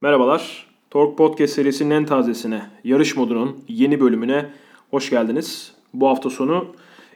Merhabalar. 0.00 0.66
Torque 0.90 1.16
Podcast 1.16 1.54
serisinin 1.54 1.90
en 1.90 2.04
tazesine, 2.04 2.62
yarış 2.84 3.16
modunun 3.16 3.64
yeni 3.68 4.00
bölümüne 4.00 4.50
hoş 4.90 5.10
geldiniz. 5.10 5.74
Bu 5.94 6.08
hafta 6.08 6.30
sonu 6.30 6.66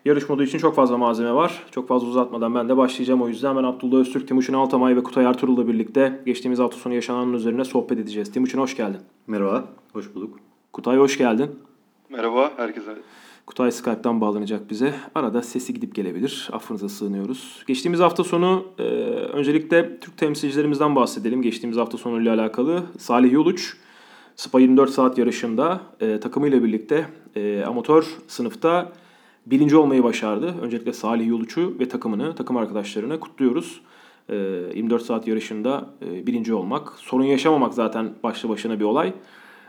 yarış 0.05 0.29
modu 0.29 0.43
için 0.43 0.59
çok 0.59 0.75
fazla 0.75 0.97
malzeme 0.99 1.35
var. 1.35 1.63
Çok 1.71 1.89
fazla 1.89 2.09
uzatmadan 2.09 2.55
ben 2.55 2.69
de 2.69 2.77
başlayacağım 2.77 3.23
o 3.23 3.29
yüzden. 3.29 3.57
Ben 3.57 3.63
Abdullah 3.63 4.01
Öztürk, 4.01 4.29
Timuçin 4.29 4.53
Altamay 4.53 4.97
ve 4.97 5.03
Kutay 5.03 5.25
Ertuğrul'la 5.25 5.69
birlikte 5.69 6.23
geçtiğimiz 6.27 6.59
hafta 6.59 6.77
sonu 6.77 6.95
yaşananın 6.95 7.33
üzerine 7.33 7.65
sohbet 7.65 7.99
edeceğiz. 7.99 8.33
Timuçin 8.33 8.59
hoş 8.59 8.77
geldin. 8.77 9.01
Merhaba, 9.27 9.65
hoş 9.93 10.15
bulduk. 10.15 10.39
Kutay 10.73 10.97
hoş 10.97 11.19
geldin. 11.19 11.51
Merhaba 12.09 12.53
herkese. 12.57 12.95
Kutay 13.53 13.73
Skype'dan 13.73 14.21
bağlanacak 14.21 14.71
bize. 14.71 14.95
Arada 15.15 15.43
sesi 15.43 15.75
gidip 15.75 15.95
gelebilir. 15.95 16.49
Affınıza 16.53 16.89
sığınıyoruz. 16.89 17.65
Geçtiğimiz 17.67 18.01
hafta 18.01 18.25
sonu 18.25 18.67
e, 18.79 18.83
öncelikle 18.83 20.01
Türk 20.01 20.19
temsilcilerimizden 20.19 20.97
bahsedelim. 20.97 21.43
Geçtiğimiz 21.43 21.77
hafta 21.77 21.99
sonuyla 21.99 22.35
alakalı. 22.35 22.83
Salih 22.99 23.33
Yoluç, 23.33 23.77
Spa 24.37 24.61
24 24.61 24.91
saat 24.91 25.19
yarışında 25.19 25.81
e, 26.01 26.21
takımıyla 26.21 26.65
birlikte 26.65 27.07
e, 27.37 27.65
amatör 27.67 28.07
sınıfta 28.29 28.93
birinci 29.47 29.77
olmayı 29.77 30.05
başardı. 30.05 30.55
Öncelikle 30.63 30.93
Salih 30.93 31.27
Yoluç'u 31.27 31.77
ve 31.81 31.89
takımını, 31.89 32.35
takım 32.35 32.57
arkadaşlarını 32.57 33.21
kutluyoruz. 33.21 33.81
E, 34.29 34.35
24 34.35 35.03
saat 35.03 35.27
yarışında 35.27 35.91
e, 36.07 36.27
birinci 36.27 36.55
olmak, 36.55 36.93
sorun 36.97 37.25
yaşamamak 37.25 37.75
zaten 37.75 38.15
başlı 38.23 38.49
başına 38.49 38.81
bir 38.81 38.85
olay. 38.85 39.13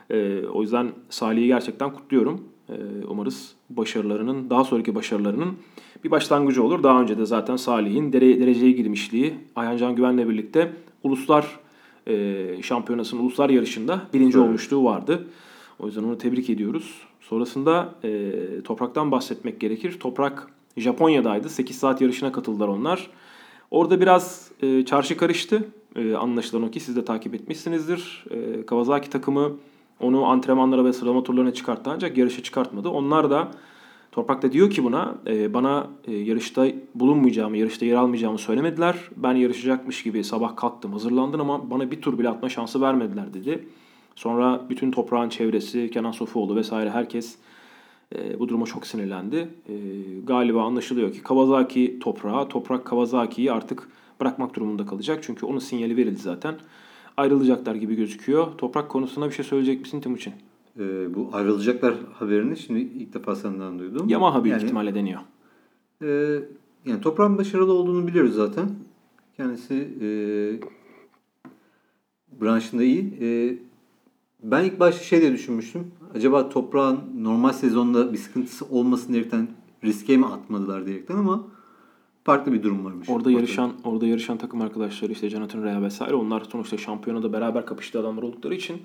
E, 0.09 0.47
o 0.47 0.61
yüzden 0.61 0.91
Salih'i 1.09 1.47
gerçekten 1.47 1.93
kutluyorum. 1.93 2.52
E, 2.69 2.75
umarız 3.07 3.51
başarılarının, 3.69 4.49
daha 4.49 4.63
sonraki 4.63 4.95
başarılarının 4.95 5.53
bir 6.03 6.11
başlangıcı 6.11 6.63
olur. 6.63 6.83
Daha 6.83 7.01
önce 7.01 7.17
de 7.17 7.25
zaten 7.25 7.55
Salih'in 7.55 8.13
dere, 8.13 8.39
dereceye 8.39 8.71
girmişliği 8.71 9.33
Ayhan 9.55 9.77
Can 9.77 9.95
Güven'le 9.95 10.29
birlikte 10.29 10.73
uluslar 11.03 11.59
e, 12.07 12.45
şampiyonasının 12.61 13.21
uluslar 13.21 13.49
yarışında 13.49 14.01
birinci 14.13 14.37
Evet. 14.37 14.47
olmuşluğu 14.47 14.83
vardı. 14.83 15.27
O 15.79 15.85
yüzden 15.85 16.03
onu 16.03 16.17
tebrik 16.17 16.49
ediyoruz. 16.49 17.01
Sonrasında 17.21 17.95
e, 18.03 18.31
Toprak'tan 18.63 19.11
bahsetmek 19.11 19.59
gerekir. 19.59 19.99
Toprak 19.99 20.47
Japonya'daydı. 20.77 21.49
8 21.49 21.75
saat 21.77 22.01
yarışına 22.01 22.31
katıldılar 22.31 22.67
onlar. 22.67 23.09
Orada 23.71 24.01
biraz 24.01 24.51
e, 24.61 24.85
çarşı 24.85 25.17
karıştı. 25.17 25.67
E, 25.95 26.13
anlaşılan 26.13 26.63
o 26.63 26.71
ki 26.71 26.79
siz 26.79 26.95
de 26.95 27.05
takip 27.05 27.35
etmişsinizdir. 27.35 28.25
E, 28.31 28.65
Kawasaki 28.65 29.09
takımı 29.09 29.51
onu 29.99 30.25
antrenmanlara 30.25 30.85
ve 30.85 30.93
sıralama 30.93 31.23
turlarına 31.23 31.53
çıkarttı 31.53 31.89
ancak 31.93 32.17
yarışa 32.17 32.43
çıkartmadı. 32.43 32.89
Onlar 32.89 33.29
da 33.29 33.51
Toprak 34.13 34.41
da 34.41 34.51
diyor 34.51 34.69
ki 34.69 34.83
buna 34.83 35.15
e, 35.27 35.53
bana 35.53 35.87
e, 36.07 36.15
yarışta 36.15 36.67
bulunmayacağımı, 36.95 37.57
yarışta 37.57 37.85
yer 37.85 37.95
almayacağımı 37.95 38.37
söylemediler. 38.37 38.95
Ben 39.17 39.35
yarışacakmış 39.35 40.03
gibi 40.03 40.23
sabah 40.23 40.55
kalktım, 40.55 40.93
hazırlandım 40.93 41.41
ama 41.41 41.69
bana 41.69 41.91
bir 41.91 42.01
tur 42.01 42.19
bile 42.19 42.29
atma 42.29 42.49
şansı 42.49 42.81
vermediler 42.81 43.33
dedi. 43.33 43.67
Sonra 44.15 44.61
bütün 44.69 44.91
toprağın 44.91 45.29
çevresi, 45.29 45.91
Kenan 45.91 46.11
Sofuoğlu 46.11 46.55
vesaire 46.55 46.89
herkes 46.89 47.35
e, 48.15 48.39
bu 48.39 48.49
duruma 48.49 48.65
çok 48.65 48.87
sinirlendi. 48.87 49.49
E, 49.69 49.75
galiba 50.23 50.63
anlaşılıyor 50.63 51.13
ki 51.13 51.23
Kawasaki 51.23 51.99
toprağa, 51.99 52.47
toprak 52.47 52.85
Kawasaki'yi 52.85 53.51
artık 53.51 53.89
bırakmak 54.21 54.55
durumunda 54.55 54.85
kalacak. 54.85 55.19
Çünkü 55.23 55.45
onun 55.45 55.59
sinyali 55.59 55.97
verildi 55.97 56.19
zaten. 56.19 56.55
Ayrılacaklar 57.17 57.75
gibi 57.75 57.95
gözüküyor. 57.95 58.47
Toprak 58.57 58.89
konusunda 58.89 59.29
bir 59.29 59.33
şey 59.33 59.45
söyleyecek 59.45 59.81
misin 59.81 60.01
Timuçin? 60.01 60.33
Ee, 60.79 61.15
bu 61.15 61.29
ayrılacaklar 61.33 61.95
haberini 62.13 62.57
şimdi 62.57 62.79
ilk 62.79 63.13
defa 63.13 63.35
senden 63.35 63.79
duydum. 63.79 64.09
Yamaha 64.09 64.43
büyük 64.43 64.57
yani, 64.57 64.63
ihtimalle 64.63 64.95
deniyor. 64.95 65.21
E, 66.01 66.39
yani 66.85 67.01
toprağın 67.01 67.37
başarılı 67.37 67.73
olduğunu 67.73 68.07
biliyoruz 68.07 68.35
zaten. 68.35 68.69
Kendisi 69.37 69.89
e, 70.01 70.07
branşında 72.41 72.83
iyi. 72.83 73.13
E, 73.21 73.57
ben 74.43 74.63
ilk 74.63 74.79
başta 74.79 75.03
şey 75.03 75.21
de 75.21 75.31
düşünmüştüm. 75.31 75.91
Acaba 76.15 76.49
toprağın 76.49 76.99
normal 77.17 77.53
sezonda 77.53 78.13
bir 78.13 78.17
sıkıntısı 78.17 78.65
olmasın 78.65 79.13
diyerekten 79.13 79.47
riske 79.83 80.17
mi 80.17 80.25
atmadılar 80.25 80.85
diyerekten 80.85 81.15
ama 81.15 81.47
farklı 82.23 82.53
bir 82.53 82.63
durum 82.63 82.85
varmış. 82.85 83.09
Orada 83.09 83.31
yarışan 83.31 83.73
orada 83.83 84.07
yarışan 84.07 84.37
takım 84.37 84.61
arkadaşları 84.61 85.11
işte 85.11 85.29
Jonathan 85.29 85.63
Rea 85.63 85.81
vesaire 85.81 86.15
onlar 86.15 86.43
sonuçta 86.51 86.77
şampiyonada 86.77 87.33
beraber 87.33 87.65
kapıştığı 87.65 87.99
adamlar 87.99 88.23
oldukları 88.23 88.55
için 88.55 88.81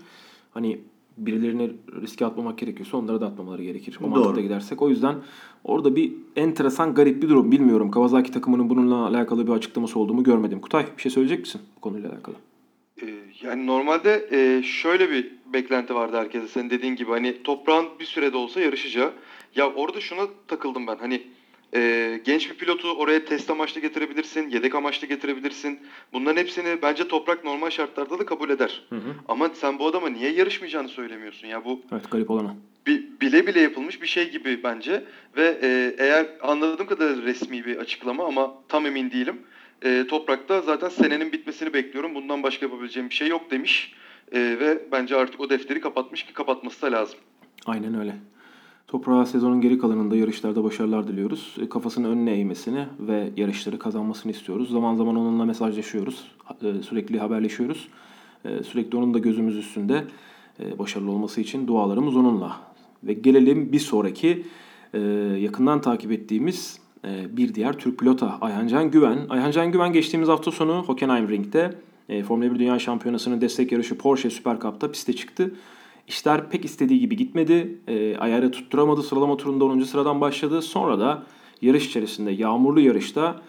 hani 0.54 0.80
birilerini 1.18 1.70
riske 2.02 2.26
atmamak 2.26 2.58
gerekiyorsa 2.58 2.96
onlara 2.96 3.20
da 3.20 3.26
atmamaları 3.26 3.62
gerekir. 3.62 3.98
O 4.00 4.04
Doğru. 4.04 4.10
mantıkta 4.10 4.40
gidersek. 4.40 4.82
O 4.82 4.88
yüzden 4.88 5.16
orada 5.64 5.96
bir 5.96 6.12
enteresan 6.36 6.94
garip 6.94 7.22
bir 7.22 7.28
durum. 7.28 7.52
Bilmiyorum. 7.52 7.90
Kawasaki 7.90 8.32
takımının 8.32 8.70
bununla 8.70 9.06
alakalı 9.06 9.46
bir 9.46 9.52
açıklaması 9.52 9.98
olduğumu 9.98 10.24
görmedim. 10.24 10.60
Kutay 10.60 10.86
bir 10.96 11.02
şey 11.02 11.10
söyleyecek 11.10 11.40
misin 11.40 11.60
bu 11.76 11.80
konuyla 11.80 12.12
alakalı? 12.12 12.34
Ee, 13.02 13.14
yani 13.42 13.66
normalde 13.66 14.28
e, 14.32 14.62
şöyle 14.62 15.10
bir 15.10 15.32
beklenti 15.52 15.94
vardı 15.94 16.16
herkese 16.16 16.48
senin 16.48 16.70
dediğin 16.70 16.96
gibi 16.96 17.10
hani 17.10 17.42
toprağın 17.42 17.86
bir 18.00 18.04
sürede 18.04 18.36
olsa 18.36 18.60
yarışacağı. 18.60 19.12
Ya 19.56 19.72
orada 19.74 20.00
şuna 20.00 20.22
takıldım 20.48 20.86
ben 20.86 20.96
hani 20.96 21.22
e, 21.74 22.20
genç 22.24 22.50
bir 22.50 22.54
pilotu 22.54 22.90
oraya 22.92 23.24
test 23.24 23.50
amaçlı 23.50 23.80
getirebilirsin, 23.80 24.50
yedek 24.50 24.74
amaçlı 24.74 25.06
getirebilirsin. 25.06 25.80
Bunların 26.12 26.40
hepsini 26.40 26.82
bence 26.82 27.08
toprak 27.08 27.44
normal 27.44 27.70
şartlarda 27.70 28.18
da 28.18 28.26
kabul 28.26 28.50
eder. 28.50 28.82
Hı 28.90 28.96
hı. 28.96 29.14
Ama 29.28 29.48
sen 29.54 29.78
bu 29.78 29.86
adama 29.86 30.08
niye 30.08 30.30
yarışmayacağını 30.32 30.88
söylemiyorsun 30.88 31.48
ya 31.48 31.64
bu 31.64 31.82
Evet 31.92 32.10
garip 32.10 32.30
olan 32.30 32.44
o. 32.46 32.50
bi- 32.86 33.06
bile 33.20 33.46
bile 33.46 33.60
yapılmış 33.60 34.02
bir 34.02 34.06
şey 34.06 34.30
gibi 34.30 34.62
bence 34.62 35.04
ve 35.36 35.58
e, 35.62 35.94
eğer 35.98 36.26
anladığım 36.42 36.86
kadarıyla 36.86 37.22
resmi 37.22 37.64
bir 37.64 37.76
açıklama 37.76 38.24
ama 38.26 38.54
tam 38.68 38.86
emin 38.86 39.10
değilim. 39.10 39.42
E, 39.84 40.04
Toprak'ta 40.08 40.60
zaten 40.60 40.88
senenin 40.88 41.32
bitmesini 41.32 41.72
bekliyorum. 41.72 42.14
Bundan 42.14 42.42
başka 42.42 42.66
yapabileceğim 42.66 43.10
bir 43.10 43.14
şey 43.14 43.28
yok 43.28 43.50
demiş. 43.50 43.92
E, 44.32 44.38
ve 44.40 44.78
bence 44.92 45.16
artık 45.16 45.40
o 45.40 45.50
defteri 45.50 45.80
kapatmış 45.80 46.22
ki 46.22 46.32
kapatması 46.32 46.82
da 46.82 46.92
lazım. 46.92 47.18
Aynen 47.66 48.00
öyle. 48.00 48.14
Toprağa 48.88 49.26
sezonun 49.26 49.60
geri 49.60 49.78
kalanında 49.78 50.16
yarışlarda 50.16 50.64
başarılar 50.64 51.08
diliyoruz. 51.08 51.56
E, 51.60 51.68
Kafasını 51.68 52.08
önüne 52.08 52.32
eğmesini 52.32 52.86
ve 53.00 53.30
yarışları 53.36 53.78
kazanmasını 53.78 54.32
istiyoruz. 54.32 54.70
Zaman 54.70 54.94
zaman 54.94 55.16
onunla 55.16 55.44
mesajlaşıyoruz. 55.44 56.24
E, 56.62 56.82
Sürekli 56.82 57.18
haberleşiyoruz. 57.18 57.88
E, 58.44 58.62
Sürekli 58.62 58.98
onun 58.98 59.14
da 59.14 59.18
gözümüz 59.18 59.56
üstünde. 59.56 60.04
Başarılı 60.78 61.10
olması 61.10 61.40
için 61.40 61.66
dualarımız 61.66 62.16
onunla. 62.16 62.56
Ve 63.04 63.12
gelelim 63.12 63.72
bir 63.72 63.78
sonraki 63.78 64.44
yakından 65.38 65.80
takip 65.80 66.12
ettiğimiz 66.12 66.80
bir 67.30 67.54
diğer 67.54 67.78
Türk 67.78 67.98
pilota 67.98 68.38
Ayhancan 68.40 68.90
Güven. 68.90 69.18
Ayhancan 69.28 69.72
Güven 69.72 69.92
geçtiğimiz 69.92 70.28
hafta 70.28 70.50
sonu 70.50 70.82
Hockenheim 70.86 71.28
Ring'de 71.28 71.74
Formula 72.24 72.54
1 72.54 72.58
Dünya 72.58 72.78
Şampiyonası'nın 72.78 73.40
destek 73.40 73.72
yarışı 73.72 73.98
Porsche 73.98 74.30
Süper 74.30 74.60
Cup'ta 74.60 74.92
piste 74.92 75.12
çıktı. 75.12 75.54
İşler 76.08 76.50
pek 76.50 76.64
istediği 76.64 77.00
gibi 77.00 77.16
gitmedi. 77.16 77.78
E, 77.88 78.16
ayarı 78.16 78.50
tutturamadı. 78.50 79.02
Sıralama 79.02 79.36
turunda 79.36 79.64
10. 79.64 79.80
sıradan 79.80 80.20
başladı. 80.20 80.62
Sonra 80.62 80.98
da 81.00 81.22
yarış 81.62 81.86
içerisinde 81.86 82.30
yağmurlu 82.30 82.80
yarışta 82.80 83.40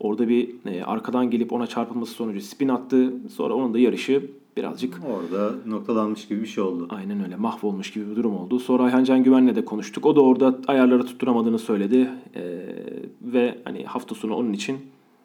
orada 0.00 0.28
bir 0.28 0.48
e, 0.66 0.84
arkadan 0.84 1.30
gelip 1.30 1.52
ona 1.52 1.66
çarpılması 1.66 2.12
sonucu 2.12 2.40
spin 2.40 2.68
attı. 2.68 3.12
Sonra 3.34 3.54
onun 3.54 3.74
da 3.74 3.78
yarışı 3.78 4.30
birazcık 4.56 5.00
Orada 5.10 5.54
noktalanmış 5.66 6.28
gibi 6.28 6.42
bir 6.42 6.46
şey 6.46 6.64
oldu. 6.64 6.88
aynen 6.90 7.24
öyle 7.24 7.36
mahvolmuş 7.36 7.92
gibi 7.92 8.10
bir 8.10 8.16
durum 8.16 8.36
oldu. 8.36 8.58
Sonra 8.58 8.82
Ayhan 8.82 9.04
Can 9.04 9.24
Güven'le 9.24 9.56
de 9.56 9.64
konuştuk. 9.64 10.06
O 10.06 10.16
da 10.16 10.20
orada 10.20 10.58
ayarları 10.66 11.06
tutturamadığını 11.06 11.58
söyledi. 11.58 12.10
E, 12.34 12.42
ve 13.22 13.58
hani 13.64 13.84
hafta 13.84 14.14
sonu 14.14 14.34
onun 14.34 14.52
için 14.52 14.76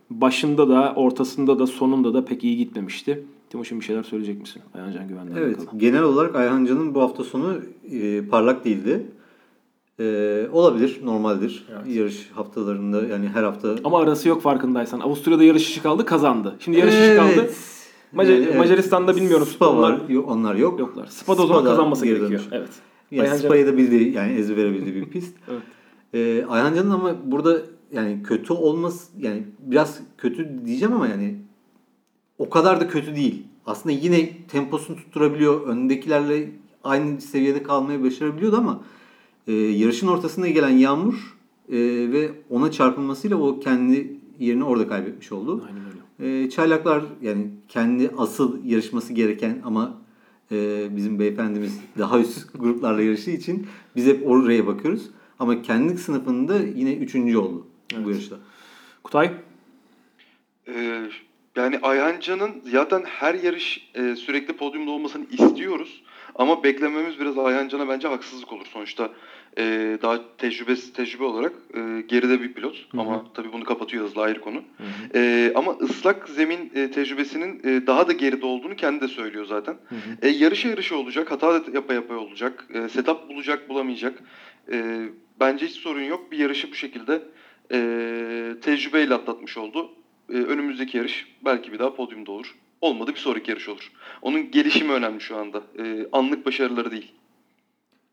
başında 0.09 0.69
da 0.69 0.93
ortasında 0.95 1.59
da 1.59 1.67
sonunda 1.67 2.13
da 2.13 2.25
pek 2.25 2.43
iyi 2.43 2.57
gitmemişti. 2.57 3.23
Timoş'un 3.49 3.79
bir 3.79 3.85
şeyler 3.85 4.03
söyleyecek 4.03 4.41
misin 4.41 4.61
Ayhan 4.73 4.91
Can 4.91 5.07
Güven'le 5.07 5.37
Evet, 5.37 5.59
alakalı? 5.59 5.79
genel 5.79 6.03
olarak 6.03 6.35
Ayhan 6.35 6.65
Can'ın 6.65 6.95
bu 6.95 7.01
hafta 7.01 7.23
sonu 7.23 7.57
e, 7.91 8.25
parlak 8.25 8.65
değildi. 8.65 9.05
E, 9.99 10.47
olabilir, 10.51 10.99
normaldir. 11.03 11.65
Evet. 11.73 11.95
Yarış 11.95 12.29
haftalarında 12.33 13.03
yani 13.07 13.27
her 13.27 13.43
hafta. 13.43 13.75
Ama 13.83 13.99
arası 13.99 14.29
yok 14.29 14.41
farkındaysan. 14.41 14.99
Avusturya'da 14.99 15.43
yarış 15.43 15.69
işi 15.69 15.81
kaldı 15.83 16.05
kazandı. 16.05 16.55
Şimdi 16.59 16.79
yarış 16.79 16.93
işi 16.93 17.15
kaldı. 17.15 17.49
Macar- 18.15 18.43
Evet. 18.43 18.55
Macaristan'da 18.57 19.15
bilmiyorum. 19.15 19.45
Spa 19.47 19.69
Onlar- 19.69 19.91
var, 19.93 20.09
yok, 20.09 20.29
onlar 20.31 20.55
yok. 20.55 20.79
Yoklar. 20.79 21.05
Spa'da 21.07 21.43
o 21.43 21.47
zaman 21.47 21.59
Spa'da 21.59 21.69
kazanması 21.75 22.05
gerekiyor. 22.05 22.29
dönüş. 22.29 22.43
Evet. 22.51 22.69
Yani 23.11 23.21
Ayhan 23.23 23.37
Spa'yı 23.37 23.67
da 23.67 23.77
bildiği 23.77 24.13
yani 24.13 24.33
ezbere 24.33 24.73
bildiği 24.73 24.95
bir 24.95 25.05
pist. 25.05 25.35
Evet. 25.51 25.61
Ee, 26.13 26.45
Ayhan 26.49 26.73
Can'ın 26.75 26.89
ama 26.91 27.15
burada 27.25 27.57
yani 27.91 28.23
kötü 28.23 28.53
olması 28.53 29.11
yani 29.21 29.43
biraz 29.59 29.99
kötü 30.17 30.65
diyeceğim 30.65 30.93
ama 30.93 31.07
yani 31.07 31.35
o 32.39 32.49
kadar 32.49 32.81
da 32.81 32.87
kötü 32.87 33.15
değil. 33.15 33.43
Aslında 33.65 33.95
yine 33.95 34.29
temposunu 34.47 34.97
tutturabiliyor. 34.97 35.67
Önündekilerle 35.67 36.49
aynı 36.83 37.21
seviyede 37.21 37.63
kalmayı 37.63 38.03
başarabiliyordu 38.03 38.57
ama 38.57 38.83
e, 39.47 39.53
yarışın 39.53 40.07
ortasında 40.07 40.47
gelen 40.47 40.69
yağmur 40.69 41.37
e, 41.69 41.77
ve 42.11 42.31
ona 42.49 42.71
çarpılmasıyla 42.71 43.37
o 43.37 43.59
kendi 43.59 44.17
yerini 44.39 44.63
orada 44.63 44.87
kaybetmiş 44.87 45.31
oldu. 45.31 45.63
Aynen 45.67 45.81
öyle. 45.85 46.43
E, 46.43 46.49
çaylaklar 46.49 47.03
yani 47.21 47.47
kendi 47.67 48.11
asıl 48.17 48.65
yarışması 48.65 49.13
gereken 49.13 49.61
ama 49.65 50.01
e, 50.51 50.87
bizim 50.95 51.19
beyefendimiz 51.19 51.79
daha 51.97 52.19
üst 52.19 52.53
gruplarla 52.59 53.01
yarıştığı 53.01 53.31
için 53.31 53.67
biz 53.95 54.05
hep 54.05 54.27
oraya 54.27 54.67
bakıyoruz. 54.67 55.09
Ama 55.39 55.61
kendi 55.61 55.97
sınıfında 55.97 56.57
yine 56.75 56.93
üçüncü 56.95 57.37
oldu 57.37 57.67
bu 57.91 57.95
Evet. 57.95 58.07
yarışta. 58.07 58.35
Kutay? 59.03 59.31
Ee, 60.67 61.09
yani 61.55 61.79
Ayhancan'ın 61.81 62.61
zaten 62.71 63.03
her 63.03 63.33
yarış 63.33 63.89
e, 63.95 64.15
sürekli 64.15 64.53
podyumda 64.53 64.91
olmasını 64.91 65.25
istiyoruz. 65.31 66.01
Ama 66.35 66.63
beklememiz 66.63 67.19
biraz 67.19 67.37
Ayhancan'a 67.37 67.89
bence 67.89 68.07
haksızlık 68.07 68.53
olur. 68.53 68.65
Sonuçta 68.65 69.09
e, 69.57 69.97
daha 70.01 70.37
tecrübesi 70.37 70.93
tecrübe 70.93 71.23
olarak 71.23 71.53
e, 71.73 72.01
geride 72.07 72.41
bir 72.41 72.53
pilot. 72.53 72.75
Hı 72.91 72.97
hı. 72.97 73.01
Ama 73.01 73.25
tabii 73.33 73.53
bunu 73.53 73.63
kapatıyor 73.63 74.05
hızla 74.05 74.21
ayrı 74.21 74.41
konu. 74.41 74.63
E, 75.15 75.51
ama 75.55 75.71
ıslak 75.71 76.29
zemin 76.29 76.71
e, 76.75 76.91
tecrübesinin 76.91 77.61
e, 77.63 77.87
daha 77.87 78.07
da 78.07 78.11
geride 78.11 78.45
olduğunu 78.45 78.75
kendi 78.75 79.01
de 79.01 79.07
söylüyor 79.07 79.45
zaten. 79.45 79.73
Hı 79.89 79.95
hı. 79.95 80.27
E, 80.27 80.29
yarışa 80.29 80.69
yarışa 80.69 80.95
olacak, 80.95 81.31
hata 81.31 81.61
yapa 81.73 81.93
yapa 81.93 82.15
olacak, 82.15 82.67
e, 82.73 82.89
setup 82.89 83.29
bulacak 83.29 83.69
bulamayacak. 83.69 84.23
E, 84.71 85.05
bence 85.39 85.65
hiç 85.65 85.75
sorun 85.75 86.03
yok. 86.03 86.31
Bir 86.31 86.37
yarışı 86.37 86.71
bu 86.71 86.75
şekilde 86.75 87.21
e, 87.71 87.77
tecrübeyle 88.61 89.13
atlatmış 89.13 89.57
oldu. 89.57 89.91
E, 90.29 90.33
önümüzdeki 90.33 90.97
yarış 90.97 91.27
belki 91.45 91.71
bir 91.71 91.79
daha 91.79 91.95
podyumda 91.95 92.31
olur. 92.31 92.55
Olmadı 92.81 93.11
bir 93.11 93.19
sonraki 93.19 93.51
yarış 93.51 93.69
olur. 93.69 93.91
Onun 94.21 94.51
gelişimi 94.51 94.91
önemli 94.91 95.21
şu 95.21 95.37
anda. 95.37 95.63
E, 95.79 96.07
anlık 96.11 96.45
başarıları 96.45 96.91
değil. 96.91 97.11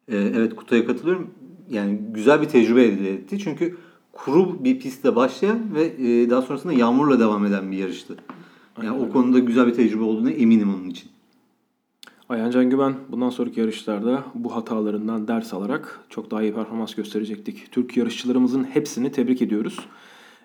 Ee, 0.09 0.17
evet 0.17 0.57
Kutay'a 0.57 0.87
katılıyorum. 0.87 1.31
Yani 1.71 1.99
güzel 2.11 2.43
bir 2.43 2.49
tecrübe 2.49 2.83
elde 2.83 3.13
etti. 3.13 3.39
Çünkü 3.39 3.77
kuru 4.13 4.65
bir 4.65 4.79
pistte 4.79 5.17
başlayan 5.17 5.75
ve 5.75 5.85
e, 5.85 6.31
daha 6.31 6.43
sonrasında 6.43 6.73
yağmurla 6.73 7.21
devam 7.21 7.47
eden 7.47 7.73
bir 7.73 7.77
yarıştı. 7.77 8.17
Yani 8.83 8.91
Aynen 8.91 9.05
o 9.05 9.13
konuda 9.13 9.39
güzel 9.39 9.67
bir 9.67 9.75
tecrübe 9.75 10.03
olduğuna 10.03 10.31
eminim 10.31 10.75
onun 10.75 10.91
için. 10.91 11.11
Ayhan 12.29 12.51
Can 12.51 12.71
Güven 12.71 12.95
bundan 13.09 13.31
sonraki 13.31 13.61
yarışlarda 13.61 14.25
bu 14.35 14.57
hatalarından 14.57 15.29
ders 15.29 15.55
alarak 15.55 16.01
çok 16.09 16.31
daha 16.31 16.43
iyi 16.43 16.55
performans 16.55 16.95
gösterecektik. 16.95 17.73
Türk 17.73 17.97
yarışçılarımızın 17.97 18.65
hepsini 18.65 19.13
tebrik 19.13 19.43
ediyoruz. 19.43 19.79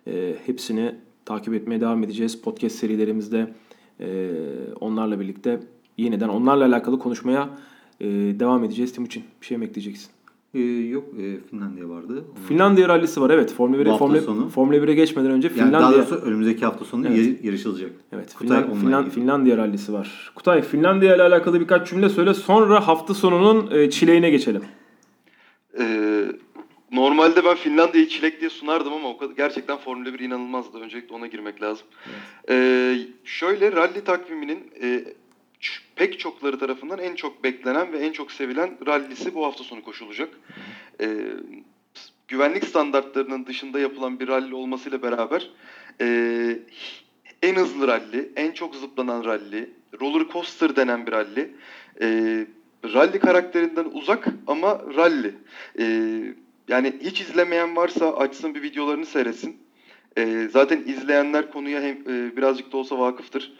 Ee, 0.07 0.35
hepsini 0.45 0.95
takip 1.27 1.53
etmeye 1.53 1.81
devam 1.81 2.03
edeceğiz. 2.03 2.41
Podcast 2.41 2.75
serilerimizde 2.75 3.53
e, 3.99 4.29
onlarla 4.79 5.19
birlikte 5.19 5.59
yeniden 5.97 6.29
onlarla 6.29 6.65
alakalı 6.65 6.99
konuşmaya 6.99 7.49
e, 7.99 8.05
devam 8.39 8.63
edeceğiz. 8.63 8.93
Timuçin 8.93 9.23
bir 9.41 9.45
şey 9.45 9.57
mi 9.57 9.65
ekleyeceksin? 9.65 10.09
Ee, 10.53 10.59
yok 10.63 11.03
e, 11.19 11.37
Finlandiya 11.49 11.89
vardı. 11.89 12.13
Onun- 12.37 12.47
Finlandiya 12.47 12.89
rallisi 12.89 13.21
var 13.21 13.29
evet. 13.29 13.53
Formula 13.53 13.77
1'e 13.77 13.85
Bu 13.85 13.89
hafta 13.91 14.05
Formula, 14.05 14.21
sonu. 14.21 14.49
Formula 14.49 14.77
1'e 14.77 14.93
geçmeden 14.93 15.31
önce 15.31 15.51
yani 15.57 15.73
daha 15.73 15.93
doğrusu 15.93 16.15
önümüzdeki 16.15 16.65
hafta 16.65 16.85
sonu 16.85 17.07
Evet. 17.07 17.17
yar- 17.17 17.43
yarışılacak. 17.43 17.91
Evet, 18.11 18.33
Kutay 18.35 18.59
Finland- 18.63 18.79
Finland-. 18.81 19.09
Finlandiya 19.09 19.57
rallisi 19.57 19.93
var. 19.93 20.31
Kutay, 20.35 20.61
Finlandiya 20.61 21.15
ile 21.15 21.23
alakalı 21.23 21.59
birkaç 21.59 21.89
cümle 21.89 22.09
söyle. 22.09 22.33
Sonra 22.33 22.87
hafta 22.87 23.13
sonunun 23.13 23.71
e, 23.71 23.89
çileğine 23.89 24.29
geçelim. 24.29 24.61
Ee, 25.79 26.25
normalde 26.91 27.45
ben 27.45 27.55
Finlandiya'yı 27.55 28.09
çilek 28.09 28.39
diye 28.39 28.49
sunardım 28.49 28.93
ama 28.93 29.09
o 29.09 29.17
kadar, 29.17 29.35
gerçekten 29.35 29.77
Formula 29.77 30.13
1 30.13 30.19
inanılmazdı. 30.19 30.79
Öncelikle 30.79 31.15
ona 31.15 31.27
girmek 31.27 31.61
lazım. 31.61 31.87
Ee, 32.49 32.97
şöyle 33.25 33.71
rally 33.71 34.03
takviminin 34.03 34.71
e, 34.81 35.03
pek 35.95 36.19
çokları 36.19 36.59
tarafından 36.59 36.99
en 36.99 37.15
çok 37.15 37.43
beklenen 37.43 37.93
ve 37.93 37.97
en 37.97 38.11
çok 38.11 38.31
sevilen 38.31 38.77
rallisi 38.87 39.35
bu 39.35 39.45
hafta 39.45 39.63
sonu 39.63 39.83
koşulacak. 39.83 40.29
Ee, 41.01 41.17
güvenlik 42.27 42.63
standartlarının 42.63 43.45
dışında 43.45 43.79
yapılan 43.79 44.19
bir 44.19 44.27
rally 44.27 44.53
olmasıyla 44.53 45.01
beraber 45.01 45.51
e, 46.01 46.59
en 47.41 47.55
hızlı 47.55 47.87
rally, 47.87 48.31
en 48.35 48.51
çok 48.51 48.75
zıplanan 48.75 49.25
rally, 49.25 49.69
roller 50.01 50.27
coaster 50.33 50.75
denen 50.75 51.07
bir 51.07 51.11
rally. 51.11 51.51
Ee, 52.01 52.47
rally 52.83 53.19
karakterinden 53.19 53.85
uzak 53.91 54.27
ama 54.47 54.81
rally. 54.95 55.35
Ee, 55.79 56.33
yani 56.67 56.93
hiç 57.01 57.21
izlemeyen 57.21 57.75
varsa 57.75 58.15
açsın 58.15 58.55
bir 58.55 58.61
videolarını 58.61 59.05
seyretsin. 59.05 59.57
Ee, 60.17 60.47
zaten 60.51 60.83
izleyenler 60.87 61.51
konuya 61.51 61.81
hem 61.81 61.95
e, 61.95 62.37
birazcık 62.37 62.71
da 62.71 62.77
olsa 62.77 62.99
vakıftır. 62.99 63.53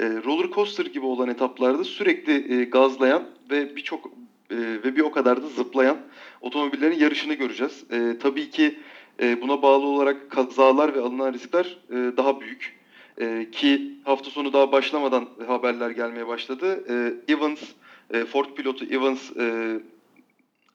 Ee, 0.00 0.04
roller 0.04 0.50
coaster 0.50 0.86
gibi 0.86 1.06
olan 1.06 1.28
etaplarda 1.28 1.84
sürekli 1.84 2.60
e, 2.60 2.64
gazlayan 2.64 3.24
ve 3.50 3.76
birçok 3.76 4.06
e, 4.50 4.56
ve 4.56 4.96
bir 4.96 5.00
o 5.00 5.10
kadar 5.10 5.42
da 5.42 5.46
zıplayan 5.46 5.96
otomobillerin 6.40 6.98
yarışını 6.98 7.34
göreceğiz. 7.34 7.84
E, 7.90 8.18
tabii 8.18 8.50
ki 8.50 8.78
e, 9.22 9.40
buna 9.40 9.62
bağlı 9.62 9.86
olarak 9.86 10.30
kazalar 10.30 10.94
ve 10.94 11.00
alınan 11.00 11.32
riskler 11.32 11.78
e, 11.90 11.94
daha 11.94 12.40
büyük. 12.40 12.76
E, 13.20 13.50
ki 13.52 13.92
hafta 14.04 14.30
sonu 14.30 14.52
daha 14.52 14.72
başlamadan 14.72 15.28
haberler 15.46 15.90
gelmeye 15.90 16.26
başladı. 16.26 16.84
E, 16.88 17.32
Evans, 17.32 17.60
e, 18.10 18.24
Ford 18.24 18.54
pilotu 18.56 18.84
Evans 18.84 19.36
e, 19.36 19.76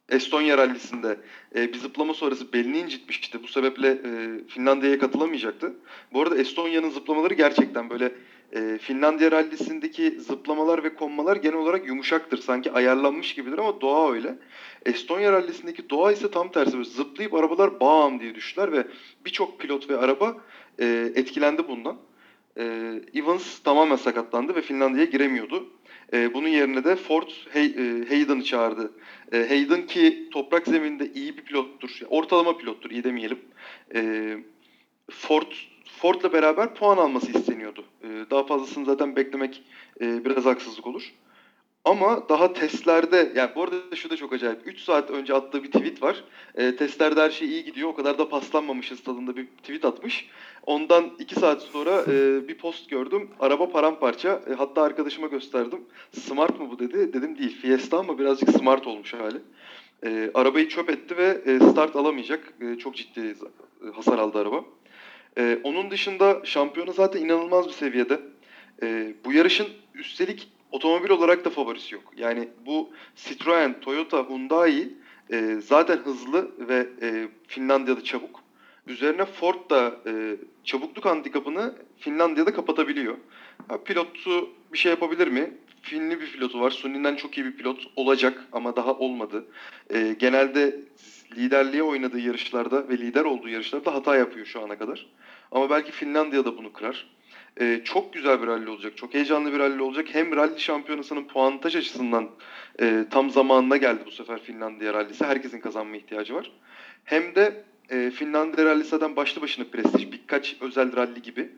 Estonya 0.10 0.58
rallisinde 0.58 1.18
e, 1.56 1.74
bir 1.74 1.78
zıplama 1.78 2.14
sonrası 2.14 2.54
belini 2.54 2.80
incitmişti. 2.80 3.44
Bu 3.44 3.48
sebeple 3.48 3.88
e, 3.88 4.40
Finlandiya'ya 4.48 5.00
katılamayacaktı. 5.00 5.74
Bu 6.14 6.22
arada 6.22 6.38
Estonya'nın 6.38 6.90
zıplamaları 6.90 7.34
gerçekten 7.34 7.90
böyle 7.90 8.12
e, 8.54 8.78
Finlandiya 8.78 9.32
rallisindeki 9.32 10.12
zıplamalar 10.20 10.84
ve 10.84 10.96
konmalar 10.96 11.36
genel 11.36 11.58
olarak 11.58 11.88
yumuşaktır. 11.88 12.38
Sanki 12.38 12.72
ayarlanmış 12.72 13.36
gibidir 13.36 13.58
ama 13.58 13.82
doğa 13.82 14.12
öyle. 14.12 14.36
Estonya 14.86 15.32
rallisindeki 15.32 15.90
doğa 15.90 16.12
ise 16.12 16.32
tam 16.32 16.52
tersi. 16.52 16.74
Böyle 16.74 16.90
zıplayıp 16.90 17.34
arabalar 17.34 17.80
bam 17.80 18.20
diye 18.20 18.36
düştüler 18.36 18.72
ve 18.72 18.88
birçok 19.26 19.60
pilot 19.60 19.90
ve 19.90 19.98
araba 19.98 20.38
e, 20.80 21.12
etkilendi 21.16 21.68
bundan. 21.68 21.98
E, 22.58 22.94
Evans 23.14 23.60
tamamen 23.60 23.96
sakatlandı 23.96 24.56
ve 24.56 24.62
Finlandiya'ya 24.62 25.10
giremiyordu. 25.10 25.70
E, 26.14 26.34
bunun 26.34 26.48
yerine 26.48 26.84
de 26.84 26.96
Ford 26.96 27.30
Hay, 27.54 27.66
e, 27.66 28.06
Hayden'ı 28.10 28.44
çağırdı. 28.44 28.92
E, 29.32 29.48
Hayden 29.48 29.88
ki 29.88 30.28
toprak 30.32 30.68
zeminde 30.68 31.12
iyi 31.14 31.38
bir 31.38 31.42
pilottur. 31.42 32.00
Ortalama 32.10 32.58
pilottur 32.58 32.92
iyi 32.92 33.04
demeyelim. 33.04 33.40
E, 33.96 34.34
Ford 35.12 35.52
Ford'la 35.98 36.34
beraber 36.34 36.76
puan 36.76 36.98
alması 36.98 37.32
isteniyordu. 37.32 37.86
E, 38.04 38.08
daha 38.32 38.44
fazlasını 38.44 38.86
zaten 38.86 39.16
beklemek 39.16 39.64
e, 40.02 40.26
biraz 40.26 40.46
haksızlık 40.46 40.88
olur. 40.88 41.14
Ama 41.86 42.30
daha 42.30 42.54
testlerde, 42.54 43.32
yani 43.36 43.52
bu 43.56 43.64
arada 43.64 43.96
şu 43.96 44.10
da 44.10 44.18
çok 44.18 44.34
acayip. 44.34 44.68
3 44.68 44.80
saat 44.80 45.12
önce 45.12 45.34
attığı 45.34 45.64
bir 45.64 45.72
tweet 45.72 46.02
var. 46.02 46.24
E, 46.56 46.76
testlerde 46.76 47.22
her 47.22 47.30
şey 47.30 47.48
iyi 47.48 47.64
gidiyor. 47.64 47.90
O 47.90 47.96
kadar 47.96 48.18
da 48.18 48.30
paslanmamışız 48.30 49.04
tadında 49.04 49.36
bir 49.36 49.46
tweet 49.48 49.86
atmış. 49.86 50.30
Ondan 50.66 51.12
2 51.20 51.36
saat 51.36 51.62
sonra 51.62 52.04
e, 52.08 52.48
bir 52.48 52.58
post 52.58 52.90
gördüm. 52.90 53.30
Araba 53.40 53.70
paramparça. 53.70 54.42
E, 54.50 54.54
hatta 54.54 54.82
arkadaşıma 54.82 55.28
gösterdim. 55.28 55.80
Smart 56.12 56.60
mı 56.60 56.70
bu 56.72 56.80
dedi. 56.80 57.14
Dedim 57.14 57.38
değil. 57.38 57.62
Fiesta 57.62 58.00
ama 58.00 58.20
birazcık 58.20 58.50
smart 58.50 58.88
olmuş 58.88 59.14
hali. 59.14 59.38
E, 60.06 60.32
arabayı 60.34 60.70
çöp 60.70 60.90
etti 60.90 61.18
ve 61.18 61.42
e, 61.46 61.60
start 61.60 61.96
alamayacak. 61.96 62.54
E, 62.62 62.78
çok 62.78 62.96
ciddi 62.96 63.36
e, 63.86 63.92
hasar 63.96 64.20
aldı 64.20 64.38
araba. 64.40 64.66
E, 65.38 65.60
onun 65.64 65.92
dışında 65.92 66.42
şampiyonu 66.44 66.94
zaten 66.94 67.22
inanılmaz 67.22 67.68
bir 67.68 67.74
seviyede. 67.74 68.20
E, 68.84 69.14
bu 69.26 69.34
yarışın 69.34 69.68
üstelik 69.94 70.48
otomobil 70.72 71.10
olarak 71.10 71.46
da 71.46 71.50
favorisi 71.50 71.96
yok. 71.96 72.04
Yani 72.18 72.50
bu 72.66 72.90
Citroen, 73.16 73.80
Toyota, 73.80 74.30
Hyundai 74.30 74.94
e, 75.32 75.56
zaten 75.62 75.98
hızlı 75.98 76.52
ve 76.60 76.88
e, 77.02 77.28
Finlandiya'da 77.48 78.04
çabuk. 78.04 78.44
Üzerine 78.88 79.26
Ford 79.26 79.70
da 79.70 79.96
e, 80.06 80.36
çabukluk 80.64 81.06
handikapını 81.06 81.76
Finlandiya'da 81.98 82.54
kapatabiliyor. 82.54 83.18
Ha, 83.68 83.84
pilotu 83.84 84.50
bir 84.74 84.78
şey 84.78 84.90
yapabilir 84.90 85.28
mi? 85.28 85.54
Finli 85.82 86.22
bir 86.22 86.32
pilotu 86.32 86.62
var. 86.62 86.72
Sunni'den 86.72 87.16
çok 87.16 87.38
iyi 87.38 87.46
bir 87.46 87.58
pilot 87.58 87.92
olacak 87.96 88.46
ama 88.52 88.76
daha 88.76 88.94
olmadı. 88.94 89.46
E, 89.94 90.16
genelde 90.20 90.80
liderliğe 91.36 91.84
oynadığı 91.84 92.20
yarışlarda 92.20 92.90
ve 92.90 92.98
lider 92.98 93.26
olduğu 93.26 93.50
yarışlarda 93.50 93.94
hata 93.94 94.16
yapıyor 94.16 94.46
şu 94.46 94.62
ana 94.62 94.78
kadar. 94.78 95.06
Ama 95.52 95.70
belki 95.70 95.92
Finlandiya'da 95.92 96.58
bunu 96.58 96.74
kırar. 96.74 97.08
Ee, 97.62 97.82
çok 97.84 98.14
güzel 98.14 98.42
bir 98.42 98.48
rally 98.48 98.70
olacak. 98.70 98.98
Çok 98.98 99.14
heyecanlı 99.14 99.54
bir 99.54 99.60
rally 99.60 99.82
olacak. 99.82 100.08
Hem 100.12 100.36
rally 100.36 100.60
şampiyonasının 100.60 101.24
puantaj 101.24 101.76
açısından 101.76 102.28
e, 102.82 103.06
tam 103.10 103.30
zamanına 103.30 103.78
geldi 103.78 104.00
bu 104.06 104.12
sefer 104.12 104.40
Finlandiya 104.42 104.94
rallisi. 104.94 105.26
Herkesin 105.26 105.60
kazanma 105.60 105.98
ihtiyacı 105.98 106.36
var. 106.36 106.52
Hem 107.04 107.36
de 107.36 107.64
e, 107.90 108.12
Finlandiya 108.12 108.66
rallisi 108.66 108.90
zaten 108.90 109.16
başlı 109.16 109.42
başına 109.42 109.66
prestij. 109.72 110.12
Birkaç 110.12 110.58
özel 110.62 110.96
rally 110.96 111.22
gibi. 111.22 111.50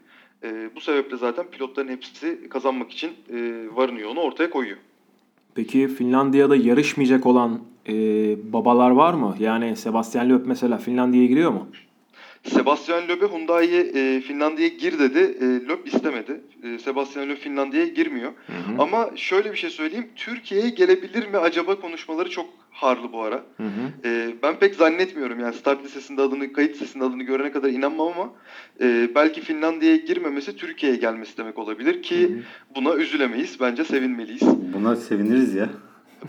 E, 0.44 0.70
bu 0.76 0.82
sebeple 0.82 1.18
zaten 1.18 1.46
pilotların 1.52 1.88
hepsi 1.88 2.50
kazanmak 2.50 2.92
için 2.92 3.12
e, 3.34 3.66
varını 3.76 4.00
yoğunu 4.00 4.20
ortaya 4.20 4.50
koyuyor. 4.50 4.78
Peki 5.56 5.88
Finlandiya'da 5.88 6.56
yarışmayacak 6.56 7.26
olan 7.26 7.62
e, 7.90 7.94
babalar 8.54 8.92
var 8.92 9.14
mı? 9.14 9.36
Yani 9.40 9.76
Sebastian 9.76 10.30
Loeb 10.30 10.46
mesela 10.46 10.78
Finlandiya'ya 10.78 11.28
giriyor 11.28 11.52
mu? 11.52 11.68
Sebastian 12.44 13.08
Loeb'e 13.08 13.26
Hyundai'ye 13.26 13.82
e, 13.82 14.22
Finlandiya'ya 14.22 14.74
gir 14.76 15.00
dedi. 15.00 15.20
E, 15.20 15.68
Loeb 15.68 15.86
istemedi. 15.86 16.42
E, 16.64 16.80
Sebastian 16.80 17.30
Loeb 17.30 17.38
Finlandiya'ya 17.38 17.88
girmiyor. 17.88 18.32
Hı 18.32 18.82
Ama 18.82 19.10
şöyle 19.16 19.52
bir 19.52 19.58
şey 19.58 19.70
söyleyeyim. 19.70 20.08
Türkiye'ye 20.16 20.70
gelebilir 20.70 21.28
mi 21.28 21.38
acaba 21.38 21.80
konuşmaları 21.80 22.30
çok 22.30 22.46
harlı 22.72 23.14
bu 23.14 23.22
ara. 23.22 23.44
hı. 23.58 23.64
hı. 23.64 24.08
E, 24.10 24.34
ben 24.44 24.56
pek 24.60 24.76
zannetmiyorum 24.76 25.40
yani 25.40 25.54
start 25.54 25.84
listesinde 25.84 26.22
adını, 26.22 26.54
kayıt 26.54 26.72
listesinde 26.72 27.04
adını 27.04 27.24
görene 27.24 27.52
kadar 27.52 27.70
inanmam 27.70 28.08
ama 28.08 28.30
e, 28.82 29.10
belki 29.16 29.42
Finlandiya'ya 29.42 29.98
girmemesi 29.98 30.56
Türkiye'ye 30.56 30.98
gelmesi 30.98 31.38
demek 31.38 31.60
olabilir 31.60 32.04
ki 32.04 32.30
Hı 32.30 32.34
hı. 32.34 32.40
buna 32.76 32.96
üzülemeyiz. 32.96 33.60
Bence 33.60 33.84
sevinmeliyiz. 33.84 34.42
Buna 34.74 34.96
seviniriz 34.96 35.56
ya. 35.56 35.70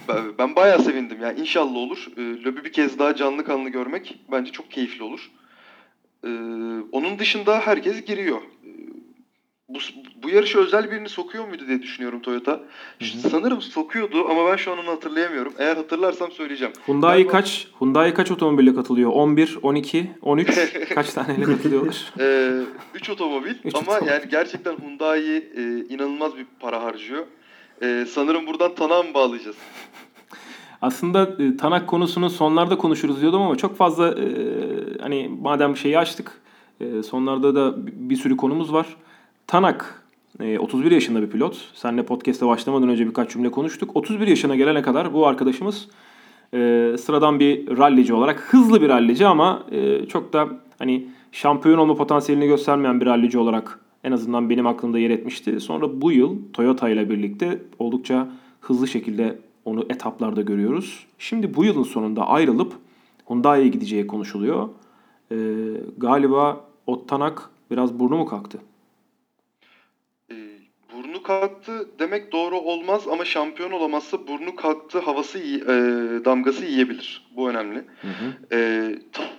Ben, 0.08 0.16
ben 0.38 0.56
bayağı 0.56 0.82
sevindim. 0.82 1.18
Yani 1.22 1.40
inşallah 1.40 1.76
olur. 1.76 2.06
E, 2.16 2.20
Löb'ü 2.20 2.64
bir 2.64 2.72
kez 2.72 2.98
daha 2.98 3.16
canlı 3.16 3.44
kanlı 3.44 3.68
görmek 3.68 4.18
bence 4.32 4.52
çok 4.52 4.70
keyifli 4.70 5.02
olur. 5.04 5.30
E, 6.24 6.28
onun 6.92 7.18
dışında 7.18 7.60
herkes 7.60 8.04
giriyor. 8.04 8.38
E, 8.38 8.68
bu, 9.68 9.78
bu 10.22 10.30
yarışa 10.30 10.58
özel 10.58 10.90
birini 10.90 11.08
sokuyor 11.08 11.48
muydu 11.48 11.64
diye 11.68 11.82
düşünüyorum 11.82 12.22
Toyota. 12.22 12.60
Sanırım 13.30 13.62
sokuyordu 13.62 14.28
ama 14.28 14.50
ben 14.50 14.56
şu 14.56 14.72
an 14.72 14.78
onu 14.78 14.88
hatırlayamıyorum. 14.90 15.52
Eğer 15.58 15.76
hatırlarsam 15.76 16.32
söyleyeceğim. 16.32 16.72
Hyundai 16.86 17.22
Galiba- 17.22 17.30
kaç 17.30 17.66
Hyundai 17.80 18.14
kaç 18.14 18.30
otomobille 18.30 18.74
katılıyor? 18.74 19.10
11, 19.10 19.58
12, 19.62 20.10
13 20.22 20.48
kaç 20.94 21.12
taneyle 21.12 21.44
katılıyorlar? 21.44 22.12
Ee, 22.20 22.50
3 22.94 23.10
otomobil 23.10 23.54
Üç 23.64 23.74
ama 23.74 23.92
otomobil. 23.92 24.06
yani 24.12 24.22
gerçekten 24.30 24.76
Hyundai 24.78 25.36
e, 25.56 25.62
inanılmaz 25.94 26.36
bir 26.36 26.46
para 26.60 26.82
harcıyor. 26.82 27.26
Ee, 27.82 28.06
sanırım 28.10 28.46
buradan 28.46 28.74
Tanak'a 28.74 29.02
mı 29.02 29.14
bağlayacağız? 29.14 29.56
Aslında 30.82 31.30
e, 31.38 31.56
Tanak 31.56 31.86
konusunu 31.86 32.30
sonlarda 32.30 32.78
konuşuruz 32.78 33.20
diyordum 33.20 33.42
ama 33.42 33.56
çok 33.56 33.76
fazla 33.76 34.08
e, 34.08 34.24
hani 35.00 35.30
madem 35.42 35.76
şeyi 35.76 35.98
açtık 35.98 36.40
e, 36.80 37.02
sonlarda 37.02 37.54
da 37.54 37.86
bi- 37.86 37.92
bir 37.96 38.16
sürü 38.16 38.36
konumuz 38.36 38.72
var. 38.72 38.86
Tanak 39.46 40.02
e, 40.40 40.58
31 40.58 40.90
yaşında 40.90 41.22
bir 41.22 41.30
pilot. 41.30 41.56
Seninle 41.74 42.02
podcast'e 42.02 42.46
başlamadan 42.46 42.88
önce 42.88 43.06
birkaç 43.06 43.30
cümle 43.30 43.50
konuştuk. 43.50 43.96
31 43.96 44.26
yaşına 44.26 44.56
gelene 44.56 44.82
kadar 44.82 45.14
bu 45.14 45.26
arkadaşımız 45.26 45.88
e, 46.54 46.58
sıradan 47.00 47.40
bir 47.40 47.78
rallici 47.78 48.14
olarak 48.14 48.40
hızlı 48.40 48.82
bir 48.82 48.88
rallici 48.88 49.26
ama 49.26 49.62
e, 49.70 50.06
çok 50.06 50.32
da 50.32 50.48
hani 50.78 51.06
şampiyon 51.32 51.78
olma 51.78 51.94
potansiyelini 51.94 52.46
göstermeyen 52.46 53.00
bir 53.00 53.06
rallici 53.06 53.38
olarak 53.38 53.80
en 54.04 54.12
azından 54.12 54.50
benim 54.50 54.66
aklımda 54.66 54.98
yer 54.98 55.10
etmişti. 55.10 55.60
Sonra 55.60 56.00
bu 56.00 56.12
yıl 56.12 56.36
Toyota 56.52 56.88
ile 56.88 57.10
birlikte 57.10 57.62
oldukça 57.78 58.28
hızlı 58.60 58.88
şekilde 58.88 59.38
onu 59.64 59.86
etaplarda 59.90 60.42
görüyoruz. 60.42 61.06
Şimdi 61.18 61.54
bu 61.54 61.64
yılın 61.64 61.82
sonunda 61.82 62.28
ayrılıp 62.28 62.72
Hyundai'ye 63.28 63.68
gideceği 63.68 64.06
konuşuluyor. 64.06 64.68
E, 65.32 65.36
galiba 65.96 66.64
Ottanak 66.86 67.50
biraz 67.70 67.98
burnu 67.98 68.16
mu 68.16 68.26
kalktı? 68.26 68.58
Ee, 70.30 70.34
burnu 70.96 71.22
kalktı 71.22 71.88
demek 71.98 72.32
doğru 72.32 72.56
olmaz 72.56 73.08
ama 73.12 73.24
şampiyon 73.24 73.70
olamazsa 73.70 74.26
burnu 74.28 74.56
kalktı 74.56 74.98
havası 74.98 75.38
e, 75.38 75.64
damgası 76.24 76.64
yiyebilir. 76.66 77.26
Bu 77.36 77.50
önemli. 77.50 77.84
Ee, 78.52 78.98
Ta- 79.12 79.30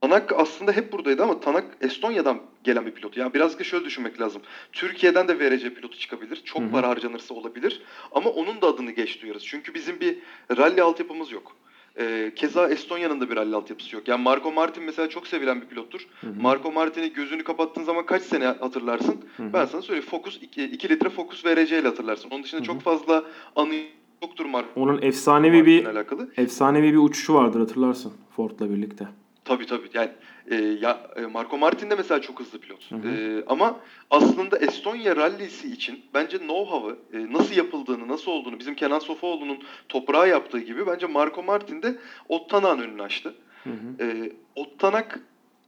Tanak 0.00 0.32
aslında 0.36 0.72
hep 0.72 0.92
buradaydı 0.92 1.22
ama 1.22 1.40
Tanak 1.40 1.64
Estonya'dan 1.80 2.38
gelen 2.64 2.86
bir 2.86 2.90
pilot. 2.90 3.16
Yani 3.16 3.34
biraz 3.34 3.58
da 3.58 3.64
şöyle 3.64 3.84
düşünmek 3.84 4.20
lazım. 4.20 4.42
Türkiye'den 4.72 5.28
de 5.28 5.38
VRC 5.38 5.74
pilotu 5.74 5.98
çıkabilir. 5.98 6.42
Çok 6.44 6.62
Hı 6.62 6.66
hı. 6.66 6.70
para 6.70 6.88
harcanırsa 6.88 7.34
olabilir. 7.34 7.82
Ama 8.12 8.30
onun 8.30 8.60
da 8.62 8.66
adını 8.66 8.90
geç 8.90 9.22
duyarız. 9.22 9.42
Çünkü 9.46 9.74
bizim 9.74 10.00
bir 10.00 10.18
rally 10.56 10.80
altyapımız 10.80 11.32
yok. 11.32 11.56
Ee, 11.98 12.32
keza 12.36 12.68
Estonya'nın 12.68 13.20
da 13.20 13.30
bir 13.30 13.36
rally 13.36 13.54
altyapısı 13.54 13.96
yok. 13.96 14.08
Yani 14.08 14.22
Marco 14.22 14.52
Martin 14.52 14.82
mesela 14.84 15.08
çok 15.08 15.26
sevilen 15.26 15.60
bir 15.60 15.66
pilottur. 15.66 16.06
Marco 16.40 16.72
Martin'i 16.72 17.12
gözünü 17.12 17.44
kapattığın 17.44 17.82
zaman 17.82 18.06
kaç 18.06 18.22
sene 18.22 18.44
hatırlarsın? 18.46 19.16
Ben 19.38 19.64
sana 19.66 19.82
söyleyeyim. 19.82 20.08
Focus 20.10 20.38
2 20.42 20.88
litre 20.88 21.08
Focus 21.08 21.44
VRC 21.46 21.78
ile 21.78 21.88
hatırlarsın. 21.88 22.30
Onun 22.30 22.42
dışında 22.42 22.58
Hı 22.58 22.62
hı. 22.62 22.66
çok 22.66 22.80
fazla 22.82 23.24
anı 23.56 23.74
yoktur 24.22 24.44
Marco 24.44 24.80
Onun 24.80 25.02
efsanevi 25.02 25.66
bir 25.66 25.84
Martin'le 25.84 25.96
alakalı. 25.98 26.28
efsanevi 26.36 26.92
bir 26.92 26.98
uçuşu 26.98 27.34
vardır 27.34 27.60
hatırlarsın 27.60 28.12
Ford'la 28.36 28.70
birlikte. 28.70 29.08
Tabii 29.48 29.66
tabii. 29.66 29.88
Yani 29.94 30.10
e, 30.50 30.54
ya 30.56 31.10
e, 31.16 31.20
Marco 31.20 31.58
Martin 31.58 31.90
de 31.90 31.94
mesela 31.94 32.20
çok 32.20 32.40
hızlı 32.40 32.58
pilot. 32.58 32.90
Hı 32.90 32.94
hı. 32.96 33.08
E, 33.08 33.44
ama 33.46 33.80
aslında 34.10 34.58
Estonya 34.58 35.16
rallisi 35.16 35.72
için 35.72 36.00
bence 36.14 36.36
know-how'ı 36.36 36.96
e, 37.12 37.32
nasıl 37.32 37.56
yapıldığını, 37.56 38.08
nasıl 38.08 38.32
olduğunu 38.32 38.58
bizim 38.58 38.74
Kenan 38.74 38.98
Sofuoğlu'nun 38.98 39.58
toprağa 39.88 40.26
yaptığı 40.26 40.58
gibi 40.58 40.86
bence 40.86 41.06
Marco 41.06 41.42
Martin 41.42 41.82
de 41.82 41.98
Ottanak'ın 42.28 42.82
önünü 42.82 43.02
açtı. 43.02 43.34
Hı 43.64 43.70
hı. 43.70 44.04
E, 44.04 44.32
Ottanak 44.54 45.20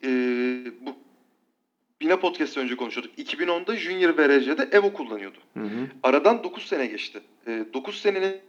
e, 0.05 0.09
bu 0.81 0.95
Bina 2.01 2.17
Podcast 2.17 2.57
önce 2.57 2.77
konuşuyorduk. 2.77 3.19
2010'da 3.19 3.77
Junior 3.77 4.19
VRC'de 4.19 4.69
Evo 4.73 4.93
kullanıyordu. 4.93 5.39
Hı 5.55 5.65
hı. 5.65 5.87
Aradan 6.03 6.45
9 6.45 6.67
sene 6.67 6.87
geçti. 6.87 7.21
E, 7.47 7.65
9 7.75 8.01
senenin 8.01 8.41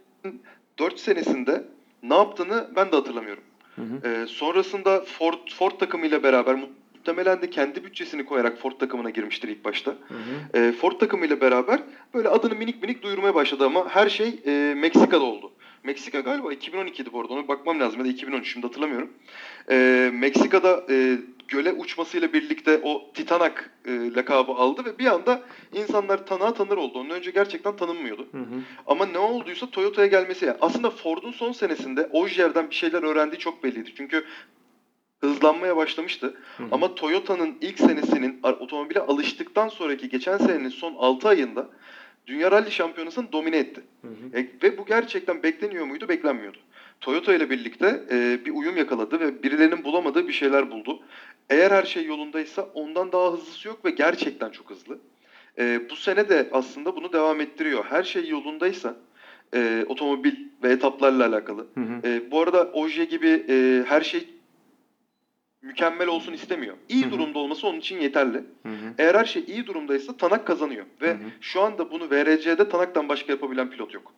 4 0.78 0.98
senesinde 0.98 1.64
ne 2.02 2.14
yaptığını 2.14 2.70
ben 2.76 2.92
de 2.92 2.96
hatırlamıyorum. 2.96 3.42
Hı 3.76 3.82
hı. 3.82 4.08
Ee, 4.08 4.26
sonrasında 4.26 5.00
Ford 5.00 5.50
Ford 5.54 5.78
takımıyla 5.78 6.22
beraber 6.22 6.54
muhtemelen 6.54 7.42
de 7.42 7.50
kendi 7.50 7.84
bütçesini 7.84 8.24
koyarak 8.24 8.58
Ford 8.58 8.72
takımına 8.72 9.10
girmiştir 9.10 9.48
ilk 9.48 9.64
başta. 9.64 9.90
Hı 9.90 10.14
hı. 10.14 10.58
Ee, 10.58 10.72
Ford 10.72 10.92
takımıyla 10.92 11.40
beraber 11.40 11.80
böyle 12.14 12.28
adını 12.28 12.54
minik 12.54 12.82
minik 12.82 13.02
duyurmaya 13.02 13.34
başladı 13.34 13.66
ama 13.66 13.88
her 13.88 14.08
şey 14.08 14.40
e, 14.46 14.74
Meksika'da 14.76 15.24
oldu. 15.24 15.52
Meksika 15.84 16.20
galiba 16.20 16.52
2012'di 16.52 17.12
bu 17.12 17.20
arada 17.20 17.32
ona 17.32 17.48
bakmam 17.48 17.80
lazım 17.80 17.98
ya 17.98 18.04
da 18.04 18.08
2013 18.08 18.52
şimdi 18.52 18.66
hatırlamıyorum. 18.66 19.10
Ee, 19.70 20.10
Meksika'da 20.12 20.84
e, 20.90 21.18
göle 21.52 21.72
uçmasıyla 21.72 22.32
birlikte 22.32 22.80
o 22.82 23.12
Titanak 23.14 23.70
e, 23.84 24.14
lakabı 24.14 24.52
aldı 24.52 24.84
ve 24.84 24.98
bir 24.98 25.06
anda 25.06 25.42
insanlar 25.72 26.26
tanığa 26.26 26.54
tanır 26.54 26.76
oldu. 26.76 26.98
Ondan 26.98 27.16
önce 27.16 27.30
gerçekten 27.30 27.76
tanınmıyordu. 27.76 28.28
Hı 28.32 28.38
hı. 28.38 28.60
Ama 28.86 29.06
ne 29.06 29.18
olduysa 29.18 29.66
Toyota'ya 29.66 30.06
gelmesi. 30.06 30.44
Yani 30.44 30.56
aslında 30.60 30.90
Ford'un 30.90 31.32
son 31.32 31.52
senesinde 31.52 32.08
Ogier'den 32.12 32.70
bir 32.70 32.74
şeyler 32.74 33.02
öğrendiği 33.02 33.38
çok 33.38 33.64
belliydi. 33.64 33.92
Çünkü 33.96 34.24
hızlanmaya 35.20 35.76
başlamıştı. 35.76 36.34
Hı 36.56 36.62
hı. 36.62 36.68
Ama 36.72 36.94
Toyota'nın 36.94 37.56
ilk 37.60 37.78
senesinin 37.78 38.40
otomobile 38.42 39.00
alıştıktan 39.00 39.68
sonraki 39.68 40.08
geçen 40.08 40.38
senenin 40.38 40.68
son 40.68 40.94
6 40.94 41.28
ayında 41.28 41.68
Dünya 42.26 42.50
Rally 42.50 42.70
Şampiyonası'nı 42.70 43.32
domine 43.32 43.56
etti. 43.58 43.82
Hı 44.02 44.08
hı. 44.08 44.38
E, 44.38 44.48
ve 44.62 44.78
bu 44.78 44.86
gerçekten 44.86 45.42
bekleniyor 45.42 45.86
muydu? 45.86 46.08
Beklenmiyordu. 46.08 46.58
Toyota 47.00 47.34
ile 47.34 47.50
birlikte 47.50 48.02
e, 48.10 48.44
bir 48.44 48.50
uyum 48.50 48.76
yakaladı 48.76 49.20
ve 49.20 49.42
birilerinin 49.42 49.84
bulamadığı 49.84 50.28
bir 50.28 50.32
şeyler 50.32 50.70
buldu. 50.70 51.00
Eğer 51.50 51.70
her 51.70 51.84
şey 51.84 52.04
yolundaysa 52.04 52.62
ondan 52.62 53.12
daha 53.12 53.32
hızlısı 53.32 53.68
yok 53.68 53.84
ve 53.84 53.90
gerçekten 53.90 54.50
çok 54.50 54.70
hızlı. 54.70 54.98
E, 55.58 55.90
bu 55.90 55.96
sene 55.96 56.28
de 56.28 56.48
aslında 56.52 56.96
bunu 56.96 57.12
devam 57.12 57.40
ettiriyor. 57.40 57.84
Her 57.84 58.02
şey 58.02 58.28
yolundaysa 58.28 58.96
e, 59.54 59.84
otomobil 59.88 60.34
ve 60.62 60.72
etaplarla 60.72 61.26
alakalı. 61.26 61.66
Hı 61.74 61.80
hı. 61.80 62.08
E, 62.08 62.30
bu 62.30 62.40
arada 62.40 62.70
Oje 62.72 63.04
gibi 63.04 63.44
e, 63.48 63.84
her 63.86 64.00
şey 64.00 64.28
mükemmel 65.62 66.08
olsun 66.08 66.32
istemiyor. 66.32 66.76
İyi 66.88 67.02
Hı 67.02 67.06
hı. 67.06 67.10
durumda 67.10 67.38
olması 67.38 67.66
onun 67.66 67.78
için 67.78 68.00
yeterli. 68.00 68.38
Hı 68.38 68.68
hı. 68.68 68.94
Eğer 68.98 69.14
her 69.14 69.24
şey 69.24 69.44
iyi 69.46 69.66
durumdaysa 69.66 70.16
Tanak 70.16 70.46
kazanıyor. 70.46 70.86
Ve 71.00 71.08
Hı 71.08 71.14
hı. 71.14 71.30
şu 71.40 71.60
anda 71.60 71.90
bunu 71.90 72.10
VRC'de 72.10 72.68
Tanak'tan 72.68 73.08
başka 73.08 73.32
yapabilen 73.32 73.70
pilot 73.70 73.94
yok. 73.94 74.14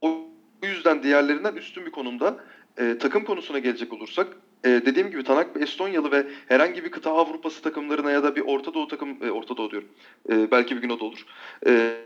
O 0.00 0.28
yüzden 0.62 1.02
diğerlerinden 1.02 1.54
üstün 1.54 1.86
bir 1.86 1.90
konumda. 1.90 2.36
E, 2.78 2.98
takım 2.98 3.24
konusuna 3.24 3.58
gelecek 3.58 3.92
olursak 3.92 4.36
e, 4.64 4.68
dediğim 4.68 5.10
gibi 5.10 5.24
Tanak 5.24 5.62
Estonyalı 5.62 6.12
ve 6.12 6.26
herhangi 6.48 6.84
bir 6.84 6.90
kıta 6.90 7.12
Avrupası 7.12 7.62
takımlarına 7.62 8.10
ya 8.10 8.22
da 8.22 8.36
bir 8.36 8.40
Orta 8.40 8.74
Doğu 8.74 8.88
takım 8.88 9.24
e, 9.24 9.30
Orta 9.30 9.56
Doğu 9.56 9.70
diyorum. 9.70 9.88
E, 10.30 10.50
belki 10.50 10.76
bir 10.76 10.80
gün 10.80 10.90
o 10.90 11.00
da 11.00 11.04
olur. 11.04 11.26
E, 11.66 11.96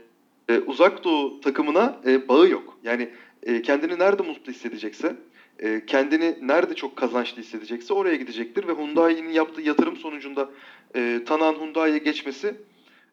e, 0.48 0.58
uzak 0.58 1.04
Doğu 1.04 1.40
takımına 1.40 2.00
e, 2.06 2.28
bağı 2.28 2.48
yok. 2.48 2.78
Yani 2.84 3.08
e, 3.42 3.62
kendini 3.62 3.98
nerede 3.98 4.22
mutlu 4.22 4.52
hissedecekse 4.52 5.16
e, 5.58 5.86
kendini 5.86 6.38
nerede 6.42 6.74
çok 6.74 6.96
kazançlı 6.96 7.42
hissedecekse 7.42 7.94
oraya 7.94 8.16
gidecektir 8.16 8.68
ve 8.68 8.72
Hyundai'nin 8.72 9.30
yaptığı 9.30 9.60
yatırım 9.60 9.96
sonucunda 9.96 10.50
e, 10.94 11.20
Tanak'ın 11.26 11.60
Hyundai'ye 11.60 11.98
geçmesi 11.98 12.54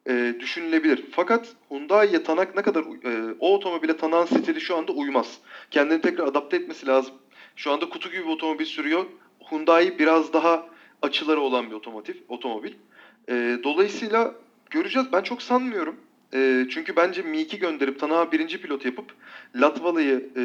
e, 0.10 0.36
düşünülebilir. 0.40 1.06
Fakat 1.12 1.48
Hyundai'ye 1.70 2.24
Tanak 2.24 2.56
ne 2.56 2.62
kadar 2.62 2.84
e, 2.84 3.36
o 3.40 3.54
otomobile 3.56 3.98
Tanak'ın 3.98 4.38
stili 4.38 4.62
şu 4.62 4.76
anda 4.76 4.92
uymaz. 4.92 5.40
Kendini 5.72 6.02
tekrar 6.02 6.28
adapte 6.28 6.58
etmesi 6.58 6.88
lazım. 6.88 7.14
Şu 7.56 7.72
anda 7.72 7.90
kutu 7.90 8.12
gibi 8.12 8.24
bir 8.24 8.30
otomobil 8.30 8.66
sürüyor. 8.66 9.06
Hyundai 9.50 10.00
biraz 10.00 10.34
daha 10.34 10.66
açıları 11.02 11.42
olan 11.42 11.70
bir 11.70 11.76
otomotiv, 11.76 12.14
otomobil. 12.28 12.74
E, 13.30 13.58
dolayısıyla 13.64 14.36
göreceğiz. 14.70 15.08
Ben 15.14 15.22
çok 15.22 15.42
sanmıyorum. 15.42 15.96
E, 16.34 16.66
çünkü 16.70 16.96
bence 16.96 17.22
Mi-2 17.22 17.58
gönderip 17.58 18.00
Tanak'a 18.00 18.32
birinci 18.32 18.62
pilot 18.62 18.86
yapıp 18.86 19.16
Latvalı'yı 19.56 20.30
e, 20.38 20.44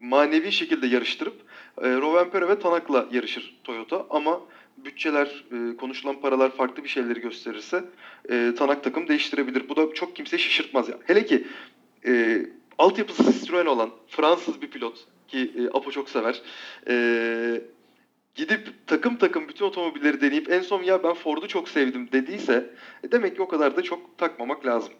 manevi 0.00 0.52
şekilde 0.52 0.86
yarıştırıp 0.86 1.34
e, 1.82 1.90
Rovanpera 1.90 2.48
ve 2.48 2.58
Tanak'la 2.58 3.06
yarışır 3.12 3.56
Toyota 3.64 4.06
ama 4.10 4.40
bütçeler, 4.76 5.44
e, 5.52 5.76
konuşulan 5.76 6.20
paralar 6.20 6.50
farklı 6.50 6.84
bir 6.84 6.88
şeyleri 6.88 7.20
gösterirse 7.20 7.84
e, 8.30 8.54
Tanak 8.58 8.84
takım 8.84 9.08
değiştirebilir. 9.08 9.68
Bu 9.68 9.76
da 9.76 9.94
çok 9.94 10.16
kimseyi 10.16 10.40
şaşırtmaz 10.40 10.88
ya. 10.88 10.98
Hele 11.06 11.26
ki 11.26 11.46
e, 12.06 12.42
altyapısı 12.78 13.32
Citroen 13.32 13.66
olan 13.66 13.90
Fransız 14.08 14.62
bir 14.62 14.70
pilot 14.70 15.06
ki 15.30 15.52
e, 15.58 15.66
Apo 15.66 15.90
çok 15.90 16.08
sever. 16.08 16.42
E, 16.88 17.62
gidip 18.34 18.74
takım 18.86 19.16
takım 19.16 19.48
bütün 19.48 19.64
otomobilleri 19.64 20.20
deneyip 20.20 20.50
en 20.50 20.60
son 20.60 20.82
ya 20.82 21.02
ben 21.02 21.14
Ford'u 21.14 21.48
çok 21.48 21.68
sevdim 21.68 22.08
dediyse 22.12 22.70
e, 23.04 23.12
demek 23.12 23.36
ki 23.36 23.42
o 23.42 23.48
kadar 23.48 23.76
da 23.76 23.82
çok 23.82 24.18
takmamak 24.18 24.66
lazım. 24.66 24.92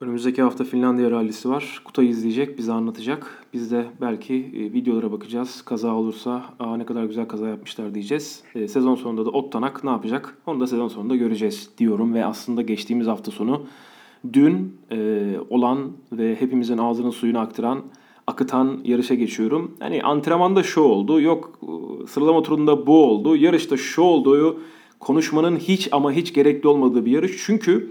Önümüzdeki 0.00 0.42
hafta 0.42 0.64
Finlandiya 0.64 1.10
rallisi 1.10 1.48
var. 1.48 1.82
Kutay 1.84 2.08
izleyecek, 2.08 2.58
bize 2.58 2.72
anlatacak. 2.72 3.44
Biz 3.52 3.72
de 3.72 3.86
belki 4.00 4.34
e, 4.34 4.72
videolara 4.72 5.12
bakacağız. 5.12 5.62
Kaza 5.62 5.94
olursa 5.94 6.44
Aa, 6.58 6.76
ne 6.76 6.86
kadar 6.86 7.04
güzel 7.04 7.28
kaza 7.28 7.48
yapmışlar 7.48 7.94
diyeceğiz. 7.94 8.42
E, 8.54 8.68
sezon 8.68 8.94
sonunda 8.94 9.26
da 9.26 9.30
Ottanak 9.30 9.84
ne 9.84 9.90
yapacak? 9.90 10.38
Onu 10.46 10.60
da 10.60 10.66
sezon 10.66 10.88
sonunda 10.88 11.16
göreceğiz 11.16 11.70
diyorum. 11.78 12.14
Ve 12.14 12.24
aslında 12.24 12.62
geçtiğimiz 12.62 13.06
hafta 13.06 13.30
sonu 13.30 13.66
dün 14.32 14.76
e, 14.90 15.30
olan 15.50 15.92
ve 16.12 16.40
hepimizin 16.40 16.78
ağzının 16.78 17.10
suyunu 17.10 17.38
aktıran 17.38 17.82
akıtan 18.28 18.80
yarışa 18.84 19.14
geçiyorum. 19.14 19.76
Hani 19.80 20.02
antrenmanda 20.02 20.62
şu 20.62 20.80
oldu, 20.80 21.20
yok 21.20 21.58
e, 21.62 22.06
sıralama 22.06 22.42
turunda 22.42 22.86
bu 22.86 23.04
oldu, 23.04 23.36
yarışta 23.36 23.76
şu 23.76 24.02
oldu 24.02 24.60
konuşmanın 25.00 25.56
hiç 25.56 25.88
ama 25.92 26.12
hiç 26.12 26.34
gerekli 26.34 26.68
olmadığı 26.68 27.06
bir 27.06 27.10
yarış. 27.10 27.32
Çünkü 27.46 27.90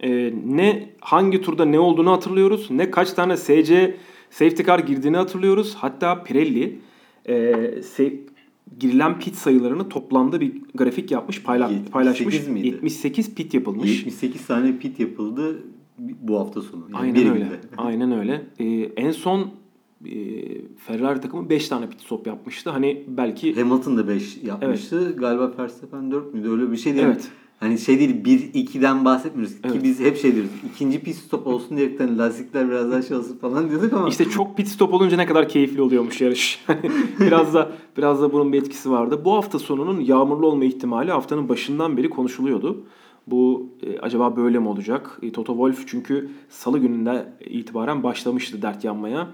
e, 0.00 0.32
ne 0.46 0.90
hangi 1.00 1.42
turda 1.42 1.64
ne 1.64 1.78
olduğunu 1.78 2.10
hatırlıyoruz. 2.12 2.70
Ne 2.70 2.90
kaç 2.90 3.12
tane 3.12 3.36
SC 3.36 3.96
safety 4.30 4.62
car 4.62 4.78
girdiğini 4.78 5.16
hatırlıyoruz. 5.16 5.74
Hatta 5.74 6.22
Pirelli 6.22 6.78
e, 7.28 7.54
girilen 8.78 9.18
pit 9.18 9.34
sayılarını 9.34 9.88
toplamda 9.88 10.40
bir 10.40 10.52
grafik 10.74 11.10
yapmış, 11.10 11.42
payla- 11.42 11.72
78 11.72 11.90
paylaşmış. 11.92 12.46
miydi? 12.46 12.66
78 12.66 13.34
pit 13.34 13.54
yapılmış. 13.54 13.90
78 13.90 14.46
tane 14.46 14.78
pit 14.78 15.00
yapıldı 15.00 15.62
bu 15.98 16.38
hafta 16.38 16.60
sonu. 16.60 16.84
Yani 16.94 17.02
Aynen 17.02 17.32
öyle. 17.32 17.48
Aynen 17.76 18.12
öyle. 18.12 18.46
Ee, 18.58 18.64
en 18.96 19.10
son 19.10 19.50
e, 20.04 20.12
Ferrari 20.76 21.20
takımı 21.20 21.50
5 21.50 21.68
tane 21.68 21.88
pit 21.88 22.00
stop 22.00 22.26
yapmıştı. 22.26 22.70
Hani 22.70 23.04
belki 23.08 23.54
Hamilton 23.54 23.96
da 23.96 24.08
5 24.08 24.36
yapmıştı. 24.42 25.16
Galiba 25.16 25.52
Verstappen 25.58 26.10
4 26.10 26.34
müydü? 26.34 26.50
Öyle 26.50 26.72
bir 26.72 26.76
şey 26.76 26.94
değil. 26.94 27.06
Evet. 27.06 27.30
Hani 27.60 27.78
şey 27.78 27.98
değil 27.98 28.24
1-2'den 28.24 29.04
bahsetmiyoruz. 29.04 29.54
Evet. 29.64 29.74
Ki 29.74 29.84
biz 29.84 30.00
hep 30.00 30.16
şey 30.16 30.34
diyoruz. 30.34 30.50
İkinci 30.74 31.00
pit 31.02 31.16
stop 31.16 31.46
olsun 31.46 31.76
diyerekten 31.76 32.18
lastikler 32.18 32.70
biraz 32.70 32.90
daha 32.90 33.02
şey 33.02 33.16
olsun 33.16 33.38
falan 33.38 33.70
diyorduk 33.70 33.92
ama. 33.92 34.08
işte 34.08 34.24
çok 34.24 34.56
pit 34.56 34.68
stop 34.68 34.94
olunca 34.94 35.16
ne 35.16 35.26
kadar 35.26 35.48
keyifli 35.48 35.82
oluyormuş 35.82 36.20
yarış. 36.20 36.64
biraz 37.20 37.54
da 37.54 37.70
biraz 37.96 38.22
da 38.22 38.32
bunun 38.32 38.52
bir 38.52 38.58
etkisi 38.58 38.90
vardı. 38.90 39.22
Bu 39.24 39.34
hafta 39.34 39.58
sonunun 39.58 40.00
yağmurlu 40.00 40.46
olma 40.46 40.64
ihtimali 40.64 41.10
haftanın 41.10 41.48
başından 41.48 41.96
beri 41.96 42.10
konuşuluyordu. 42.10 42.84
Bu 43.26 43.70
e, 43.82 43.98
acaba 43.98 44.36
böyle 44.36 44.58
mi 44.58 44.68
olacak? 44.68 45.18
E, 45.22 45.32
Toto 45.32 45.52
Wolff 45.52 45.88
çünkü 45.88 46.30
salı 46.48 46.78
gününde 46.78 47.32
itibaren 47.40 48.02
başlamıştı 48.02 48.62
dert 48.62 48.84
yanmaya. 48.84 49.28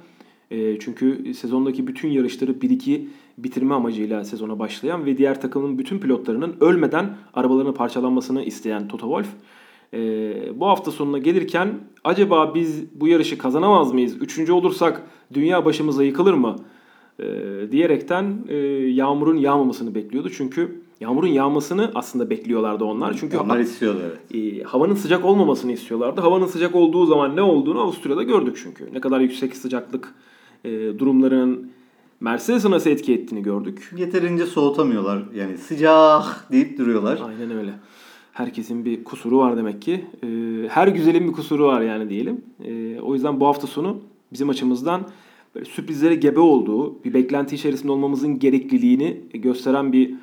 E, 0.50 0.78
çünkü 0.78 1.34
sezondaki 1.34 1.86
bütün 1.86 2.08
yarışları 2.08 2.50
1-2 2.50 3.06
bitirme 3.38 3.74
amacıyla 3.74 4.24
sezona 4.24 4.58
başlayan 4.58 5.06
ve 5.06 5.18
diğer 5.18 5.40
takımın 5.40 5.78
bütün 5.78 5.98
pilotlarının 5.98 6.56
ölmeden 6.60 7.16
arabalarının 7.34 7.72
parçalanmasını 7.72 8.42
isteyen 8.42 8.88
Toto 8.88 9.06
Wolff 9.06 9.28
e, 9.94 10.60
bu 10.60 10.66
hafta 10.66 10.90
sonuna 10.90 11.18
gelirken 11.18 11.68
acaba 12.04 12.54
biz 12.54 13.00
bu 13.00 13.08
yarışı 13.08 13.38
kazanamaz 13.38 13.92
mıyız? 13.92 14.16
Üçüncü 14.20 14.52
olursak 14.52 15.02
dünya 15.34 15.64
başımıza 15.64 16.04
yıkılır 16.04 16.34
mı? 16.34 16.56
E, 17.18 17.26
diyerekten 17.72 18.38
e, 18.48 18.56
yağmurun 18.90 19.36
yağmamasını 19.36 19.94
bekliyordu. 19.94 20.30
Çünkü 20.30 20.80
yağmurun 21.00 21.28
yağmasını 21.28 21.90
aslında 21.94 22.30
bekliyorlardı 22.30 22.84
onlar. 22.84 23.16
Çünkü 23.20 23.38
onlar 23.38 23.58
istiyorlar 23.58 24.04
evet. 24.04 24.60
e, 24.60 24.62
havanın 24.62 24.94
sıcak 24.94 25.24
olmamasını 25.24 25.72
istiyorlardı. 25.72 26.20
Havanın 26.20 26.46
sıcak 26.46 26.74
olduğu 26.74 27.06
zaman 27.06 27.36
ne 27.36 27.42
olduğunu 27.42 27.80
Avusturya'da 27.80 28.22
gördük 28.22 28.58
çünkü. 28.62 28.88
Ne 28.92 29.00
kadar 29.00 29.20
yüksek 29.20 29.56
sıcaklık 29.56 30.14
e, 30.64 30.98
durumlarının 30.98 31.70
Mercedes'e 32.20 32.70
nasıl 32.70 32.90
etki 32.90 33.14
ettiğini 33.14 33.42
gördük. 33.42 33.92
Yeterince 33.96 34.46
soğutamıyorlar. 34.46 35.22
Yani 35.34 35.58
sıcak 35.58 36.46
deyip 36.52 36.78
duruyorlar. 36.78 37.20
Aynen 37.26 37.50
öyle. 37.50 37.70
Herkesin 38.32 38.84
bir 38.84 39.04
kusuru 39.04 39.38
var 39.38 39.56
demek 39.56 39.82
ki. 39.82 40.04
E, 40.22 40.28
her 40.68 40.88
güzelin 40.88 41.28
bir 41.28 41.32
kusuru 41.32 41.66
var 41.66 41.80
yani 41.80 42.08
diyelim. 42.10 42.40
E, 42.64 43.00
o 43.00 43.14
yüzden 43.14 43.40
bu 43.40 43.46
hafta 43.46 43.66
sonu 43.66 44.00
bizim 44.32 44.48
açımızdan 44.48 45.08
böyle 45.54 45.64
sürprizlere 45.64 46.14
gebe 46.14 46.40
olduğu, 46.40 47.04
bir 47.04 47.14
beklenti 47.14 47.54
içerisinde 47.54 47.92
olmamızın 47.92 48.38
gerekliliğini 48.38 49.20
gösteren 49.34 49.92
bir 49.92 50.14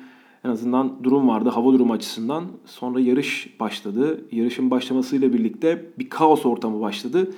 en 0.44 0.50
azından 0.50 1.04
durum 1.04 1.28
vardı 1.28 1.48
hava 1.48 1.72
durumu 1.72 1.92
açısından. 1.92 2.44
Sonra 2.64 3.00
yarış 3.00 3.60
başladı. 3.60 4.24
Yarışın 4.32 4.70
başlamasıyla 4.70 5.32
birlikte 5.32 5.84
bir 5.98 6.08
kaos 6.08 6.46
ortamı 6.46 6.80
başladı. 6.80 7.30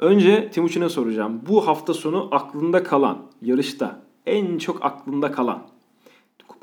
Önce 0.00 0.50
Timuçin'e 0.50 0.88
soracağım. 0.88 1.40
Bu 1.48 1.66
hafta 1.66 1.94
sonu 1.94 2.28
aklında 2.32 2.82
kalan, 2.82 3.18
yarışta 3.42 4.02
en 4.26 4.58
çok 4.58 4.84
aklında 4.84 5.32
kalan, 5.32 5.62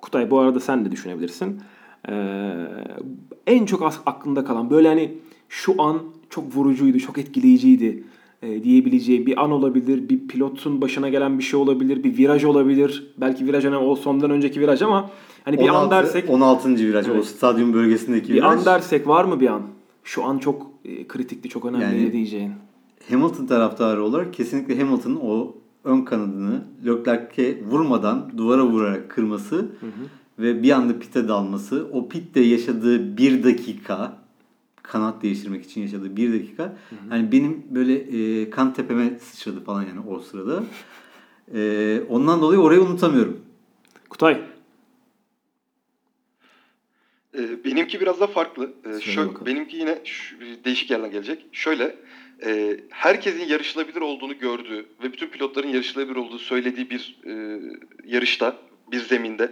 Kutay 0.01 0.31
bu 0.31 0.39
arada 0.39 0.59
sen 0.59 0.85
de 0.85 0.91
düşünebilirsin. 0.91 1.61
Ee, 2.09 2.53
en 3.47 3.65
çok 3.65 3.93
aklında 4.05 4.45
kalan 4.45 4.69
böyle 4.69 4.87
hani 4.87 5.13
şu 5.49 5.81
an 5.81 5.99
çok 6.29 6.55
vurucuydu, 6.55 6.99
çok 6.99 7.17
etkileyiciydi 7.17 8.03
e, 8.41 8.63
diyebileceği 8.63 9.25
bir 9.25 9.43
an 9.43 9.51
olabilir. 9.51 10.09
Bir 10.09 10.27
pilotun 10.27 10.81
başına 10.81 11.09
gelen 11.09 11.39
bir 11.39 11.43
şey 11.43 11.59
olabilir, 11.59 12.03
bir 12.03 12.17
viraj 12.17 12.43
olabilir. 12.43 13.13
Belki 13.17 13.45
viraj 13.45 13.65
hani 13.65 13.77
o 13.77 13.95
sondan 13.95 14.31
önceki 14.31 14.59
viraj 14.61 14.81
ama 14.81 15.09
hani 15.45 15.57
bir 15.57 15.69
16, 15.69 15.77
an 15.77 15.91
dersek 15.91 16.29
16. 16.29 16.75
viraj. 16.75 17.09
O 17.09 17.11
Evet. 17.13 17.25
stadyum 17.25 17.73
bölgesindeki 17.73 18.29
bir 18.29 18.33
viraj. 18.33 18.59
an 18.59 18.65
dersek 18.65 19.07
var 19.07 19.25
mı 19.25 19.39
bir 19.39 19.47
an? 19.47 19.61
Şu 20.03 20.23
an 20.23 20.37
çok 20.37 20.67
e, 20.85 21.07
kritikti, 21.07 21.49
çok 21.49 21.65
önemli 21.65 21.83
Yani- 21.83 22.11
diyeceğin. 22.11 22.51
Hamilton 23.09 23.45
taraftarı 23.45 24.03
olarak 24.03 24.33
kesinlikle 24.33 24.79
Hamilton'ın 24.79 25.19
o 25.21 25.55
ön 25.83 26.01
kanadını 26.01 26.63
Leclerc'e 26.85 27.63
vurmadan 27.63 28.31
duvara 28.37 28.65
vurarak 28.65 29.09
kırması 29.09 29.71
ve 30.39 30.63
bir 30.63 30.71
anda 30.71 30.99
pite 30.99 31.27
dalması. 31.27 31.87
O 31.93 32.09
pitte 32.09 32.39
yaşadığı 32.39 33.17
bir 33.17 33.43
dakika 33.43 34.17
kanat 34.83 35.23
değiştirmek 35.23 35.65
için 35.65 35.81
yaşadığı 35.81 36.15
bir 36.17 36.33
dakika. 36.33 36.77
Yani 37.11 37.31
benim 37.31 37.63
böyle 37.69 37.93
e, 37.95 38.49
kan 38.49 38.73
tepeme 38.73 39.19
sıçradı 39.19 39.63
falan 39.63 39.81
yani 39.83 39.99
o 40.07 40.19
sırada. 40.19 40.63
E, 41.53 42.01
ondan 42.09 42.41
dolayı 42.41 42.59
orayı 42.59 42.81
unutamıyorum. 42.81 43.41
Kutay. 44.09 44.41
Ee, 47.37 47.63
benimki 47.65 48.01
biraz 48.01 48.19
da 48.19 48.27
farklı. 48.27 48.73
Ee, 48.85 48.99
şöyle, 49.01 49.29
bakalım. 49.29 49.45
benimki 49.45 49.77
yine 49.77 50.01
değişik 50.65 50.91
yerden 50.91 51.11
gelecek. 51.11 51.45
Şöyle, 51.51 51.95
e, 52.45 52.77
herkesin 52.89 53.47
yarışılabilir 53.47 54.01
olduğunu 54.01 54.39
gördüğü 54.39 54.85
ve 55.03 55.13
bütün 55.13 55.27
pilotların 55.27 55.67
yarışılabilir 55.67 56.15
olduğu 56.15 56.39
söylediği 56.39 56.89
bir 56.89 57.17
e, 57.25 57.61
yarışta, 58.05 58.55
bir 58.91 58.99
zeminde. 58.99 59.51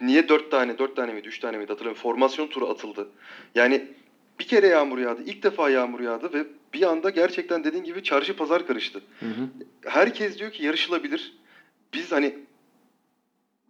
Niye 0.00 0.28
dört 0.28 0.50
tane, 0.50 0.78
dört 0.78 0.96
tane 0.96 1.12
miydi, 1.12 1.28
üç 1.28 1.38
tane 1.38 1.56
miydi 1.56 1.68
hatırlamıyorum. 1.68 2.02
Formasyon 2.02 2.46
turu 2.46 2.68
atıldı. 2.68 3.08
Yani 3.54 3.84
bir 4.38 4.44
kere 4.44 4.66
yağmur 4.66 4.98
yağdı, 4.98 5.22
ilk 5.26 5.42
defa 5.42 5.70
yağmur 5.70 6.00
yağdı 6.00 6.32
ve 6.32 6.46
bir 6.74 6.82
anda 6.82 7.10
gerçekten 7.10 7.64
dediğin 7.64 7.84
gibi 7.84 8.02
çarşı 8.02 8.36
pazar 8.36 8.66
karıştı. 8.66 9.02
Hı 9.20 9.26
hı. 9.26 9.48
Herkes 9.84 10.38
diyor 10.38 10.50
ki 10.50 10.64
yarışılabilir. 10.64 11.32
Biz 11.94 12.12
hani 12.12 12.34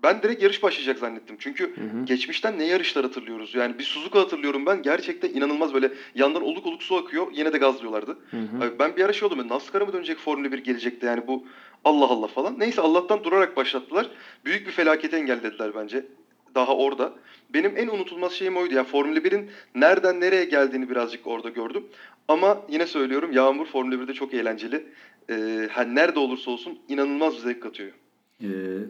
ben 0.03 0.23
direkt 0.23 0.43
yarış 0.43 0.63
başlayacak 0.63 0.99
zannettim. 0.99 1.37
Çünkü 1.39 1.77
Hı 1.77 1.81
hı. 1.81 2.05
geçmişten 2.05 2.59
ne 2.59 2.65
yarışlar 2.65 3.05
hatırlıyoruz. 3.05 3.55
Yani 3.55 3.79
bir 3.79 3.85
Suzuka 3.85 4.21
hatırlıyorum 4.21 4.67
ben. 4.67 4.83
Gerçekten 4.83 5.29
inanılmaz 5.29 5.75
böyle 5.75 5.93
yandan 6.15 6.43
oluk 6.43 6.67
oluk 6.67 6.83
su 6.83 6.97
akıyor. 6.97 7.27
Yine 7.33 7.53
de 7.53 7.59
gazlıyorlardı. 7.59 8.19
Hı 8.31 8.37
hı. 8.37 8.79
Ben 8.79 8.97
bir 8.97 9.05
ara 9.05 9.13
şey 9.13 9.27
oldum. 9.27 9.49
NASCAR'a 9.49 9.85
mı 9.85 9.93
dönecek 9.93 10.19
Formula 10.19 10.53
1 10.53 10.59
gelecekti 10.59 11.07
yani 11.07 11.27
bu 11.27 11.47
Allah 11.85 12.05
Allah 12.05 12.27
falan. 12.27 12.59
Neyse 12.59 12.81
Allah'tan 12.81 13.25
durarak 13.25 13.57
başlattılar. 13.57 14.11
Büyük 14.45 14.67
bir 14.67 14.73
felaketi 14.73 15.17
engellediler 15.17 15.75
bence. 15.75 16.07
Daha 16.55 16.77
orada. 16.77 17.13
Benim 17.55 17.77
en 17.77 17.89
unutulmaz 17.89 18.33
şeyim 18.33 18.57
oydu. 18.57 18.75
Yani 18.75 18.87
Formula 18.87 19.19
1'in 19.19 19.51
nereden 19.75 20.21
nereye 20.21 20.45
geldiğini 20.45 20.91
birazcık 20.91 21.27
orada 21.27 21.49
gördüm. 21.49 21.85
Ama 22.29 22.63
yine 22.69 22.87
söylüyorum 22.87 23.33
Yağmur 23.33 23.67
Formula 23.67 23.95
1'de 23.95 24.15
çok 24.15 24.35
eğlenceli. 24.35 24.87
Ee, 25.31 25.69
nerede 25.87 26.19
olursa 26.19 26.51
olsun 26.51 26.79
inanılmaz 26.89 27.35
bir 27.35 27.39
zevk 27.41 27.63
katıyor. 27.63 27.93
Ee, 28.43 28.49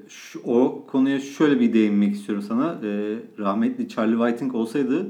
şu, 0.09 0.41
o 0.45 0.87
konuya 0.87 1.21
şöyle 1.21 1.61
bir 1.61 1.73
değinmek 1.73 2.15
istiyorum 2.15 2.45
sana. 2.49 2.79
Ee, 2.85 3.17
rahmetli 3.39 3.89
Charlie 3.89 4.17
Whiting 4.17 4.55
olsaydı 4.55 5.07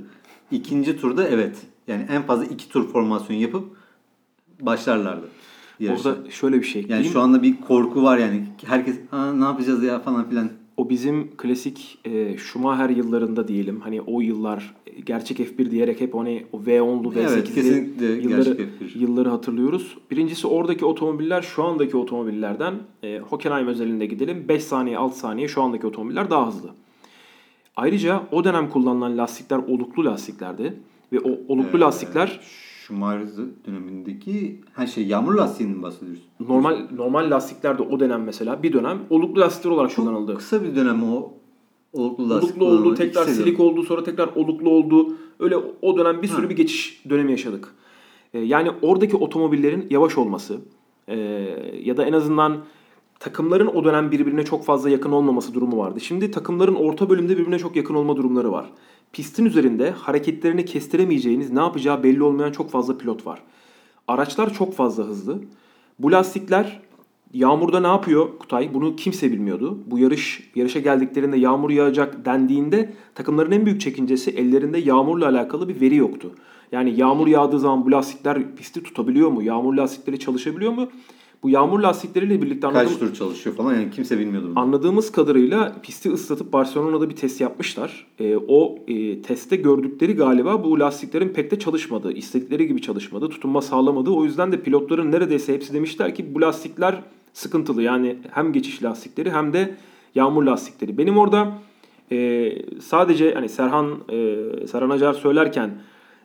ikinci 0.51 1.01
turda 1.01 1.29
evet. 1.29 1.57
Yani 1.87 2.07
en 2.11 2.23
fazla 2.23 2.45
iki 2.45 2.69
tur 2.69 2.89
formasyon 2.89 3.37
yapıp 3.37 3.77
başlarlardı. 4.61 5.27
yarışa. 5.81 6.09
Orada 6.09 6.31
şöyle 6.31 6.61
bir 6.61 6.67
şey 6.67 6.87
yani 6.89 7.05
şu 7.05 7.21
anda 7.21 7.43
bir 7.43 7.61
korku 7.61 8.03
var 8.03 8.19
yani. 8.19 8.47
Herkes 8.67 8.97
ne 9.13 9.45
yapacağız 9.45 9.85
ya 9.85 9.99
falan 9.99 10.29
filan. 10.29 10.51
O 10.77 10.89
bizim 10.91 11.31
klasik 11.37 11.99
e, 12.05 12.39
Schumacher 12.39 12.89
yıllarında 12.89 13.49
diyelim. 13.49 13.81
Hani 13.81 14.01
o 14.01 14.21
yıllar 14.21 14.75
e, 14.87 15.01
gerçek 15.01 15.39
F1 15.41 15.71
diyerek 15.71 16.01
hep 16.01 16.15
hani 16.15 16.47
o 16.53 16.59
V10'lu 16.59 17.13
Evet, 17.17 17.31
V8'li 17.31 17.55
kesinlikle 17.55 18.07
yılları, 18.07 18.43
gerçek 18.43 18.61
F1. 18.81 18.99
yılları 18.99 19.29
hatırlıyoruz. 19.29 19.97
Birincisi 20.11 20.47
oradaki 20.47 20.85
otomobiller 20.85 21.43
şu 21.43 21.65
andaki 21.65 21.97
otomobillerden 21.97 22.75
e, 23.03 23.19
Hockenheim 23.19 23.67
özelinde 23.69 24.07
gidelim. 24.07 24.45
5 24.49 24.65
saniye 24.65 24.99
6 24.99 25.19
saniye 25.19 25.49
şu 25.49 25.63
andaki 25.63 25.87
otomobiller 25.87 26.31
daha 26.31 26.47
hızlı. 26.49 26.71
Ayrıca 27.77 28.23
o 28.33 28.45
dönem 28.45 28.71
kullanılan 28.71 29.19
lastikler 29.19 29.59
oluklu 29.59 30.05
lastiklerdi. 30.05 30.75
Ve 31.13 31.21
o 31.21 31.31
oluklu 31.49 31.79
Ee, 31.79 31.81
lastikler 31.81 32.41
Schumacher 32.93 33.45
dönemindeki 33.67 34.61
her 34.75 34.87
şey 34.87 35.07
yağmur 35.07 35.35
lastiğinden 35.35 35.83
bahsediyoruz. 35.83 36.23
normal 36.49 36.77
normal 36.97 37.31
lastikler 37.31 37.79
de 37.79 37.83
o 37.83 38.01
dönem 38.01 38.23
mesela 38.25 38.63
bir 38.63 38.73
dönem 38.73 38.99
oluklu 39.11 39.41
lastikler 39.41 39.71
olarak 39.71 39.91
Çok 39.91 40.05
kullanıldı. 40.05 40.35
kısa 40.35 40.63
bir 40.63 40.77
dönem 40.77 41.13
o 41.13 41.33
oluklu 41.93 42.31
lastik 42.31 42.63
oluklu 42.63 42.67
oldu, 42.67 42.95
tekrar 42.95 43.23
İki 43.23 43.33
silik 43.33 43.61
oldu, 43.61 43.83
sonra 43.83 44.05
tekrar 44.05 44.29
oluklu 44.37 44.71
oldu. 44.71 45.17
Öyle 45.41 45.57
o 45.83 45.99
dönem 45.99 46.23
bir 46.23 46.29
sürü 46.29 46.43
Ha. 46.43 46.51
bir 46.51 46.57
geçiş 46.57 47.03
dönemi 47.11 47.31
yaşadık. 47.31 47.75
Ee, 48.35 48.39
yani 48.41 48.71
oradaki 48.83 49.17
otomobillerin 49.17 49.87
yavaş 49.91 50.19
olması 50.19 50.59
e, 51.09 51.17
ya 51.85 51.97
da 51.97 52.05
en 52.05 52.13
azından 52.13 52.57
takımların 53.21 53.67
o 53.67 53.85
dönem 53.85 54.11
birbirine 54.11 54.45
çok 54.45 54.65
fazla 54.65 54.91
yakın 54.91 55.13
olmaması 55.13 55.55
durumu 55.55 55.79
vardı. 55.79 56.01
Şimdi 56.01 56.31
takımların 56.31 56.75
orta 56.75 57.11
bölümde 57.11 57.39
birbirine 57.39 57.59
çok 57.59 57.77
yakın 57.77 57.95
olma 57.95 58.17
durumları 58.17 58.53
var. 58.53 58.67
Pistin 59.13 59.45
üzerinde 59.45 59.91
hareketlerini 59.91 60.65
kestiremeyeceğiniz, 60.65 61.51
ne 61.51 61.61
yapacağı 61.61 62.03
belli 62.03 62.23
olmayan 62.23 62.53
çok 62.53 62.71
fazla 62.71 62.99
pilot 62.99 63.27
var. 63.27 63.43
Araçlar 64.09 64.55
çok 64.55 64.75
fazla 64.75 65.05
hızlı. 65.05 65.39
Bu 65.99 66.13
lastikler 66.13 66.81
Yağmurda 67.35 67.81
ne 67.81 67.87
yapıyor 67.87 68.39
Kutay? 68.39 68.75
Bunu 68.75 68.97
kimse 68.97 69.33
bilmiyordu. 69.33 69.79
Bu 69.87 69.99
yarış 69.99 70.51
yarışa 70.55 70.81
geldiklerinde 70.81 71.37
yağmur 71.37 71.71
yağacak 71.71 72.25
dendiğinde 72.25 72.93
takımların 73.15 73.51
en 73.53 73.67
büyük 73.67 73.81
çekincesi 73.81 74.31
ellerinde 74.31 74.79
yağmurla 74.79 75.29
alakalı 75.29 75.69
bir 75.69 75.81
veri 75.81 75.97
yoktu. 75.97 76.31
Yani 76.73 77.01
yağmur 77.01 77.27
yağdığı 77.27 77.59
zaman 77.59 77.87
bu 77.87 77.93
lastikler 77.93 78.57
pisti 78.57 78.83
tutabiliyor 78.83 79.31
mu? 79.31 79.43
Yağmur 79.43 79.75
lastikleri 79.75 80.19
çalışabiliyor 80.19 80.73
mu? 80.73 80.89
Bu 81.43 81.51
yağmur 81.51 81.81
lastikleriyle 81.81 82.43
birlikte 82.43 82.69
Kaç 82.69 82.77
anladığım, 82.77 82.99
tur 82.99 83.15
çalışıyor 83.15 83.57
falan 83.57 83.75
yani 83.75 83.91
kimse 83.91 84.19
bilmiyordu 84.19 84.47
bunu. 84.51 84.61
anladığımız 84.61 85.13
kadarıyla 85.13 85.77
pisti 85.83 86.13
ıslatıp 86.13 86.53
Barcelona'da 86.53 87.11
bir 87.11 87.17
test 87.17 87.41
yapmışlar. 87.41 88.07
Ee, 88.19 88.37
o 88.49 88.79
e, 88.89 89.23
testte 89.23 89.57
gördükleri 89.57 90.17
galiba 90.17 90.65
bu 90.65 90.81
lastiklerin 90.81 91.29
pek 91.29 91.51
de 91.51 91.59
çalışmadı. 91.59 92.13
İstedikleri 92.13 92.67
gibi 92.67 92.83
çalışmadı. 92.83 93.29
Tutunma 93.29 93.63
sağlamadı. 93.63 94.11
O 94.11 94.25
yüzden 94.25 94.53
de 94.53 94.61
pilotların 94.63 95.13
neredeyse 95.13 95.55
hepsi 95.55 95.75
demişler 95.75 96.15
ki 96.15 96.35
bu 96.35 96.41
lastikler 96.41 97.03
sıkıntılı. 97.33 97.83
Yani 97.83 98.17
hem 98.31 98.53
geçiş 98.53 98.83
lastikleri 98.83 99.31
hem 99.31 99.53
de 99.53 99.75
yağmur 100.15 100.43
lastikleri. 100.43 100.99
Benim 100.99 101.19
orada 101.19 101.53
e, 102.13 102.53
sadece 102.81 103.35
hani 103.35 103.49
Serhan 103.49 103.91
e, 104.11 104.37
Serhan 104.67 104.91
Acar 104.91 105.13
söylerken 105.15 105.71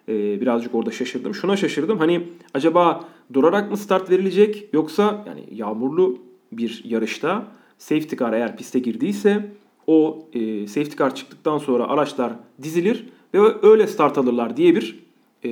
e, 0.10 0.42
birazcık 0.42 0.76
orada 0.76 0.92
şaşırdım. 0.92 1.34
Şuna 1.34 1.58
şaşırdım. 1.58 1.98
Hani 1.98 2.22
acaba 2.54 3.04
durarak 3.34 3.72
mı 3.72 3.78
start 3.78 4.10
verilecek 4.10 4.70
yoksa 4.74 5.24
yani 5.28 5.44
yağmurlu 5.52 6.18
bir 6.52 6.82
yarışta 6.86 7.48
safety 7.78 8.16
car 8.16 8.34
eğer 8.34 8.58
piste 8.58 8.80
girdiyse 8.80 9.52
o 9.88 10.28
e, 10.34 10.68
safety 10.68 10.98
car 10.98 11.16
çıktıktan 11.16 11.58
sonra 11.58 11.88
araçlar 11.88 12.34
dizilir 12.64 13.10
ve 13.34 13.40
öyle 13.62 13.88
start 13.88 14.18
alırlar 14.18 14.58
diye 14.58 14.76
bir 14.76 15.08
e, 15.44 15.50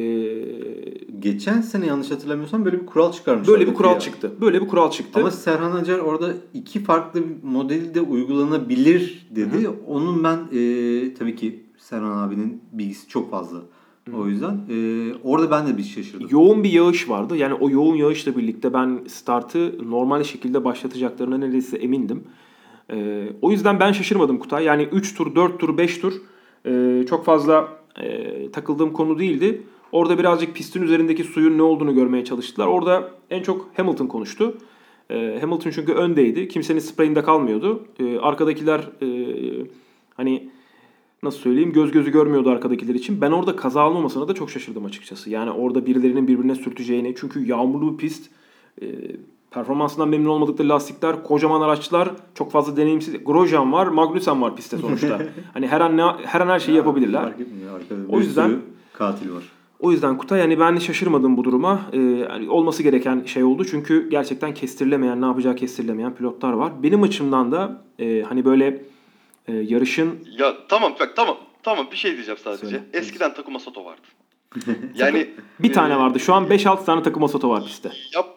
Geçen 1.19 1.61
sene 1.61 1.85
yanlış 1.85 2.11
hatırlamıyorsam 2.11 2.65
böyle 2.65 2.81
bir 2.81 2.85
kural 2.85 3.11
çıkarmışlar. 3.11 3.53
böyle 3.53 3.67
bir 3.67 3.73
kural 3.73 3.99
çıktı. 3.99 4.31
Böyle 4.41 4.61
bir 4.61 4.67
kural 4.67 4.91
çıktı. 4.91 5.19
Ama 5.19 5.31
Serhan 5.31 5.71
Acar 5.71 5.99
orada 5.99 6.33
iki 6.53 6.83
farklı 6.83 7.23
modeli 7.43 7.95
de 7.95 8.01
uygulanabilir 8.01 9.27
dedi. 9.35 9.69
Onun 9.87 10.23
ben 10.23 10.37
e, 10.37 11.13
tabii 11.13 11.35
ki 11.35 11.63
Serhan 11.77 12.27
abinin 12.27 12.61
bilgisi 12.71 13.07
çok 13.07 13.31
fazla. 13.31 13.61
O 14.13 14.27
yüzden 14.27 14.59
e, 14.69 14.77
orada 15.23 15.51
ben 15.51 15.67
de 15.67 15.77
bir 15.77 15.83
şaşırdım. 15.83 16.27
Yoğun 16.31 16.63
bir 16.63 16.71
yağış 16.71 17.09
vardı. 17.09 17.37
Yani 17.37 17.53
o 17.53 17.69
yoğun 17.69 17.95
yağışla 17.95 18.37
birlikte 18.37 18.73
ben 18.73 18.99
startı 19.07 19.89
normal 19.91 20.23
şekilde 20.23 20.63
başlatacaklarına 20.63 21.37
neredeyse 21.37 21.77
emindim. 21.77 22.23
Ee, 22.91 23.27
o 23.41 23.51
yüzden 23.51 23.79
ben 23.79 23.91
şaşırmadım 23.91 24.37
Kutay. 24.37 24.63
Yani 24.63 24.83
3 24.83 25.15
tur, 25.15 25.35
4 25.35 25.59
tur, 25.59 25.77
5 25.77 25.97
tur 25.97 26.13
e, 26.65 27.03
çok 27.09 27.25
fazla 27.25 27.67
e, 28.01 28.51
takıldığım 28.51 28.93
konu 28.93 29.19
değildi. 29.19 29.61
Orada 29.91 30.17
birazcık 30.17 30.55
pistin 30.55 30.81
üzerindeki 30.81 31.23
suyun 31.23 31.57
ne 31.57 31.61
olduğunu 31.61 31.95
görmeye 31.95 32.25
çalıştılar. 32.25 32.67
Orada 32.67 33.11
en 33.29 33.43
çok 33.43 33.69
Hamilton 33.77 34.07
konuştu. 34.07 34.57
E, 35.09 35.37
Hamilton 35.41 35.71
çünkü 35.71 35.93
öndeydi. 35.93 36.47
Kimsenin 36.47 36.79
spreyinde 36.79 37.23
kalmıyordu. 37.23 37.87
E, 37.99 38.17
arkadakiler 38.17 38.79
e, 38.79 39.07
hani 40.13 40.49
nasıl 41.25 41.39
söyleyeyim 41.39 41.73
göz 41.73 41.91
gözü 41.91 42.11
görmüyordu 42.11 42.49
arkadakiler 42.49 42.95
için. 42.95 43.21
Ben 43.21 43.31
orada 43.31 43.55
kaza 43.55 43.89
olmamasına 43.89 44.27
da 44.27 44.33
çok 44.33 44.49
şaşırdım 44.49 44.85
açıkçası. 44.85 45.29
Yani 45.29 45.51
orada 45.51 45.85
birilerinin 45.85 46.27
birbirine 46.27 46.55
sürteceğini. 46.55 47.15
Çünkü 47.19 47.47
yağmurlu 47.47 47.93
bir 47.93 47.97
pist. 47.97 48.29
E, 48.81 48.85
performansından 49.51 50.09
memnun 50.09 50.29
olmadıkları 50.29 50.69
lastikler, 50.69 51.23
kocaman 51.23 51.61
araçlar, 51.61 52.11
çok 52.35 52.51
fazla 52.51 52.77
deneyimsiz. 52.77 53.23
Grosjean 53.25 53.73
var, 53.73 53.87
Magnussen 53.87 54.41
var 54.41 54.55
pistte 54.55 54.77
sonuçta. 54.77 55.21
hani 55.53 55.67
her 55.67 55.81
an 55.81 55.97
ne, 55.97 56.01
her 56.23 56.41
an 56.41 56.47
her 56.47 56.59
şeyi 56.59 56.77
yapabilirler. 56.77 57.33
O 58.09 58.19
yüzden- 58.19 58.59
katil 58.93 59.31
var. 59.31 59.43
O 59.79 59.91
yüzden 59.91 60.17
Kutay 60.17 60.39
yani 60.39 60.59
ben 60.59 60.77
şaşırmadım 60.77 61.37
bu 61.37 61.43
duruma. 61.43 61.81
Ee, 61.93 61.99
yani 61.99 62.49
olması 62.49 62.83
gereken 62.83 63.23
şey 63.25 63.43
oldu. 63.43 63.65
Çünkü 63.65 64.09
gerçekten 64.09 64.53
kestirilemeyen, 64.53 65.21
ne 65.21 65.25
yapacağı 65.25 65.55
kestirilemeyen 65.55 66.15
pilotlar 66.15 66.53
var. 66.53 66.71
Benim 66.83 67.03
açımdan 67.03 67.51
da 67.51 67.81
e, 67.99 68.21
hani 68.21 68.45
böyle 68.45 68.85
e, 69.47 69.53
yarışın 69.53 70.27
Ya 70.37 70.55
tamam 70.67 70.95
bak 70.99 71.15
tamam. 71.15 71.37
Tamam 71.63 71.87
bir 71.91 71.97
şey 71.97 72.13
diyeceğim 72.13 72.39
sadece. 72.43 72.67
Söyle. 72.67 72.83
Eskiden 72.93 73.33
Takuma 73.33 73.59
Sato 73.59 73.85
vardı. 73.85 74.07
yani 74.95 75.29
bir 75.59 75.73
tane 75.73 75.97
vardı. 75.97 76.19
Şu 76.19 76.33
an 76.33 76.45
5-6 76.45 76.85
tane 76.85 77.03
takım 77.03 77.29
Soto 77.29 77.49
var 77.49 77.65
pistte. 77.65 77.91
Yap. 78.15 78.27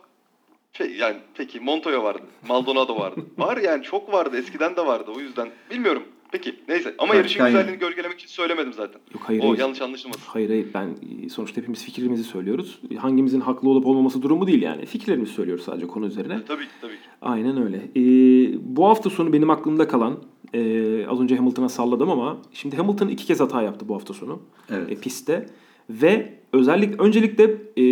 Şey, 0.72 0.96
yani 0.96 1.16
peki 1.34 1.60
Montoya 1.60 2.02
vardı. 2.04 2.22
Maldonado 2.48 2.96
vardı. 2.98 3.20
Var 3.38 3.56
yani 3.56 3.82
çok 3.82 4.12
vardı. 4.12 4.38
Eskiden 4.38 4.76
de 4.76 4.86
vardı. 4.86 5.10
O 5.16 5.20
yüzden 5.20 5.50
bilmiyorum. 5.70 6.02
Peki 6.32 6.54
neyse. 6.68 6.94
Ama 6.98 7.08
Bak, 7.08 7.16
yarışın 7.16 7.40
aynen. 7.40 7.52
güzelliğini 7.52 7.80
gölgelemek 7.80 8.18
için 8.18 8.28
söylemedim 8.28 8.72
zaten. 8.72 9.00
Yok 9.14 9.22
hayır 9.26 9.42
o 9.42 9.48
hayır. 9.48 9.58
yanlış 9.58 9.82
anlaşılmasın. 9.82 10.22
Hayır 10.26 10.48
hayır 10.48 10.66
ben 10.74 10.88
e, 11.24 11.28
sonuçta 11.28 11.60
hepimiz 11.60 11.84
fikrimizi 11.84 12.24
söylüyoruz. 12.24 12.80
Hangimizin 12.98 13.40
haklı 13.40 13.68
olup 13.70 13.86
olmaması 13.86 14.22
durumu 14.22 14.46
değil 14.46 14.62
yani. 14.62 14.86
Fikirlerimizi 14.86 15.32
söylüyoruz 15.32 15.64
sadece 15.64 15.86
konu 15.86 16.06
üzerine. 16.06 16.44
Tabii 16.48 16.64
ki 16.64 16.70
tabii 16.80 16.92
ki. 16.92 16.98
Aynen 17.22 17.62
öyle. 17.62 17.76
Ee, 17.96 18.54
bu 18.62 18.88
hafta 18.88 19.10
sonu 19.10 19.32
benim 19.32 19.50
aklımda 19.50 19.88
kalan 19.88 20.18
e, 20.54 21.06
az 21.06 21.20
önce 21.20 21.36
Hamilton'a 21.36 21.68
salladım 21.68 22.10
ama 22.10 22.38
şimdi 22.52 22.76
Hamilton 22.76 23.08
iki 23.08 23.26
kez 23.26 23.40
hata 23.40 23.62
yaptı 23.62 23.88
bu 23.88 23.94
hafta 23.94 24.14
sonu 24.14 24.40
Evet. 24.70 24.92
e, 24.92 24.94
pistte 25.00 25.46
ve 25.90 26.34
özellikle 26.52 27.02
öncelikle 27.02 27.44
e, 27.76 27.84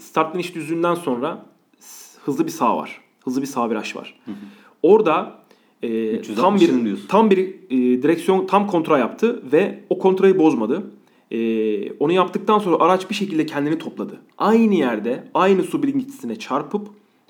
start 0.00 0.32
finish 0.32 0.54
düzlüğünden 0.54 0.94
sonra 0.94 1.46
hızlı 2.24 2.46
bir 2.46 2.50
sağ 2.52 2.76
var. 2.76 3.00
Hızlı 3.24 3.40
bir 3.42 3.46
sağ 3.46 3.70
viraj 3.70 3.96
var. 3.96 4.20
Orada 4.82 5.43
e, 5.84 6.22
tam 6.22 6.56
360'ın 6.56 6.80
bir 6.80 6.84
diyorsun. 6.84 7.08
tam 7.08 7.30
bir 7.30 7.38
e, 7.70 8.02
direksiyon 8.02 8.46
tam 8.46 8.66
kontra 8.66 8.98
yaptı 8.98 9.42
ve 9.52 9.78
o 9.90 9.98
kontrayı 9.98 10.38
bozmadı. 10.38 10.82
E, 11.30 11.92
onu 11.92 12.12
yaptıktan 12.12 12.58
sonra 12.58 12.76
araç 12.84 13.10
bir 13.10 13.14
şekilde 13.14 13.46
kendini 13.46 13.78
topladı. 13.78 14.20
Aynı 14.38 14.74
yerde 14.74 15.24
aynı 15.34 15.62
su 15.62 15.82
birikintisine 15.82 16.36
çarpıp 16.36 16.88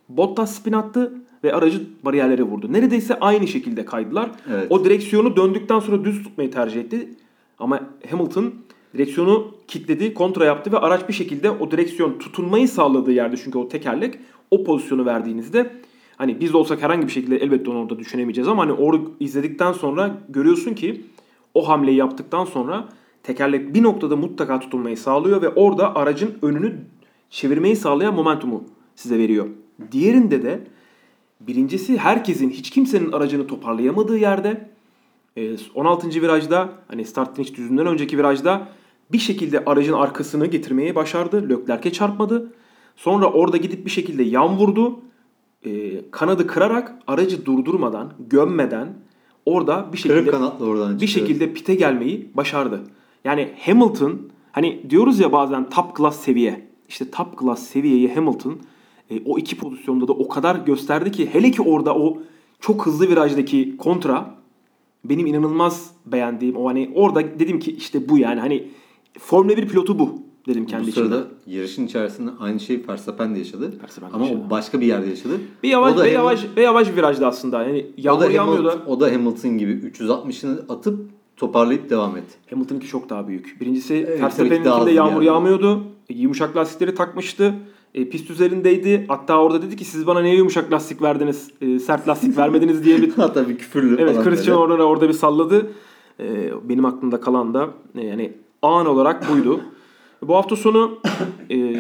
Bottas 0.09 0.55
spin 0.55 0.73
attı 0.73 1.13
ve 1.45 1.55
aracı 1.55 1.83
bariyerlere 2.05 2.43
vurdu. 2.43 2.73
Neredeyse 2.73 3.21
aynı 3.21 3.49
şekilde 3.49 3.85
kaydılar. 3.85 4.31
Evet. 4.53 4.67
O 4.71 4.85
direksiyonu 4.85 5.37
döndükten 5.37 5.81
sonra 5.81 6.05
düz 6.05 6.23
tutmayı 6.23 6.51
tercih 6.51 6.81
etti. 6.81 7.09
Ama 7.59 7.81
Hamilton 8.11 8.55
direksiyonu 8.95 9.55
kilitledi, 9.69 10.15
kontra 10.15 10.45
yaptı 10.45 10.73
ve 10.73 10.79
araç 10.79 11.09
bir 11.09 11.15
şekilde 11.15 11.51
o 11.51 11.71
direksiyon 11.71 12.19
tutunmayı 12.19 12.69
sağladığı 12.69 13.13
yerde 13.13 13.37
çünkü 13.37 13.59
o 13.59 13.69
tekerlek 13.69 14.19
o 14.51 14.65
pozisyonu 14.65 15.07
verdiğinizde 15.07 15.71
hani 16.17 16.41
biz 16.41 16.53
de 16.53 16.57
olsak 16.57 16.83
herhangi 16.83 17.07
bir 17.07 17.13
şekilde 17.13 17.37
elbette 17.37 17.71
onu 17.71 17.79
orada 17.79 17.99
düşünemeyeceğiz 17.99 18.49
ama 18.49 18.63
hani 18.63 18.73
orada 18.73 19.03
izledikten 19.21 19.73
sonra 19.73 20.17
görüyorsun 20.29 20.75
ki 20.75 21.05
o 21.55 21.69
hamleyi 21.69 21.97
yaptıktan 21.97 22.45
sonra 22.45 22.89
tekerlek 23.23 23.75
bir 23.75 23.83
noktada 23.83 24.17
mutlaka 24.17 24.61
tutunmayı 24.61 24.97
sağlıyor 24.97 25.43
ve 25.43 25.49
orada 25.49 25.97
aracın 25.97 26.35
önünü 26.43 26.77
çevirmeyi 27.31 27.77
sağlayan 27.77 28.15
momentumu 28.15 28.65
size 28.97 29.19
veriyor. 29.19 29.47
Diğerinde 29.93 30.43
de 30.43 30.61
birincisi 31.41 31.99
herkesin 31.99 32.51
hiç 32.51 32.71
kimsenin 32.71 33.13
aracını 33.13 33.47
toparlayamadığı 33.47 34.19
yerde 34.19 34.71
e, 35.37 35.57
16. 35.75 36.09
virajda 36.23 36.73
hani 36.89 37.05
start 37.05 37.37
finish 37.37 37.55
düzünden 37.57 37.87
önceki 37.87 38.19
virajda 38.19 38.69
bir 39.13 39.19
şekilde 39.19 39.65
aracın 39.65 39.93
arkasını 39.93 40.47
getirmeyi 40.47 40.95
başardı. 40.95 41.49
Leclerc'e 41.49 41.93
çarpmadı. 41.93 42.53
Sonra 42.97 43.27
orada 43.27 43.57
gidip 43.57 43.87
bir 43.87 43.91
şekilde 43.91 44.23
yan 44.23 44.57
vurdu. 44.57 45.01
E, 45.65 45.71
kanadı 46.11 46.47
kırarak 46.47 46.95
aracı 47.07 47.47
durdurmadan, 47.47 48.13
gömmeden 48.19 48.89
orada 49.47 49.89
bir 49.93 49.99
şekilde 49.99 50.21
Kırık 50.21 50.33
kanatla 50.33 50.67
oradan 50.67 51.01
bir 51.01 51.07
şekilde 51.07 51.53
pite 51.53 51.75
gelmeyi 51.75 52.31
başardı. 52.35 52.81
Yani 53.25 53.53
Hamilton 53.67 54.21
hani 54.53 54.91
diyoruz 54.91 55.21
ya 55.21 55.33
bazen 55.33 55.71
top 55.71 55.97
class 55.97 56.21
seviye. 56.21 56.69
İşte 56.89 57.11
top 57.11 57.41
class 57.41 57.63
seviyeyi 57.63 58.15
Hamilton 58.15 58.59
e, 59.11 59.23
o 59.25 59.39
iki 59.39 59.57
pozisyonda 59.57 60.09
da 60.09 60.13
o 60.13 60.29
kadar 60.29 60.57
gösterdi 60.57 61.13
ki 61.13 61.29
hele 61.33 61.51
ki 61.51 61.63
orada 61.63 61.97
o 61.97 62.19
çok 62.61 62.87
hızlı 62.87 63.09
virajdaki 63.09 63.77
kontra 63.77 64.35
benim 65.05 65.27
inanılmaz 65.27 65.91
beğendiğim 66.07 66.57
o 66.57 66.69
hani 66.69 66.91
orada 66.95 67.39
dedim 67.39 67.59
ki 67.59 67.73
işte 67.73 68.09
bu 68.09 68.19
yani 68.19 68.41
hani 68.41 68.69
Formula 69.19 69.57
1 69.57 69.69
pilotu 69.69 69.99
bu 69.99 70.23
dedim 70.47 70.67
kendi 70.67 70.87
Bu 70.87 70.91
içimde. 70.91 71.07
sırada 71.09 71.25
yarışın 71.47 71.87
içerisinde 71.87 72.31
aynı 72.41 72.61
şeyi 72.61 72.89
Verstappen 72.89 73.35
de 73.35 73.39
yaşadı. 73.39 73.73
Verstappen 73.83 74.11
Ama 74.13 74.25
yaşadı. 74.27 74.43
o 74.47 74.51
başka 74.51 74.81
bir 74.81 74.87
yerde 74.87 75.07
yaşadı. 75.11 75.33
Bir 75.63 75.69
yavaş 75.69 75.95
Hamil- 75.95 76.13
yavaş 76.13 76.47
bir 76.57 76.63
yavaş 76.63 76.93
bir 76.93 76.97
virajda 76.97 77.27
aslında. 77.27 77.63
Yani 77.63 77.87
yağmur 77.97 78.21
da, 78.21 78.31
yağmıyor 78.31 78.65
da 78.65 78.71
Hamilton, 78.71 78.93
o 78.93 79.01
da 79.01 79.07
Hamilton 79.13 79.59
gibi 79.59 79.73
360'ını 79.73 80.59
atıp 80.69 81.01
toparlayıp 81.37 81.91
devam 81.91 82.17
etti. 82.17 82.35
Hamilton'ınki 82.51 82.87
çok 82.87 83.11
daha 83.11 83.29
büyük. 83.29 83.61
Birincisi 83.61 83.95
Evet, 84.09 84.21
Verstappen'inkinde 84.23 84.91
yağmur 84.91 85.13
yani. 85.17 85.27
yağmıyordu. 85.27 85.81
E, 86.11 86.15
Yumuşak 86.15 86.57
lastikleri 86.57 86.95
takmıştı. 86.95 87.55
E, 87.95 88.09
pist 88.09 88.31
üzerindeydi. 88.31 89.05
Hatta 89.09 89.39
orada 89.43 89.63
dedi 89.63 89.77
ki 89.77 89.85
siz 89.85 90.07
bana 90.07 90.21
niye 90.21 90.37
yumuşak 90.37 90.73
lastik 90.73 91.03
verdiniz, 91.03 91.51
e, 91.61 91.79
sert 91.79 92.09
lastik 92.09 92.37
vermediniz 92.39 92.85
diye 92.85 93.03
bir 93.03 93.13
Hatta 93.17 93.49
bir 93.49 93.59
küfürlü 93.59 93.97
Evet 94.03 94.23
Christian. 94.25 94.57
Horner'a 94.57 94.85
orada 94.85 95.09
bir 95.09 95.13
salladı. 95.15 95.67
E, 96.21 96.51
benim 96.69 96.85
aklımda 96.85 97.21
kalan 97.21 97.55
da 97.55 97.69
e, 97.95 98.07
yani 98.07 98.33
an 98.63 98.87
olarak 98.87 99.33
buydu. 99.33 99.61
Bu 100.23 100.35
hafta 100.37 100.57
sonu 100.57 100.99
e, 101.51 101.75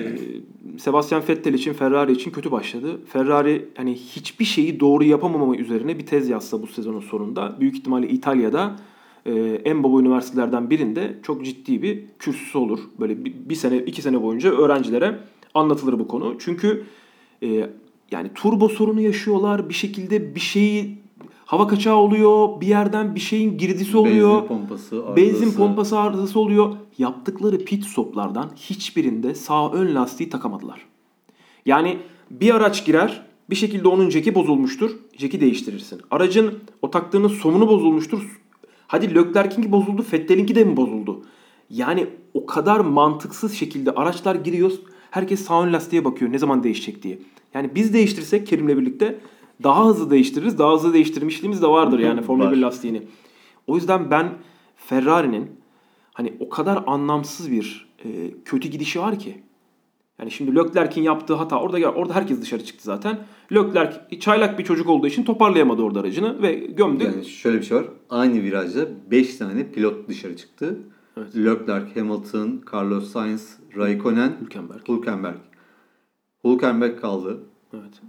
Sebastian 0.79 1.23
Vettel 1.29 1.55
için 1.55 1.73
Ferrari 1.73 2.13
için 2.13 2.31
kötü 2.31 2.51
başladı. 2.51 3.01
Ferrari 3.07 3.69
hani 3.77 3.95
hiçbir 3.95 4.45
şeyi 4.45 4.81
doğru 4.81 5.05
yapamama 5.05 5.57
üzerine 5.57 5.99
bir 5.99 6.07
tez 6.07 6.29
yazsa 6.29 6.63
bu 6.63 6.67
sezonun 6.67 7.01
sonunda 7.01 7.57
büyük 7.61 7.77
ihtimalle 7.77 8.09
İtalya'da 8.09 8.77
e, 9.27 9.33
en 9.65 9.83
baba 9.83 10.01
üniversitelerden 10.01 10.71
birinde 10.71 11.19
çok 11.23 11.45
ciddi 11.45 11.83
bir 11.83 12.05
kürsüsü 12.19 12.59
olur. 12.59 12.79
Böyle 13.01 13.25
bir, 13.25 13.35
bir 13.49 13.55
sene 13.55 13.79
iki 13.79 14.03
sene 14.03 14.23
boyunca 14.23 14.51
öğrencilere 14.51 15.19
anlatılır 15.55 15.99
bu 15.99 16.09
konu. 16.09 16.37
Çünkü 16.39 16.85
e, 17.43 17.71
Yani 18.11 18.31
turbo 18.35 18.69
sorunu 18.69 19.01
yaşıyorlar. 19.01 19.69
Bir 19.69 19.75
şekilde 19.75 20.35
bir 20.35 20.41
şeyi 20.41 20.99
hava 21.55 21.67
kaçağı 21.67 21.97
oluyor. 21.97 22.61
Bir 22.61 22.67
yerden 22.67 23.15
bir 23.15 23.21
şeyin 23.21 23.59
girdisi 23.59 23.97
oluyor. 23.97 24.35
Benzin 24.37 24.49
pompası 24.49 24.97
arızası. 24.97 25.17
Benzin 25.17 25.53
pompası 25.53 25.99
arızası 25.99 26.41
oluyor. 26.41 26.77
Yaptıkları 26.99 27.59
pit 27.59 27.85
stoplardan 27.85 28.51
hiçbirinde 28.57 29.35
sağ 29.35 29.73
ön 29.73 29.95
lastiği 29.95 30.31
takamadılar. 30.31 30.81
Yani 31.67 31.99
bir 32.31 32.55
araç 32.55 32.85
girer 32.85 33.27
bir 33.51 33.55
şekilde 33.55 33.89
onun 33.89 34.11
jeki 34.11 34.35
bozulmuştur. 34.35 34.91
Jeki 35.17 35.41
değiştirirsin. 35.41 36.01
Aracın 36.11 36.59
o 36.83 36.91
taktığınız 36.91 37.33
somunu 37.33 37.69
bozulmuştur. 37.69 38.41
Hadi 38.87 39.15
Leclerc'inki 39.15 39.73
bozuldu. 39.73 40.05
Vettel'inki 40.13 40.55
de 40.55 40.65
mi 40.65 40.77
bozuldu? 40.77 41.25
Yani 41.71 42.07
o 42.35 42.47
kadar 42.47 42.81
mantıksız 42.81 43.55
şekilde 43.55 43.91
araçlar 43.91 44.35
giriyor. 44.35 44.73
Herkes 45.11 45.45
sağ 45.45 45.63
ön 45.63 45.73
lastiğe 45.73 46.05
bakıyor 46.05 46.33
ne 46.33 46.39
zaman 46.39 46.63
değişecek 46.63 47.03
diye. 47.03 47.19
Yani 47.55 47.71
biz 47.75 47.95
değiştirsek 47.95 48.47
Kerim'le 48.47 48.79
birlikte 48.79 49.19
daha 49.63 49.87
hızlı 49.87 50.11
değiştiririz. 50.11 50.59
Daha 50.59 50.75
hızlı 50.75 50.95
değiştirmişliğimiz 50.95 51.63
de 51.63 51.67
vardır 51.67 51.99
yani 51.99 52.23
Formula 52.23 52.51
1 52.51 52.57
Var. 52.57 52.63
lastiğini. 52.63 53.03
O 53.67 53.77
yüzden 53.77 54.11
ben 54.11 54.33
Ferrari'nin 54.77 55.51
hani 56.13 56.33
o 56.41 56.49
kadar 56.49 56.85
anlamsız 56.87 57.51
bir 57.51 57.95
e, 58.05 58.09
kötü 58.45 58.69
gidişi 58.69 59.01
var 59.01 59.19
ki. 59.19 59.43
Yani 60.19 60.31
şimdi 60.31 60.57
Leclerc'in 60.57 61.03
yaptığı 61.03 61.35
hata 61.35 61.61
orada 61.61 61.93
orada 61.93 62.15
herkes 62.15 62.43
dışarı 62.43 62.65
çıktı 62.65 62.85
zaten. 62.85 63.19
Leclerc 63.53 64.21
çaylak 64.21 64.59
bir 64.59 64.65
çocuk 64.65 64.89
olduğu 64.89 65.07
için 65.07 65.25
toparlayamadı 65.25 65.83
orada 65.83 66.01
aracını 66.01 66.43
ve 66.43 66.55
gömdü. 66.55 67.05
Yani 67.05 67.25
şöyle 67.25 67.59
bir 67.59 67.63
şey 67.63 67.77
var. 67.77 67.85
Aynı 68.11 68.43
virajda 68.43 68.89
5 69.11 69.37
tane 69.37 69.73
pilot 69.73 70.09
dışarı 70.09 70.37
çıktı. 70.37 70.79
Evet. 71.17 71.37
Leclerc, 71.37 72.01
Hamilton, 72.01 72.63
Carlos 72.73 73.13
Sainz, 73.13 73.59
Raikkonen, 73.77 74.33
Hülkenberg. 74.41 74.89
Hülkenberg. 74.89 75.37
Hülkenberg 76.45 77.01
kaldı. 77.01 77.41
Evet. 77.75 78.01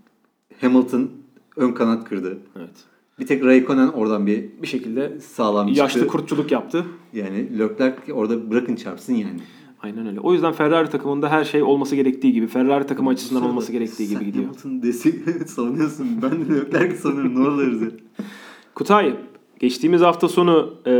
Hamilton 0.61 1.11
ön 1.55 1.71
kanat 1.71 2.09
kırdı. 2.09 2.37
Evet. 2.55 2.83
Bir 3.19 3.27
tek 3.27 3.43
Raikkonen 3.45 3.87
oradan 3.87 4.27
bir 4.27 4.43
Bir 4.61 4.67
şekilde 4.67 5.19
sağlam 5.19 5.67
çıktı. 5.67 5.81
yaşlı 5.81 6.07
kurtçuluk 6.07 6.51
yaptı. 6.51 6.85
Yani 7.13 7.59
Leclerc 7.59 8.13
orada 8.13 8.51
bırakın 8.51 8.75
çarpsın 8.75 9.13
yani. 9.13 9.39
Aynen 9.81 10.07
öyle. 10.07 10.19
O 10.19 10.33
yüzden 10.33 10.53
Ferrari 10.53 10.89
takımında 10.89 11.29
her 11.29 11.43
şey 11.43 11.63
olması 11.63 11.95
gerektiği 11.95 12.33
gibi, 12.33 12.47
Ferrari 12.47 12.85
takımı 12.87 13.09
açısından 13.09 13.43
Bu 13.43 13.47
olması 13.47 13.67
sırada 13.67 13.79
gerektiği 13.79 14.07
gibi 14.07 14.17
sen 14.17 14.25
gidiyor. 14.25 14.45
Hamilton'ı 14.45 14.83
destek 14.83 15.15
savunuyorsun. 15.49 16.21
Ben 16.21 16.31
de 16.31 16.55
Leclerc'i 16.55 16.97
savunuyorum. 16.97 17.43
Ne 17.43 17.47
oluruz? 17.47 17.93
Kutay, 18.75 19.15
geçtiğimiz 19.59 20.01
hafta 20.01 20.27
sonu 20.27 20.75
e, 20.87 20.91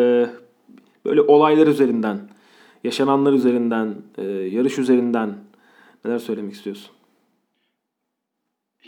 böyle 1.06 1.22
olaylar 1.22 1.68
üzerinden, 1.68 2.30
yaşananlar 2.84 3.34
üzerinden, 3.34 3.96
e, 4.18 4.24
yarış 4.26 4.80
üzerinden 4.80 5.36
neler 6.06 6.20
söylemek 6.20 6.54
istiyorsun? 6.54 6.92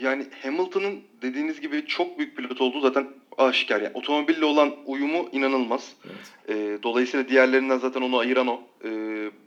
Yani 0.02 0.26
Hamilton'ın 0.44 0.96
dediğiniz 1.22 1.62
gibi 1.62 1.86
çok 1.86 2.20
büyük 2.20 2.38
pilot 2.38 2.62
olduğu 2.62 2.80
zaten 2.80 3.08
aşikar. 3.38 3.82
Yani 3.82 3.94
otomobille 3.94 4.46
olan 4.46 4.72
uyumu 4.86 5.30
inanılmaz. 5.32 5.94
Evet. 6.06 6.18
Ee, 6.50 6.84
dolayısıyla 6.84 7.30
diğerlerinden 7.30 7.78
zaten 7.78 8.02
onu 8.02 8.18
ayıran 8.18 8.48
o. 8.48 8.62
Ee, 8.84 8.90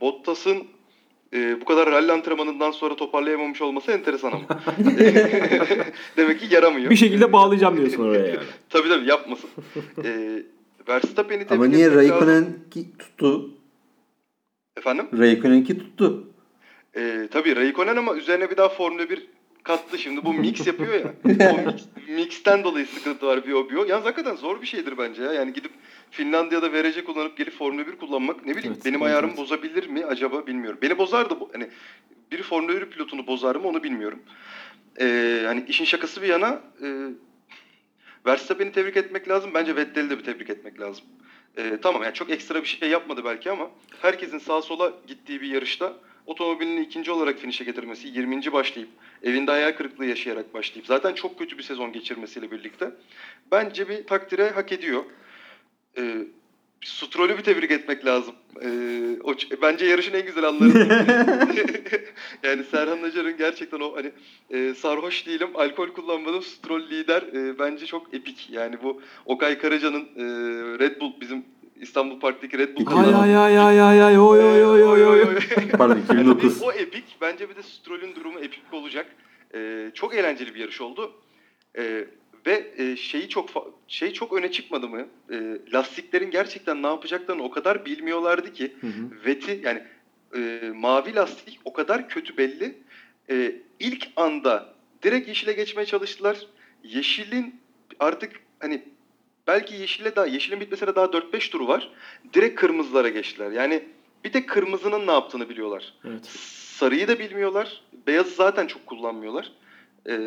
Bottas'ın 0.00 0.66
e, 1.34 1.60
bu 1.60 1.64
kadar 1.64 1.90
rally 1.90 2.12
antrenmanından 2.12 2.70
sonra 2.70 2.96
toparlayamamış 2.96 3.62
olması 3.62 3.92
enteresan 3.92 4.32
ama. 4.32 4.44
Demek 6.16 6.40
ki 6.40 6.54
yaramıyor. 6.54 6.90
Bir 6.90 6.96
şekilde 6.96 7.32
bağlayacağım 7.32 7.76
diyorsun 7.76 8.04
oraya 8.04 8.26
yani. 8.26 8.38
Tabii 8.70 8.88
tabii 8.88 9.08
yapmasın. 9.08 9.50
Ee, 10.04 10.42
Verstappen'i 10.88 11.46
Ama 11.50 11.66
niye. 11.66 11.90
Raikkonen'ki 11.90 12.86
tuttu? 12.98 13.50
Efendim? 14.76 15.06
Raikkonen'ki 15.18 15.78
tuttu. 15.78 16.28
Ee, 16.96 17.28
tabii 17.30 17.56
Raikkonen 17.56 17.96
ama 17.96 18.14
üzerine 18.14 18.50
bir 18.50 18.56
daha 18.56 18.68
Formula 18.68 19.10
1 19.10 19.26
kattı 19.62 19.98
şimdi. 19.98 20.24
Bu 20.24 20.32
mix 20.32 20.66
yapıyor 20.66 20.92
ya. 20.94 21.14
o 21.50 21.66
mix, 21.66 21.86
mixten 22.08 22.64
dolayı 22.64 22.86
sıkıntı 22.86 23.26
var 23.26 23.46
bir 23.46 23.52
o 23.52 23.70
bir 23.70 23.74
o. 23.74 23.84
Yalnız 23.84 24.04
hakikaten 24.06 24.36
zor 24.36 24.62
bir 24.62 24.66
şeydir 24.66 24.98
bence 24.98 25.22
ya. 25.22 25.32
Yani 25.32 25.52
gidip 25.52 25.72
Finlandiya'da 26.10 26.72
VRC 26.72 27.04
kullanıp 27.04 27.36
gelip 27.36 27.52
Formula 27.52 27.86
1 27.86 27.96
kullanmak 27.96 28.46
ne 28.46 28.56
bileyim 28.56 28.72
Evet, 28.74 28.84
benim 28.84 29.02
evet, 29.02 29.12
ayarımı 29.12 29.36
bozabilir 29.36 29.86
mi 29.86 30.06
acaba 30.06 30.46
bilmiyorum. 30.46 30.78
Beni 30.82 30.98
bozardı 30.98 31.40
bu. 31.40 31.50
Hani 31.52 31.68
bir 32.32 32.42
Formula 32.42 32.80
1 32.80 32.86
pilotunu 32.86 33.26
bozar 33.26 33.56
mı 33.56 33.68
onu 33.68 33.82
bilmiyorum. 33.82 34.18
Ee, 35.00 35.42
hani 35.46 35.64
işin 35.68 35.84
şakası 35.84 36.22
bir 36.22 36.28
yana 36.28 36.60
e, 36.82 36.88
Verstappen'i 38.26 38.72
tebrik 38.72 38.96
etmek 38.96 39.28
lazım. 39.28 39.50
Bence 39.54 39.76
Vettel'i 39.76 40.10
de 40.10 40.18
bir 40.18 40.24
tebrik 40.24 40.50
etmek 40.50 40.80
lazım. 40.80 41.04
Ee, 41.58 41.78
tamam 41.82 42.02
yani 42.02 42.14
çok 42.14 42.30
ekstra 42.30 42.62
bir 42.62 42.68
şey 42.68 42.88
yapmadı 42.88 43.24
belki 43.24 43.50
ama 43.50 43.70
herkesin 44.02 44.38
sağa 44.38 44.62
sola 44.62 44.92
gittiği 45.06 45.40
bir 45.40 45.48
yarışta 45.48 45.96
otomobilini 46.30 46.80
ikinci 46.80 47.10
olarak 47.10 47.38
finişe 47.38 47.64
getirmesi, 47.64 48.08
20. 48.08 48.52
başlayıp 48.52 48.88
evinde 49.22 49.50
hayal 49.50 49.72
kırıklığı 49.72 50.06
yaşayarak 50.06 50.54
başlayıp 50.54 50.86
zaten 50.86 51.14
çok 51.14 51.38
kötü 51.38 51.58
bir 51.58 51.62
sezon 51.62 51.92
geçirmesiyle 51.92 52.50
birlikte 52.50 52.90
bence 53.52 53.88
bir 53.88 54.06
takdire 54.06 54.50
hak 54.50 54.72
ediyor. 54.72 55.04
Ee, 55.98 56.16
Stroll'ü 56.84 57.38
bir 57.38 57.42
tebrik 57.42 57.70
etmek 57.70 58.06
lazım. 58.06 58.34
Ee, 58.62 59.16
o, 59.24 59.34
bence 59.62 59.86
yarışın 59.86 60.14
en 60.14 60.26
güzel 60.26 60.44
anları. 60.44 60.70
yani 62.42 62.64
Serhan 62.70 63.02
Acar'ın 63.02 63.36
gerçekten 63.36 63.80
o 63.80 63.96
hani 63.96 64.12
e, 64.50 64.74
sarhoş 64.74 65.26
değilim, 65.26 65.48
alkol 65.54 65.88
kullanmadım, 65.88 66.42
Stroll 66.42 66.90
lider 66.90 67.22
e, 67.22 67.58
bence 67.58 67.86
çok 67.86 68.14
epik. 68.14 68.50
Yani 68.50 68.82
bu 68.82 69.02
Okay 69.26 69.58
Karaca'nın 69.58 70.02
e, 70.16 70.24
Red 70.78 71.00
Bull 71.00 71.20
bizim 71.20 71.44
İstanbul 71.80 72.20
Park'taki 72.20 72.58
Red 72.58 72.76
Bull 72.76 72.86
Ay, 72.86 73.14
Ay 73.14 73.36
ay 73.36 73.58
ay 73.58 73.80
ay 73.80 74.02
ay 74.02 74.18
oy 74.18 74.38
oy 74.40 74.64
oy 74.64 74.82
oy 74.84 75.22
oy. 75.22 75.38
Pardon 75.78 75.94
Yani 75.94 76.04
2009. 76.04 76.60
bir- 76.60 76.66
o 76.66 76.72
epik. 76.72 77.04
Bence 77.20 77.48
bir 77.50 77.56
de 77.56 77.62
Stroll'ün 77.62 78.14
durumu 78.14 78.38
epik 78.40 78.62
olacak. 78.74 79.06
Ee, 79.54 79.90
çok 79.94 80.14
eğlenceli 80.14 80.54
bir 80.54 80.60
yarış 80.60 80.80
oldu. 80.80 81.12
Ee, 81.78 82.04
ve 82.46 82.70
e, 82.78 82.96
şeyi 82.96 83.28
çok 83.28 83.48
şey 83.88 84.12
çok 84.12 84.32
öne 84.32 84.50
çıkmadı 84.50 84.88
mı? 84.88 85.06
Ee, 85.32 85.58
lastiklerin 85.72 86.30
gerçekten 86.30 86.82
ne 86.82 86.86
yapacaklarını 86.86 87.42
o 87.42 87.50
kadar 87.50 87.84
bilmiyorlardı 87.84 88.52
ki 88.52 88.72
Hı 88.80 88.86
hı. 88.86 89.26
Veti 89.26 89.60
yani 89.64 89.82
e, 90.36 90.70
mavi 90.74 91.14
lastik 91.14 91.60
o 91.64 91.72
kadar 91.72 92.08
kötü 92.08 92.36
belli. 92.36 92.78
E, 93.30 93.52
ilk 93.80 94.08
anda 94.16 94.74
direkt 95.02 95.28
yeşile 95.28 95.52
geçmeye 95.52 95.86
çalıştılar. 95.86 96.46
Yeşilin 96.84 97.60
artık 98.00 98.32
hani 98.58 98.82
belki 99.46 99.74
yeşile 99.74 100.16
daha 100.16 100.26
yeşilin 100.26 100.60
bitmesine 100.60 100.94
daha 100.94 101.06
4-5 101.06 101.50
turu 101.50 101.68
var. 101.68 101.90
Direkt 102.34 102.60
kırmızılara 102.60 103.08
geçtiler. 103.08 103.50
Yani 103.50 103.82
bir 104.24 104.32
tek 104.32 104.48
kırmızının 104.48 105.06
ne 105.06 105.12
yaptığını 105.12 105.48
biliyorlar. 105.48 105.94
Evet. 106.04 106.26
Sarıyı 106.26 107.08
da 107.08 107.18
bilmiyorlar. 107.18 107.82
Beyazı 108.06 108.30
zaten 108.30 108.66
çok 108.66 108.86
kullanmıyorlar. 108.86 109.52
E, 110.08 110.18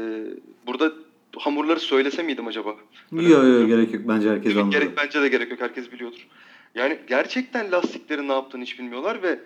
burada 0.68 0.92
hamurları 1.38 1.80
söylese 1.80 2.24
miydim 2.24 2.48
acaba? 2.48 2.76
Yok 3.12 3.30
yok 3.30 3.68
gerek 3.68 3.94
yok. 3.94 4.04
Bence 4.08 4.30
herkes 4.30 4.56
anladı. 4.56 4.70
Gerek, 4.70 4.98
bence 4.98 5.22
de 5.22 5.28
gerek 5.28 5.52
yok. 5.52 5.62
Herkes 5.62 5.92
biliyordur. 5.92 6.28
Yani 6.76 7.00
gerçekten 7.08 7.72
lastiklerin 7.72 8.28
ne 8.28 8.34
yaptığını 8.34 8.64
hiç 8.64 8.80
bilmiyorlar 8.80 9.24
ve 9.24 9.40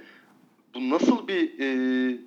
bu 0.75 0.89
nasıl 0.89 1.27
bir 1.27 1.59
e, 1.59 2.17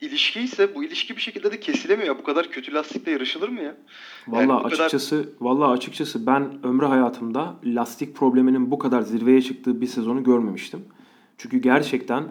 ilişkiyse 0.00 0.74
bu 0.74 0.84
ilişki 0.84 1.16
bir 1.16 1.20
şekilde 1.20 1.52
de 1.52 1.60
kesilemiyor. 1.60 2.18
Bu 2.18 2.22
kadar 2.22 2.50
kötü 2.50 2.74
lastikle 2.74 3.12
yarışılır 3.12 3.48
mı 3.48 3.62
ya? 3.62 3.76
Vallahi 4.28 4.40
Yani 4.48 4.48
bu 4.58 4.62
kadar- 4.62 4.66
açıkçası 4.84 5.32
vallahi 5.40 5.70
açıkçası 5.70 6.26
ben 6.26 6.66
ömrü 6.66 6.86
hayatımda 6.86 7.56
lastik 7.64 8.14
probleminin 8.16 8.70
bu 8.70 8.78
kadar 8.78 9.02
zirveye 9.02 9.42
çıktığı 9.42 9.80
bir 9.80 9.86
sezonu 9.86 10.24
görmemiştim. 10.24 10.80
Çünkü 11.38 11.58
gerçekten 11.58 12.24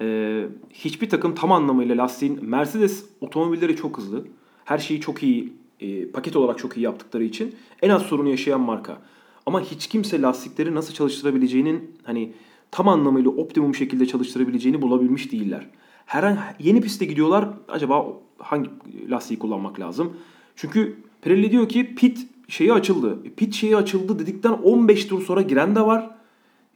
e, 0.00 0.46
hiçbir 0.70 1.08
takım 1.08 1.34
tam 1.34 1.52
anlamıyla 1.52 1.96
lastiğin 1.96 2.44
Mercedes 2.44 3.04
otomobilleri 3.20 3.76
çok 3.76 3.98
hızlı. 3.98 4.24
Her 4.64 4.78
şeyi 4.78 5.00
çok 5.00 5.22
iyi 5.22 5.52
e, 5.80 6.06
paket 6.10 6.36
olarak 6.36 6.58
çok 6.58 6.76
iyi 6.76 6.80
yaptıkları 6.80 7.24
için 7.24 7.54
en 7.82 7.90
az 7.90 8.02
sorunu 8.02 8.28
yaşayan 8.28 8.60
marka. 8.60 8.98
Ama 9.46 9.60
hiç 9.60 9.86
kimse 9.86 10.22
lastikleri 10.22 10.74
nasıl 10.74 10.94
çalıştırabileceğinin 10.94 11.96
hani 12.04 12.32
tam 12.70 12.88
anlamıyla 12.88 13.30
optimum 13.30 13.74
şekilde 13.74 14.06
çalıştırabileceğini 14.06 14.82
bulabilmiş 14.82 15.32
değiller. 15.32 15.66
Her 16.06 16.22
an 16.22 16.38
yeni 16.58 16.80
piste 16.80 17.04
gidiyorlar. 17.04 17.48
Acaba 17.68 18.06
hangi 18.38 18.70
lastiği 19.10 19.38
kullanmak 19.38 19.80
lazım? 19.80 20.12
Çünkü 20.56 20.96
Pirelli 21.22 21.50
diyor 21.50 21.68
ki 21.68 21.94
pit 21.94 22.26
şeyi 22.48 22.72
açıldı. 22.72 23.18
E, 23.24 23.30
Pit 23.30 23.54
şeyi 23.54 23.76
açıldı 23.76 24.18
dedikten 24.18 24.52
15 24.52 25.04
tur 25.04 25.22
sonra 25.22 25.42
giren 25.42 25.76
de 25.76 25.80
var. 25.80 26.10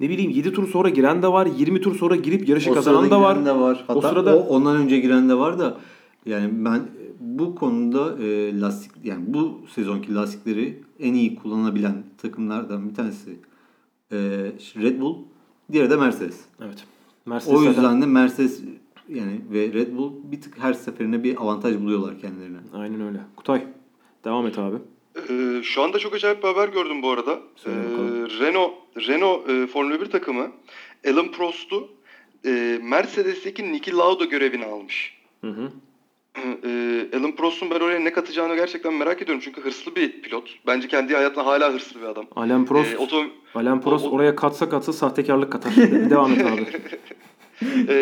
Ne 0.01 0.09
bileyim 0.09 0.31
7 0.31 0.53
tur 0.53 0.69
sonra 0.69 0.89
giren 0.89 1.23
de 1.23 1.29
var. 1.33 1.49
20 1.59 1.81
tur 1.81 1.95
sonra 1.97 2.17
girip 2.17 2.49
yarışı 2.49 2.71
O 2.71 2.75
kazanan 2.75 3.11
da 3.11 3.21
var. 3.21 3.45
de 3.47 3.57
var. 3.57 3.85
Hatta 3.87 3.99
o 3.99 4.03
sırada 4.03 4.37
o 4.39 4.41
ondan 4.49 4.77
önce 4.77 5.01
giren 5.01 5.29
de 5.29 5.35
var 5.39 5.59
da 5.59 5.77
yani 6.27 6.65
ben 6.65 6.81
bu 7.21 7.55
konuda 7.55 8.23
e, 8.25 8.61
lastik 8.61 8.93
yani 9.05 9.25
bu 9.27 9.61
sezonki 9.75 10.15
lastikleri 10.15 10.83
en 11.01 11.15
iyi 11.15 11.37
kullanabilen 11.37 12.03
takımlardan 12.23 12.89
bir 12.91 12.95
tanesi 12.95 13.31
e, 14.13 14.17
Red 14.83 15.01
Bull, 15.01 15.17
diğeri 15.73 15.91
de 15.91 15.97
Mercedes. 15.97 16.41
evet. 16.65 16.85
Mercedes 17.27 17.55
O 17.55 17.59
zaten- 17.59 17.71
yüzden 17.71 18.03
de 18.03 18.07
Mercedes 18.07 18.61
yani 19.09 19.41
ve 19.51 19.73
Red 19.73 19.97
Bull 19.97 20.13
bir 20.25 20.41
tık 20.41 20.59
her 20.59 20.73
seferinde 20.73 21.25
bir 21.25 21.37
avantaj 21.37 21.77
buluyorlar 21.79 22.19
kendilerine. 22.21 22.59
Aynen 22.75 23.01
öyle. 23.01 23.19
Kutay 23.37 23.63
devam 24.25 24.47
et 24.47 24.59
abi. 24.59 24.77
Ee, 25.31 25.63
şu 25.63 25.83
anda 25.83 25.99
çok 25.99 26.15
acayip 26.15 26.43
bir 26.43 26.49
haber 26.49 26.69
gördüm 26.69 27.03
bu 27.03 27.11
arada. 27.11 27.33
Ee. 27.67 27.71
Renault 28.41 28.73
Renault 29.09 29.49
e, 29.49 29.67
Formula 29.67 30.01
1 30.01 30.07
takımı 30.07 30.47
Alan 31.11 31.33
Prost'u 31.33 31.89
e, 32.47 32.79
Mercedes'teki 32.83 33.73
Niki 33.73 33.93
Lauda 33.97 34.25
görevini 34.25 34.65
almış. 34.65 35.19
Hı 35.41 35.51
hı. 35.51 35.69
Ee, 36.65 37.09
Alan 37.19 37.33
Prost'un 37.37 37.71
ben 37.71 37.81
oraya 37.81 38.01
ne 38.01 38.13
katacağını 38.13 38.55
gerçekten 38.57 38.95
merak 38.95 39.23
ediyorum. 39.23 39.43
Çünkü 39.45 39.61
hırslı 39.61 39.97
bir 39.97 40.23
pilot. 40.23 40.55
Bence 40.67 40.89
kendi 40.89 41.15
hayatında 41.15 41.47
hala 41.47 41.73
hırslı 41.73 42.01
bir 42.01 42.07
adam. 42.07 42.27
Alain 42.37 42.65
Prost, 42.65 42.93
Ee, 42.95 42.99
oto, 42.99 43.23
Alain 43.55 43.81
Prost 43.81 44.07
o- 44.07 44.09
o- 44.09 44.13
oraya 44.13 44.37
katsa 44.37 44.69
katsa 44.69 44.93
sahtekarlık 44.93 45.53
katar. 45.53 45.77
Devam 46.11 46.33
et 46.33 46.45
abi. 46.47 46.67
Ee, 47.89 47.95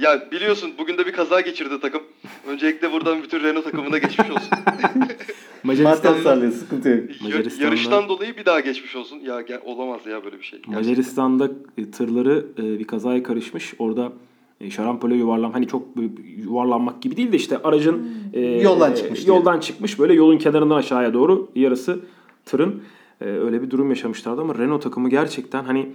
ya 0.00 0.28
biliyorsun 0.32 0.70
bugün 0.78 0.98
de 0.98 1.06
bir 1.06 1.12
kaza 1.12 1.40
geçirdi 1.40 1.80
takım. 1.80 2.02
Öncelikle 2.48 2.92
buradan 2.92 3.22
bütün 3.22 3.40
Renault 3.42 3.64
takımına 3.64 3.98
geçmiş 3.98 4.30
olsun. 4.30 4.48
Madde 5.64 5.82
Macaristan'da, 5.82 6.18
hasarlıyor 6.18 6.52
sıkıntı 6.52 6.88
yok. 6.88 6.98
Macaristan'da- 7.22 7.64
Yarıştan 7.64 8.08
dolayı 8.08 8.36
bir 8.36 8.44
daha 8.44 8.60
geçmiş 8.60 8.96
olsun. 8.96 9.18
Ya 9.18 9.40
gel, 9.40 9.60
olamaz 9.64 10.00
ya 10.06 10.24
böyle 10.24 10.38
bir 10.38 10.42
şey. 10.44 10.58
Gerçekten. 10.58 10.74
Macaristan'da 10.74 11.50
e, 11.78 11.90
tırları 11.90 12.46
e, 12.58 12.78
bir 12.78 12.84
kazaya 12.86 13.22
karışmış. 13.22 13.74
Orada 13.78 14.12
e, 14.60 14.70
şarampole 14.70 15.14
yuvarlan 15.14 15.50
hani 15.52 15.68
çok 15.68 15.82
yuvarlanmak 16.36 17.02
gibi 17.02 17.16
değil 17.16 17.32
de 17.32 17.36
işte 17.36 17.58
aracın 17.58 18.08
e, 18.32 18.40
Yoldan 18.40 18.92
çıkmış 18.94 19.26
Yoldan 19.26 19.60
çıkmış 19.60 19.98
böyle 19.98 20.14
yolun 20.14 20.38
kenarından 20.38 20.76
aşağıya 20.76 21.14
doğru 21.14 21.50
yarısı 21.54 22.00
tırın 22.44 22.82
e, 23.20 23.24
öyle 23.24 23.62
bir 23.62 23.70
durum 23.70 23.90
yaşamışlardı 23.90 24.40
ama 24.40 24.54
Renault 24.58 24.82
takımı 24.82 25.10
gerçekten 25.10 25.64
hani 25.64 25.88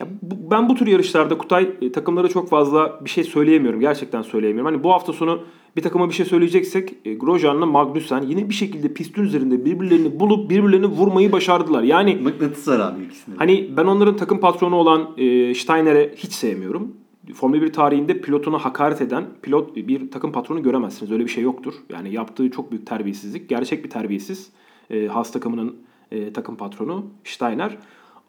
ya 0.00 0.06
bu- 0.22 0.50
ben 0.50 0.68
bu 0.68 0.74
tür 0.74 0.86
yarışlarda 0.86 1.38
Kutay 1.38 1.70
e, 1.82 1.92
takımlara 1.92 2.28
çok 2.28 2.48
fazla 2.48 3.00
bir 3.04 3.10
şey 3.10 3.24
söyleyemiyorum. 3.24 3.80
Gerçekten 3.80 4.22
söyleyemiyorum. 4.22 4.72
Hani 4.74 4.84
bu 4.84 4.92
hafta 4.92 5.12
sonu 5.12 5.40
bir 5.76 5.82
takıma 5.82 6.08
bir 6.08 6.14
şey 6.14 6.26
söyleyeceksek 6.26 6.94
e, 7.04 7.14
Grosjean'la 7.14 7.66
Magnussen 7.66 8.22
yine 8.22 8.48
bir 8.48 8.54
şekilde 8.54 8.94
pistin 8.94 9.22
üzerinde 9.22 9.64
birbirlerini 9.64 10.20
bulup 10.20 10.50
birbirlerini 10.50 10.86
vurmayı 10.86 11.32
başardılar. 11.32 11.82
Yani 11.82 12.14
Mıknatıs 12.14 12.68
var 12.68 12.80
abi 12.80 13.04
ikisinde. 13.04 13.34
de. 13.34 13.38
Hani 13.38 13.70
ben 13.76 13.84
onların 13.84 14.16
takım 14.16 14.40
patronu 14.40 14.76
olan 14.76 15.10
e, 15.16 15.54
Steiner'e 15.54 16.14
hiç 16.16 16.32
sevmiyorum. 16.32 16.92
Formula 17.34 17.62
1 17.62 17.72
tarihinde 17.72 18.20
pilotuna 18.20 18.58
hakaret 18.58 19.00
eden 19.00 19.24
pilot 19.42 19.76
bir 19.76 20.10
takım 20.10 20.32
patronu 20.32 20.62
göremezsiniz. 20.62 21.12
Öyle 21.12 21.24
bir 21.24 21.30
şey 21.30 21.44
yoktur. 21.44 21.74
Yani 21.92 22.12
yaptığı 22.14 22.50
çok 22.50 22.70
büyük 22.70 22.86
terbiyesizlik. 22.86 23.48
Gerçek 23.48 23.84
bir 23.84 23.90
terbiyesiz. 23.90 24.50
E, 24.90 25.06
Haas 25.06 25.32
takımının 25.32 25.76
e, 26.12 26.32
takım 26.32 26.56
patronu 26.56 27.06
Steiner. 27.24 27.78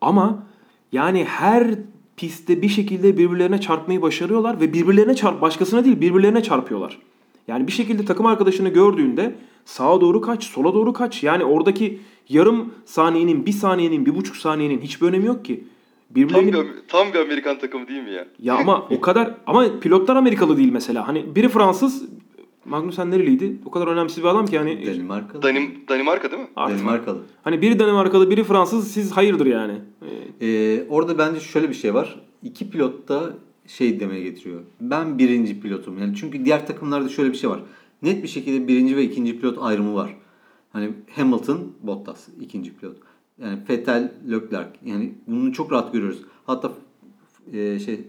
Ama 0.02 0.44
yani 0.94 1.24
her 1.24 1.68
pistte 2.18 2.62
bir 2.62 2.70
şekilde 2.70 3.18
birbirlerine 3.18 3.62
çarpmayı 3.62 4.02
başarıyorlar 4.02 4.62
ve 4.62 4.74
birbirlerine 4.74 5.16
çarp 5.16 5.42
başkasına 5.42 5.86
değil 5.86 6.02
birbirlerine 6.02 6.44
çarpıyorlar. 6.44 7.00
Yani 7.48 7.68
bir 7.68 7.72
şekilde 7.72 8.06
takım 8.06 8.26
arkadaşını 8.26 8.70
gördüğünde 8.70 9.36
sağa 9.66 10.02
doğru 10.02 10.22
kaç, 10.22 10.44
sola 10.44 10.74
doğru 10.74 10.94
kaç. 10.94 11.24
Yani 11.24 11.44
oradaki 11.44 12.00
yarım 12.30 12.74
saniyenin, 12.86 13.46
bir 13.46 13.52
saniyenin, 13.52 14.06
bir 14.06 14.16
buçuk 14.16 14.36
saniyenin 14.36 14.82
hiçbir 14.82 15.08
önemi 15.08 15.26
yok 15.26 15.46
ki. 15.46 15.64
Tam 15.64 16.16
Birbirlerini... 16.16 16.54
bir, 16.54 16.68
tam 16.88 17.14
bir 17.14 17.20
Amerikan 17.20 17.60
takımı 17.60 17.88
değil 17.88 18.04
mi 18.04 18.12
ya? 18.12 18.26
Ya 18.40 18.56
ama 18.56 18.88
o 18.90 19.02
kadar... 19.02 19.36
Ama 19.48 19.80
pilotlar 19.80 20.16
Amerikalı 20.16 20.58
değil 20.58 20.72
mesela. 20.72 21.08
Hani 21.08 21.36
biri 21.36 21.50
Fransız, 21.50 22.04
Magnussen 22.66 23.12
nereliydi? 23.12 23.58
O 23.66 23.72
kadar 23.72 23.88
önemsiz 23.88 24.24
bir 24.24 24.28
adam 24.28 24.46
ki 24.46 24.58
hani... 24.58 24.86
Danimarkalı. 24.86 25.42
Danim, 25.42 25.72
Danimarka 25.90 26.32
değil 26.32 26.42
mi? 26.42 26.50
Artık- 26.56 26.78
Danimarkalı. 26.78 27.22
Hani 27.44 27.62
biri 27.62 27.80
Danimarkalı, 27.80 28.30
biri 28.30 28.44
Fransız, 28.44 28.92
siz 28.92 29.12
hayırdır 29.12 29.46
yani. 29.46 29.74
Ee, 30.42 30.84
orada 30.90 31.18
bence 31.18 31.40
şöyle 31.40 31.70
bir 31.70 31.74
şey 31.74 31.94
var. 31.94 32.20
İki 32.44 32.70
pilot 32.70 33.08
da 33.08 33.34
şey 33.68 34.00
demeye 34.00 34.24
getiriyor. 34.24 34.62
Ben 34.82 35.20
birinci 35.20 35.60
pilotum. 35.62 35.98
Yani 35.98 36.16
çünkü 36.16 36.46
diğer 36.46 36.68
takımlarda 36.68 37.10
şöyle 37.10 37.32
bir 37.32 37.38
şey 37.38 37.50
var. 37.50 37.60
Net 38.02 38.24
bir 38.24 38.28
şekilde 38.28 38.68
birinci 38.68 38.98
ve 38.98 39.04
ikinci 39.04 39.40
pilot 39.40 39.58
ayrımı 39.62 39.96
var. 39.96 40.16
Hani 40.74 40.90
Hamilton, 41.16 41.72
Bottas 41.82 42.28
ikinci 42.42 42.76
pilot. 42.76 42.98
Yani 43.42 43.60
Vettel, 43.70 44.12
Leclerc. 44.32 44.70
Yani 44.86 45.14
bunu 45.28 45.54
çok 45.54 45.72
rahat 45.72 45.94
görüyoruz. 45.94 46.22
Hatta 46.46 46.72
e, 47.54 47.80
şey 47.80 48.00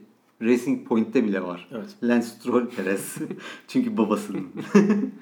Racing 0.42 0.88
Point'te 0.88 1.24
bile 1.24 1.42
var. 1.42 1.68
Evet. 1.72 1.86
Lance 2.02 2.26
Stroll 2.26 2.66
Perez. 2.66 3.16
Çünkü 3.68 3.96
babasının. 3.96 4.46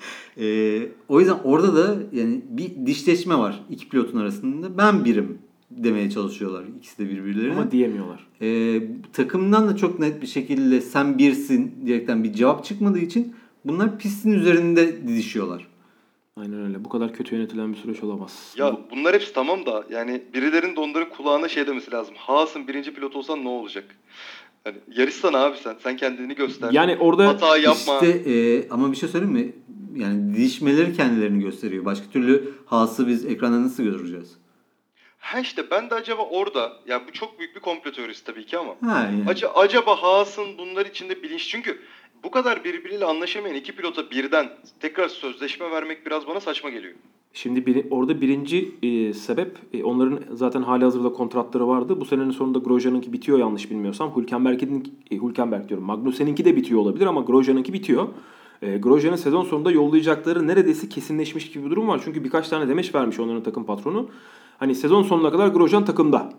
E, 0.40 0.78
o 1.08 1.20
yüzden 1.20 1.38
orada 1.44 1.76
da 1.76 1.96
yani 2.12 2.40
bir 2.48 2.86
dişleşme 2.86 3.38
var 3.38 3.60
iki 3.70 3.88
pilotun 3.88 4.18
arasında. 4.18 4.78
Ben 4.78 5.04
birim 5.04 5.38
demeye 5.70 6.10
çalışıyorlar 6.10 6.64
ikisi 6.78 6.98
de 6.98 7.10
birbirlerine. 7.10 7.52
ama 7.52 7.70
diyemiyorlar. 7.70 8.26
E, 8.40 8.80
takımdan 9.12 9.68
da 9.68 9.76
çok 9.76 9.98
net 10.00 10.22
bir 10.22 10.26
şekilde 10.26 10.80
sen 10.80 11.18
birsin 11.18 11.74
diyerekten 11.86 12.24
bir 12.24 12.32
cevap 12.32 12.64
çıkmadığı 12.64 12.98
için 12.98 13.34
bunlar 13.64 13.98
pistin 13.98 14.32
üzerinde 14.32 15.08
didişiyorlar. 15.08 15.68
Aynen 16.36 16.66
öyle. 16.66 16.84
Bu 16.84 16.88
kadar 16.88 17.12
kötü 17.12 17.34
yönetilen 17.36 17.72
bir 17.72 17.78
süreç 17.78 18.02
olamaz. 18.02 18.54
Ya 18.56 18.78
bunlar 18.90 19.14
hepsi 19.14 19.32
tamam 19.32 19.66
da 19.66 19.84
yani 19.90 20.22
birilerinin 20.34 20.76
de 20.76 20.80
onların 20.80 21.08
kulağına 21.10 21.48
şey 21.48 21.66
demesi 21.66 21.90
lazım. 21.90 22.14
Haas'ın 22.18 22.68
birinci 22.68 22.94
pilot 22.94 23.16
olsan 23.16 23.44
ne 23.44 23.48
olacak? 23.48 23.84
Hani 24.64 24.76
yarışsana 24.96 25.38
abi 25.44 25.56
sen. 25.56 25.76
Sen 25.82 25.96
kendini 25.96 26.34
göster. 26.34 26.70
Yani 26.72 26.96
orada 27.00 27.28
Hata 27.28 27.56
yapma. 27.58 27.94
İşte 27.94 28.08
e, 28.30 28.68
ama 28.68 28.92
bir 28.92 28.96
şey 28.96 29.08
söyleyeyim 29.08 29.34
mi? 29.34 29.52
Yani 29.96 30.34
didişmeleri 30.34 30.92
kendilerini 30.96 31.42
gösteriyor. 31.44 31.84
Başka 31.84 32.06
türlü 32.12 32.52
Haas'ı 32.66 33.08
biz 33.08 33.24
ekranda 33.26 33.62
nasıl 33.62 33.82
göreceğiz? 33.82 34.38
Ha 35.18 35.40
işte 35.40 35.70
ben 35.70 35.90
de 35.90 35.94
acaba 35.94 36.22
orada 36.22 36.72
ya 36.86 37.02
bu 37.08 37.12
çok 37.12 37.38
büyük 37.38 37.56
bir 37.56 37.60
komplo 37.60 37.92
teorisi 37.92 38.24
tabii 38.24 38.46
ki 38.46 38.58
ama 38.58 38.74
Ha 38.86 39.00
yani. 39.04 39.24
Aca- 39.28 39.52
acaba 39.54 40.02
Haas'ın 40.02 40.58
bunlar 40.58 40.86
içinde 40.86 41.22
bilinç 41.22 41.48
çünkü 41.48 41.78
bu 42.24 42.30
kadar 42.30 42.64
birbiriyle 42.64 43.04
anlaşamayan 43.04 43.56
iki 43.56 43.76
pilota 43.76 44.10
birden 44.10 44.48
tekrar 44.80 45.08
sözleşme 45.08 45.70
vermek 45.70 46.06
biraz 46.06 46.26
bana 46.26 46.40
saçma 46.40 46.70
geliyor. 46.70 46.94
Şimdi 47.34 47.60
biri- 47.60 47.86
orada 47.90 48.20
birinci 48.20 48.74
e, 48.82 49.12
sebep 49.12 49.58
e, 49.72 49.84
onların 49.84 50.18
zaten 50.32 50.62
hali 50.62 50.84
hazırda 50.84 51.12
kontratları 51.12 51.68
vardı. 51.68 52.00
Bu 52.00 52.04
senenin 52.04 52.30
sonunda 52.30 52.58
Grosjean'ınki 52.58 53.12
bitiyor 53.12 53.38
yanlış 53.38 53.70
bilmiyorsam. 53.70 54.16
Hülkenberg'in 54.16 54.94
e, 55.10 55.16
Hülkenberg 55.16 55.68
diyorum. 55.68 55.86
Magnussen'inki 55.86 56.44
de 56.44 56.56
bitiyor 56.56 56.80
olabilir 56.80 57.06
ama 57.06 57.20
Grosjean'ınki 57.20 57.72
bitiyor. 57.72 58.08
E, 58.62 58.78
Grosjean'ın 58.78 59.16
sezon 59.16 59.44
sonunda 59.44 59.70
yollayacakları 59.70 60.46
neredeyse 60.46 60.88
kesinleşmiş 60.88 61.50
gibi 61.50 61.64
bir 61.64 61.70
durum 61.70 61.88
var. 61.88 62.00
Çünkü 62.04 62.24
birkaç 62.24 62.48
tane 62.48 62.68
demeç 62.68 62.94
vermiş 62.94 63.20
onların 63.20 63.42
takım 63.42 63.64
patronu. 63.64 64.08
Hani 64.58 64.74
sezon 64.74 65.02
sonuna 65.02 65.30
kadar 65.30 65.48
Grosjean 65.48 65.84
takımda 65.84 66.32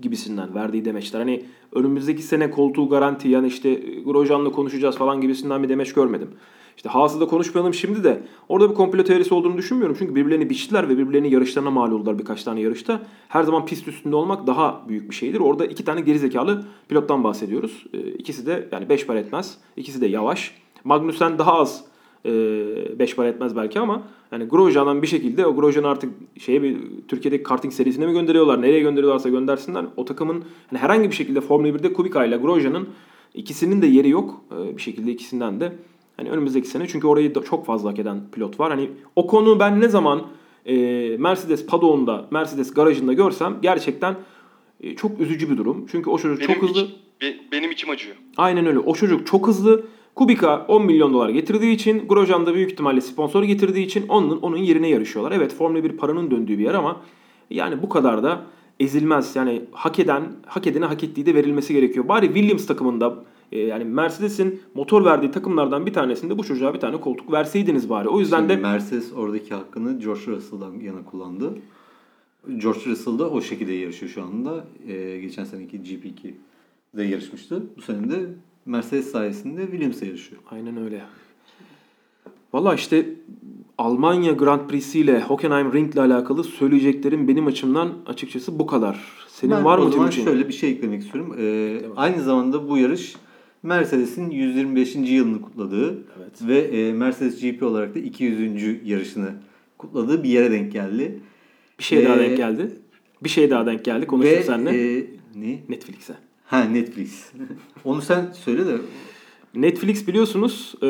gibisinden 0.00 0.54
verdiği 0.54 0.84
demeçler. 0.84 1.20
Hani 1.20 1.44
önümüzdeki 1.72 2.22
sene 2.22 2.50
koltuğu 2.50 2.88
garanti 2.88 3.28
yani 3.28 3.46
işte 3.46 3.68
e, 3.68 4.00
Grosjean'la 4.00 4.52
konuşacağız 4.52 4.96
falan 4.96 5.20
gibisinden 5.20 5.62
bir 5.62 5.68
demeç 5.68 5.92
görmedim. 5.92 6.28
İşte 6.76 6.88
Haas'ı 6.88 7.26
konuşmayalım 7.26 7.74
şimdi 7.74 8.04
de 8.04 8.22
orada 8.48 8.70
bir 8.70 8.74
komplo 8.74 9.04
teorisi 9.04 9.34
olduğunu 9.34 9.56
düşünmüyorum. 9.56 9.96
Çünkü 9.98 10.14
birbirlerini 10.14 10.50
biçtiler 10.50 10.88
ve 10.88 10.98
birbirlerinin 10.98 11.28
yarışlarına 11.28 11.70
mal 11.70 11.92
oldular 11.92 12.18
birkaç 12.18 12.44
tane 12.44 12.60
yarışta. 12.60 13.02
Her 13.28 13.42
zaman 13.42 13.66
pist 13.66 13.88
üstünde 13.88 14.16
olmak 14.16 14.46
daha 14.46 14.82
büyük 14.88 15.10
bir 15.10 15.14
şeydir. 15.14 15.40
Orada 15.40 15.66
iki 15.66 15.84
tane 15.84 16.00
gerizekalı 16.00 16.64
pilottan 16.88 17.24
bahsediyoruz. 17.24 17.84
E, 17.92 17.98
İkisi 17.98 18.46
de 18.46 18.68
yani 18.72 18.88
beş 18.88 19.06
par 19.06 19.16
etmez. 19.16 19.58
İkisi 19.76 20.00
de 20.00 20.06
yavaş. 20.06 20.54
Magnussen 20.84 21.38
daha 21.38 21.54
az 21.54 21.84
5 22.24 23.16
par 23.16 23.26
etmez 23.26 23.56
belki 23.56 23.80
ama 23.80 24.02
yani 24.32 24.44
Grosjean'dan 24.44 25.02
bir 25.02 25.06
şekilde 25.06 25.46
o 25.46 25.56
Grosjean'ı 25.56 25.88
artık 25.88 26.14
şeye 26.38 26.62
bir 26.62 26.76
Türkiye'deki 27.08 27.42
karting 27.42 27.72
serisine 27.72 28.06
mi 28.06 28.12
gönderiyorlar? 28.12 28.62
Nereye 28.62 28.80
gönderiyorlarsa 28.80 29.28
göndersinler. 29.28 29.84
O 29.96 30.04
takımın 30.04 30.44
hani 30.70 30.78
herhangi 30.78 31.10
bir 31.10 31.14
şekilde 31.14 31.40
Formula 31.40 31.68
1'de 31.68 31.92
Kubica 31.92 32.24
ile 32.24 32.36
Grosjean'ın 32.36 32.88
ikisinin 33.34 33.82
de 33.82 33.86
yeri 33.86 34.08
yok. 34.08 34.40
Ee, 34.52 34.76
bir 34.76 34.82
şekilde 34.82 35.12
ikisinden 35.12 35.60
de 35.60 35.72
hani 36.16 36.30
önümüzdeki 36.30 36.68
sene 36.68 36.86
çünkü 36.88 37.06
orayı 37.06 37.34
da 37.34 37.42
çok 37.42 37.66
fazla 37.66 37.90
hak 37.90 37.98
eden 37.98 38.20
pilot 38.32 38.60
var. 38.60 38.70
Hani 38.70 38.90
o 39.16 39.26
konu 39.26 39.60
ben 39.60 39.80
ne 39.80 39.88
zaman 39.88 40.22
e, 40.66 40.76
Mercedes 41.18 41.66
padonunda, 41.66 42.28
Mercedes 42.30 42.74
garajında 42.74 43.12
görsem 43.12 43.56
gerçekten 43.62 44.14
e, 44.80 44.96
çok 44.96 45.20
üzücü 45.20 45.50
bir 45.50 45.56
durum. 45.56 45.86
Çünkü 45.90 46.10
o 46.10 46.18
çocuk 46.18 46.40
Benim, 46.40 46.54
çok 46.60 46.62
hızlı. 46.68 46.80
iç- 46.82 46.94
be- 47.22 47.36
benim 47.52 47.70
içim 47.70 47.90
acıyor. 47.90 48.16
Aynen 48.36 48.66
öyle. 48.66 48.78
O 48.78 48.94
çocuk 48.94 49.26
çok 49.26 49.46
hızlı. 49.48 49.84
Kubica 50.14 50.66
10 50.68 50.84
milyon 50.86 51.14
dolar 51.14 51.28
getirdiği 51.28 51.74
için, 51.74 52.08
Grosjean 52.08 52.46
da 52.46 52.54
büyük 52.54 52.72
ihtimalle 52.72 53.00
sponsor 53.00 53.42
getirdiği 53.42 53.86
için 53.86 54.08
onun 54.08 54.40
onun 54.40 54.56
yerine 54.56 54.88
yarışıyorlar. 54.88 55.32
Evet 55.36 55.54
Formula 55.54 55.84
1 55.84 55.96
paranın 55.96 56.30
döndüğü 56.30 56.58
bir 56.58 56.64
yer 56.64 56.74
ama 56.74 57.00
yani 57.50 57.82
bu 57.82 57.88
kadar 57.88 58.22
da 58.22 58.42
ezilmez. 58.80 59.36
Yani 59.36 59.62
hak 59.72 59.98
eden, 59.98 60.22
hak 60.46 60.66
edene 60.66 60.84
hak 60.84 61.04
ettiği 61.04 61.26
de 61.26 61.34
verilmesi 61.34 61.74
gerekiyor. 61.74 62.08
Bari 62.08 62.26
Williams 62.26 62.66
takımında 62.66 63.24
e, 63.52 63.58
yani 63.60 63.84
Mercedes'in 63.84 64.60
motor 64.74 65.04
verdiği 65.04 65.30
takımlardan 65.30 65.86
bir 65.86 65.92
tanesinde 65.92 66.38
bu 66.38 66.44
çocuğa 66.44 66.74
bir 66.74 66.80
tane 66.80 67.00
koltuk 67.00 67.32
verseydiniz 67.32 67.90
bari. 67.90 68.08
O 68.08 68.20
yüzden 68.20 68.38
Şimdi 68.38 68.48
de 68.48 68.56
Mercedes 68.56 69.12
oradaki 69.12 69.54
hakkını 69.54 69.98
George 70.00 70.26
Russell'dan 70.26 70.80
yana 70.80 71.04
kullandı. 71.04 71.52
George 72.48 72.80
Russell 72.86 73.18
da 73.18 73.30
o 73.30 73.40
şekilde 73.40 73.72
yarışıyor 73.72 74.12
şu 74.12 74.22
anda. 74.22 74.64
Ee, 74.88 75.18
geçen 75.18 75.44
seneki 75.44 75.76
GP2'de 75.76 77.04
yarışmıştı. 77.04 77.62
Bu 77.76 77.82
sene 77.82 78.10
de 78.10 78.26
Mercedes 78.66 79.10
sayesinde 79.10 79.62
Williams'e 79.62 80.06
yarışıyor. 80.06 80.42
Aynen 80.50 80.76
öyle. 80.76 81.02
Valla 82.52 82.74
işte 82.74 83.06
Almanya 83.78 84.32
Grand 84.32 84.68
Prix'si 84.68 84.98
ile 85.00 85.22
Hockenheim 85.22 85.72
Ring 85.72 85.94
ile 85.94 86.00
alakalı 86.00 86.44
söyleyeceklerim 86.44 87.28
benim 87.28 87.46
açımdan 87.46 87.92
açıkçası 88.06 88.58
bu 88.58 88.66
kadar. 88.66 89.00
Senin 89.28 89.52
ben 89.52 89.64
var 89.64 89.78
mı 89.78 89.84
o 89.84 89.90
zaman 89.90 90.10
Timuçin? 90.10 90.24
şöyle 90.24 90.48
bir 90.48 90.52
şey 90.52 90.70
eklemek 90.70 91.02
istiyorum. 91.02 91.36
Ee, 91.38 91.78
Tamam. 91.82 91.96
aynı 91.98 92.22
zamanda 92.22 92.68
bu 92.68 92.78
yarış 92.78 93.16
Mercedes'in 93.64 94.30
125. 94.30 94.94
yılını 94.96 95.42
kutladığı 95.42 95.88
Evet. 96.18 96.42
ve 96.48 96.58
e, 96.58 96.92
Mercedes 96.92 97.40
GP 97.42 97.62
olarak 97.62 97.94
da 97.94 97.98
200. 97.98 98.88
yarışını 98.88 99.28
kutladığı 99.78 100.22
bir 100.22 100.28
yere 100.28 100.50
denk 100.50 100.72
geldi. 100.72 101.20
Bir 101.78 101.84
şey 101.84 102.04
daha 102.04 102.16
Ee, 102.16 102.18
denk 102.18 102.36
geldi. 102.36 102.70
Bir 103.24 103.28
şey 103.28 103.50
daha 103.50 103.66
denk 103.66 103.84
geldi. 103.84 104.06
Konuştuk 104.06 104.38
Ve 104.38 104.42
seninle. 104.42 104.98
e, 104.98 105.06
ne? 105.34 105.58
Netflix'e. 105.68 106.14
Ha 106.46 106.64
Netflix. 106.64 107.32
Onu 107.84 108.02
sen 108.02 108.32
söyle 108.32 108.66
de 108.66 108.76
Netflix 109.54 110.08
biliyorsunuz 110.08 110.74
e, 110.82 110.86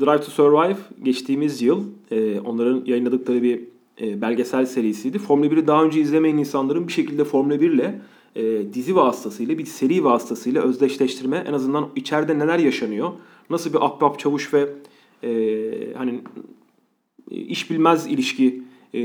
Drive 0.00 0.20
to 0.20 0.30
Survive 0.30 0.76
geçtiğimiz 1.02 1.62
yıl 1.62 1.84
e, 2.10 2.40
onların 2.40 2.82
yayınladıkları 2.86 3.42
bir 3.42 3.60
e, 4.00 4.20
belgesel 4.20 4.66
serisiydi. 4.66 5.18
Formula 5.18 5.46
1'i 5.46 5.66
daha 5.66 5.84
önce 5.84 6.00
izlemeyen 6.00 6.36
insanların 6.36 6.88
bir 6.88 6.92
şekilde 6.92 7.24
Formula 7.24 7.60
1 7.60 7.70
ile 7.70 8.00
e, 8.36 8.74
dizi 8.74 8.96
vasıtasıyla 8.96 9.58
bir 9.58 9.64
seri 9.64 10.04
vasıtasıyla 10.04 10.62
özdeşleştirme 10.62 11.44
en 11.48 11.52
azından 11.52 11.88
içeride 11.96 12.38
neler 12.38 12.58
yaşanıyor 12.58 13.10
nasıl 13.50 13.72
bir 13.72 13.84
ahbap 13.84 14.18
çavuş 14.18 14.54
ve 14.54 14.68
e, 15.24 15.94
hani 15.96 16.20
iş 17.30 17.70
bilmez 17.70 18.06
ilişki 18.06 18.62
e, 18.94 19.00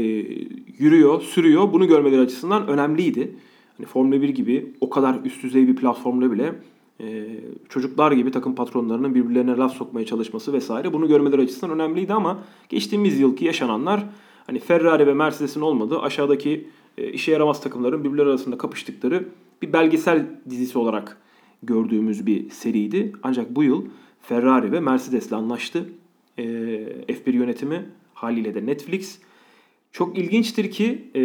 yürüyor 0.78 1.22
sürüyor 1.22 1.74
bunu 1.74 1.88
görmeleri 1.88 2.22
açısından 2.22 2.68
önemliydi. 2.68 3.36
Hani 3.78 3.88
Formula 3.88 4.22
1 4.22 4.30
gibi 4.30 4.74
o 4.82 4.90
kadar 4.90 5.16
üst 5.26 5.44
düzey 5.44 5.68
bir 5.68 5.76
platformda 5.76 6.32
bile 6.32 6.54
e, 7.02 7.26
çocuklar 7.70 8.12
gibi 8.12 8.32
takım 8.32 8.56
patronlarının 8.56 9.16
birbirlerine 9.16 9.58
laf 9.58 9.74
sokmaya 9.74 10.06
çalışması 10.06 10.54
vesaire 10.54 10.94
bunu 10.94 11.08
görmeleri 11.08 11.42
açısından 11.42 11.80
önemliydi 11.80 12.14
ama 12.14 12.44
geçtiğimiz 12.70 13.20
yılki 13.20 13.46
yaşananlar 13.46 14.06
hani 14.48 14.60
Ferrari 14.60 15.08
ve 15.08 15.14
Mercedes'in 15.14 15.62
olmadığı 15.62 16.00
aşağıdaki 16.00 16.68
işe 16.98 17.32
yaramaz 17.32 17.62
takımların 17.62 18.04
birbirleri 18.04 18.30
arasında 18.30 18.58
kapıştıkları 18.58 19.26
bir 19.62 19.74
belgesel 19.74 20.26
dizisi 20.50 20.78
olarak 20.78 21.18
gördüğümüz 21.64 22.26
bir 22.26 22.50
seriydi. 22.50 23.14
Ancak 23.24 23.56
bu 23.56 23.64
yıl 23.64 23.86
Ferrari 24.22 24.72
ve 24.72 24.80
Mercedes'le 24.80 25.32
anlaştı. 25.32 25.90
E, 26.38 26.44
F1 27.08 27.32
yönetimi 27.32 27.86
haliyle 28.14 28.56
de 28.56 28.66
Netflix. 28.66 29.20
Çok 29.92 30.18
ilginçtir 30.18 30.72
ki 30.72 31.04
e, 31.16 31.22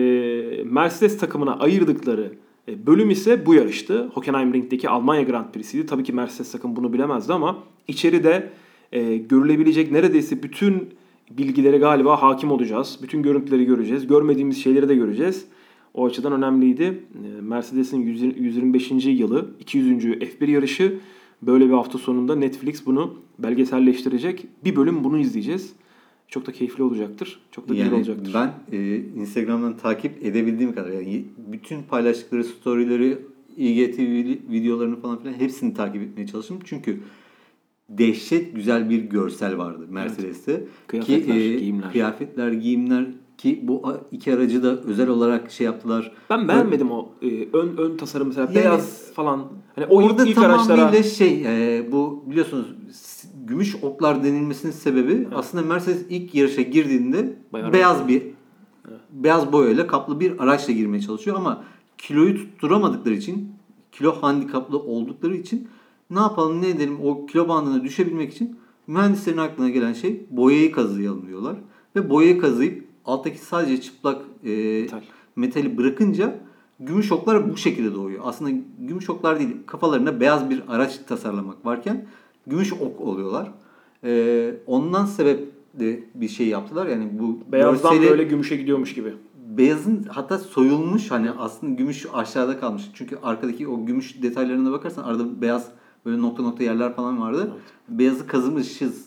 Mercedes 0.65 1.19
takımına 1.19 1.59
ayırdıkları 1.59 2.33
e, 2.69 2.87
bölüm 2.87 3.11
ise 3.11 3.47
bu 3.47 3.55
yarıştı. 3.55 4.11
Hockenheimring'deki 4.15 4.89
Almanya 4.89 5.23
Grand 5.23 5.53
Prix'siydi. 5.53 5.87
Tabii 5.87 6.05
ki 6.05 6.13
Mercedes 6.13 6.53
takım 6.53 6.77
bunu 6.77 6.93
bilemezdi 6.93 7.33
ama 7.33 7.59
içeride 7.89 8.51
e, 8.93 9.17
görülebilecek 9.17 9.93
neredeyse 9.93 10.43
bütün 10.43 10.89
bilgilere 11.31 11.79
galiba 11.79 12.23
hakim 12.23 12.51
olacağız. 12.53 12.99
Bütün 13.03 13.23
görüntüleri 13.23 13.65
göreceğiz. 13.65 14.07
Görmediğimiz 14.07 14.63
şeyleri 14.63 14.89
de 14.89 14.95
göreceğiz. 14.95 15.47
O 15.95 16.07
açıdan 16.07 16.33
önemliydi. 16.33 17.05
E, 17.25 17.41
Mercedes'in 17.41 18.03
125. 18.03 18.91
yılı 19.07 19.51
200. 19.61 20.05
F1 20.05 20.51
yarışı 20.51 20.99
böyle 21.43 21.67
bir 21.67 21.73
hafta 21.73 21.99
sonunda 21.99 22.37
Netflix 22.37 22.87
bunu 22.87 23.15
belgeselleştirecek. 23.39 24.47
Bir 24.65 24.77
bölüm 24.77 25.05
bunu 25.05 25.19
izleyeceğiz. 25.19 25.73
Çok 26.29 26.47
da 26.47 26.53
keyifli 26.53 26.83
olacaktır. 26.83 27.41
Çok 27.51 27.69
da 27.69 27.75
yani 27.75 27.85
güzel 27.85 27.99
olacaktır. 27.99 28.35
Ben 28.35 28.77
e, 28.79 28.97
Instagram'dan 28.97 29.77
takip 29.77 30.25
edebildiğim 30.25 30.75
kadar 30.75 30.91
yani 30.91 31.25
bütün 31.53 31.83
paylaştıkları 31.83 32.45
storyleri, 32.45 33.19
IGTV 33.57 34.27
videolarını 34.53 35.01
falan 35.01 35.19
filan 35.19 35.35
hepsini 35.35 35.75
takip 35.75 36.03
etmeye 36.03 36.27
çalıştım. 36.27 36.59
Çünkü 36.65 37.01
dehşet 37.89 38.55
güzel 38.55 38.91
bir 38.91 38.99
görsel 38.99 39.59
vardı 39.59 39.87
Mercedes'te. 39.91 40.53
Evet. 40.53 40.69
Kıyafetler, 40.87 41.35
ki, 41.35 41.41
e, 41.41 41.59
giyimler. 41.59 41.93
Kıyafetler, 41.93 42.53
giyimler 42.53 43.07
ki 43.43 43.61
bu 43.63 43.97
iki 44.13 44.35
aracı 44.35 44.63
da 44.63 44.77
özel 44.77 45.09
olarak 45.09 45.51
şey 45.51 45.65
yaptılar. 45.65 46.13
Ben 46.31 46.49
beğenmedim 46.49 46.91
o 46.91 47.09
e, 47.23 47.49
ön 47.53 47.77
ön 47.77 47.97
tasarım 47.97 48.29
mesela 48.29 48.47
Yani- 48.47 48.55
beyaz 48.55 49.13
falan. 49.15 49.45
Hani 49.75 49.87
o 49.87 50.03
Orada 50.03 50.27
ilk, 50.27 50.35
tamamıyla 50.35 50.75
araçlara 50.75 51.03
şey 51.03 51.43
e, 51.47 51.93
bu 51.93 52.25
biliyorsunuz 52.27 52.67
gümüş 53.47 53.77
oklar 53.83 54.25
denilmesinin 54.25 54.73
sebebi 54.73 55.29
aslında 55.35 55.67
Mercedes 55.67 56.07
ilk 56.11 56.35
yarışa 56.35 56.63
girdiğinde 56.63 57.37
Bayağı 57.53 57.73
beyaz 57.73 58.09
bir 58.09 58.23
beyaz 59.11 59.53
boyayla 59.53 59.87
kaplı 59.87 60.21
bir 60.21 60.43
araçla 60.43 60.73
girmeye 60.73 61.01
çalışıyor 61.01 61.37
ama 61.37 61.65
kiloyu 61.99 62.37
tutturamadıkları 62.37 63.15
için 63.15 63.53
kilo 63.93 64.13
handikaplı 64.13 64.79
oldukları 64.79 65.37
için 65.37 65.69
ne 66.11 66.21
yapalım 66.21 66.63
ne 66.63 66.69
edelim 66.69 66.99
o 67.05 67.27
kilo 67.27 67.49
bandına 67.49 67.85
düşebilmek 67.85 68.33
için 68.33 68.57
mühendislerin 68.87 69.39
aklına 69.39 69.69
gelen 69.69 69.93
şey 69.93 70.27
boyayı 70.31 70.73
kazıyalım 70.73 71.27
diyorlar 71.27 71.57
ve 71.97 72.11
boyayı 72.11 72.41
kazıyıp 72.41 72.92
alttaki 73.05 73.39
sadece 73.39 73.81
çıplak 73.81 74.23
e, 74.45 74.51
Metal. 74.81 75.01
metali 75.37 75.77
bırakınca 75.79 76.39
gümüş 76.81 77.13
oklar 77.13 77.53
bu 77.53 77.57
şekilde 77.57 77.95
doğuyor. 77.95 78.21
Aslında 78.25 78.51
gümüş 78.81 79.11
oklar 79.11 79.39
değil 79.39 79.51
kafalarında 79.67 80.21
beyaz 80.21 80.51
bir 80.51 80.63
araç 80.69 80.99
tasarlamak 81.09 81.67
varken 81.67 82.07
gümüş 82.47 82.73
ok 82.73 83.01
oluyorlar. 83.01 83.51
Ee, 84.05 84.55
ondan 84.67 85.07
sebep 85.07 85.49
de 85.75 86.05
bir 86.15 86.29
şey 86.29 86.47
yaptılar. 86.49 86.87
Yani 86.87 87.09
bu 87.19 87.39
beyazdan 87.53 87.93
görseli- 87.95 88.11
böyle 88.11 88.25
gümüşe 88.25 88.57
gidiyormuş 88.57 88.95
gibi. 88.95 89.13
beyazın 89.59 90.05
hatta 90.09 90.39
soyulmuş 90.39 91.11
hani 91.11 91.31
aslında 91.31 91.75
gümüş 91.75 92.07
aşağıda 92.15 92.61
kalmış. 92.61 92.91
Çünkü 92.95 93.19
arkadaki 93.23 93.69
o 93.69 93.87
gümüş 93.87 94.23
detaylarına 94.23 94.73
bakarsan 94.73 95.03
arada 95.03 95.41
beyaz 95.41 95.69
böyle 96.07 96.23
nokta 96.23 96.43
nokta 96.43 96.65
yerler 96.65 96.95
falan 96.95 97.21
vardı. 97.21 97.53
Beyazı 97.89 98.27
kazımışız 98.27 99.07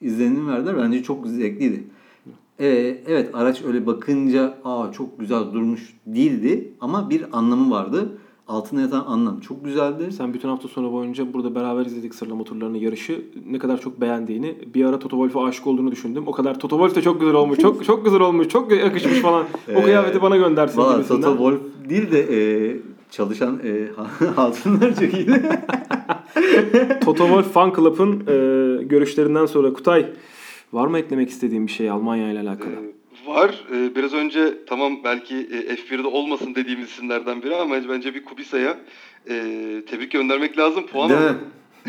izlenim 0.00 0.48
verdiler. 0.48 0.76
Bence 0.78 1.02
çok 1.02 1.26
zevkliydi. 1.26 1.84
Ee, 2.60 2.98
evet 3.06 3.34
araç 3.34 3.62
öyle 3.66 3.86
bakınca 3.86 4.54
aa 4.64 4.92
çok 4.92 5.20
güzel 5.20 5.52
durmuş 5.52 5.94
değildi 6.06 6.72
ama 6.80 7.10
bir 7.10 7.24
anlamı 7.32 7.70
vardı. 7.70 8.18
Altına 8.48 8.80
yatan 8.80 9.04
anlam 9.06 9.40
çok 9.40 9.64
güzeldi. 9.64 10.12
Sen 10.12 10.34
bütün 10.34 10.48
hafta 10.48 10.68
sonu 10.68 10.92
boyunca 10.92 11.32
burada 11.32 11.54
beraber 11.54 11.86
izledik 11.86 12.14
sırlama 12.14 12.44
turlarını 12.44 12.78
yarışı. 12.78 13.24
Ne 13.50 13.58
kadar 13.58 13.80
çok 13.80 14.00
beğendiğini. 14.00 14.58
Bir 14.74 14.84
ara 14.84 14.98
Toto 14.98 15.16
Wolff'a 15.16 15.48
aşık 15.48 15.66
olduğunu 15.66 15.92
düşündüm. 15.92 16.24
O 16.26 16.32
kadar 16.32 16.58
Toto 16.58 16.76
Wolff 16.76 16.96
de 16.96 17.02
çok 17.02 17.20
güzel 17.20 17.34
olmuş. 17.34 17.58
Çok 17.58 17.84
çok 17.84 18.04
güzel 18.04 18.20
olmuş. 18.20 18.48
Çok 18.48 18.72
yakışmış 18.72 19.18
falan. 19.18 19.44
O 19.76 19.82
kıyafeti 19.82 20.22
bana 20.22 20.36
göndersin 20.36 20.78
Valla 20.78 20.92
gibisinden. 20.92 21.22
Toto 21.22 21.36
Wolff 21.36 21.90
değil 21.90 22.10
de 22.12 22.20
e, 22.20 22.76
çalışan 23.10 23.60
e, 23.64 23.88
hatunlar 24.36 24.94
çok 24.94 25.14
iyiydi. 25.14 25.42
Toto 27.04 27.26
Wolff 27.26 27.52
Fan 27.52 27.72
Club'ın 27.76 28.12
e, 28.12 28.82
görüşlerinden 28.82 29.46
sonra 29.46 29.72
Kutay 29.72 30.06
var 30.74 30.86
mı 30.86 30.98
eklemek 30.98 31.30
istediğin 31.30 31.66
bir 31.66 31.72
şey 31.72 31.90
Almanya 31.90 32.32
ile 32.32 32.40
alakalı? 32.40 32.72
Ee, 32.72 33.26
var. 33.26 33.64
Ee, 33.72 33.96
biraz 33.96 34.14
önce 34.14 34.54
tamam 34.66 34.98
belki 35.04 35.34
e, 35.36 35.74
F1'de 35.74 36.06
olmasın 36.06 36.54
dediğimiz 36.54 36.88
isimlerden 36.88 37.42
biri 37.42 37.56
ama 37.56 37.74
bence 37.88 38.14
bir 38.14 38.24
Kubica'ya 38.24 38.78
e, 39.28 39.34
tebrik 39.86 40.10
göndermek 40.10 40.58
lazım. 40.58 40.86
Puan 40.86 41.10
Değil 41.10 41.20
aldı. 41.20 41.32
mi? 41.32 41.38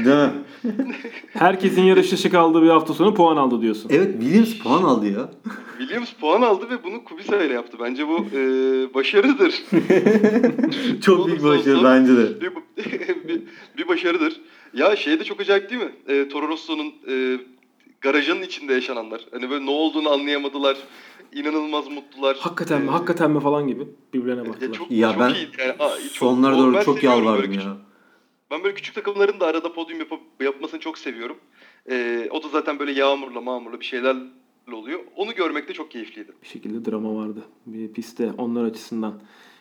Değil 0.05 0.17
mi? 0.17 0.31
Herkesin 1.33 1.81
yarış 1.81 2.11
dışı 2.11 2.29
kaldığı 2.31 2.61
bir 2.61 2.67
hafta 2.67 2.93
sonu 2.93 3.13
puan 3.13 3.37
aldı 3.37 3.61
diyorsun. 3.61 3.89
Evet 3.93 4.11
Williams 4.21 4.57
puan 4.57 4.83
aldı 4.83 5.11
ya. 5.11 5.29
Williams 5.77 6.13
puan 6.13 6.41
aldı 6.41 6.69
ve 6.69 6.83
bunu 6.83 7.03
Kubica 7.03 7.43
ile 7.43 7.53
yaptı. 7.53 7.77
Bence 7.81 8.07
bu 8.07 8.25
e, 8.33 8.39
başarıdır. 8.93 9.51
Çok 11.01 11.27
büyük 11.27 11.43
başarı 11.43 11.83
bence 11.83 12.17
de. 12.17 12.41
bir, 12.41 12.51
bir, 13.27 13.41
bir 13.77 13.87
başarıdır. 13.87 14.41
Ya 14.73 14.95
şey 14.95 15.19
de 15.19 15.23
çok 15.23 15.39
acayip 15.41 15.69
değil 15.69 15.81
mi? 15.81 15.91
E, 16.07 16.29
Toro 16.29 16.47
Rosso'nun 16.47 16.93
e, 17.07 17.37
garajının 18.01 18.41
içinde 18.41 18.73
yaşananlar. 18.73 19.25
Hani 19.31 19.49
böyle 19.49 19.65
ne 19.65 19.69
olduğunu 19.69 20.09
anlayamadılar. 20.09 20.77
İnanılmaz 21.33 21.87
mutlular. 21.87 22.37
Hakikaten 22.39 22.81
mi? 22.81 22.87
E, 22.87 22.91
Hakikaten 22.91 23.31
mi 23.31 23.39
falan 23.39 23.67
gibi 23.67 23.87
birbirlerine 24.13 24.41
Ya 24.43 24.49
baktılar. 24.49 24.73
çok, 24.73 24.91
Ya 24.91 25.11
çok 25.11 25.19
ben 25.19 25.29
iyiydi 25.33 25.51
yani. 25.59 25.75
Çok- 25.77 25.99
Sonlara 26.11 26.57
doğru 26.57 26.73
ben 26.73 26.83
çok 26.83 27.03
yalvardım 27.03 27.51
küçük- 27.51 27.65
ya. 27.65 27.77
Ben 28.51 28.63
böyle 28.63 28.75
küçük 28.75 28.95
takımların 28.95 29.39
da 29.39 29.45
arada 29.47 29.73
podyum 29.73 29.99
yapıp, 29.99 30.19
yapmasını 30.41 30.79
çok 30.79 30.97
seviyorum. 30.97 31.37
Ee, 31.89 32.27
o 32.31 32.43
da 32.43 32.47
zaten 32.47 32.79
böyle 32.79 32.91
yağmurla 32.91 33.41
mağmurla 33.41 33.79
bir 33.79 33.85
şeylerle 33.85 34.19
oluyor. 34.73 34.99
Onu 35.15 35.33
görmek 35.35 35.67
de 35.69 35.73
çok 35.73 35.91
keyifliydi. 35.91 36.31
bir 36.43 36.47
şekilde 36.47 36.91
drama 36.91 37.15
vardı 37.15 37.43
bir 37.65 37.93
pistte 37.93 38.31
onlar 38.37 38.63
açısından. 38.63 39.13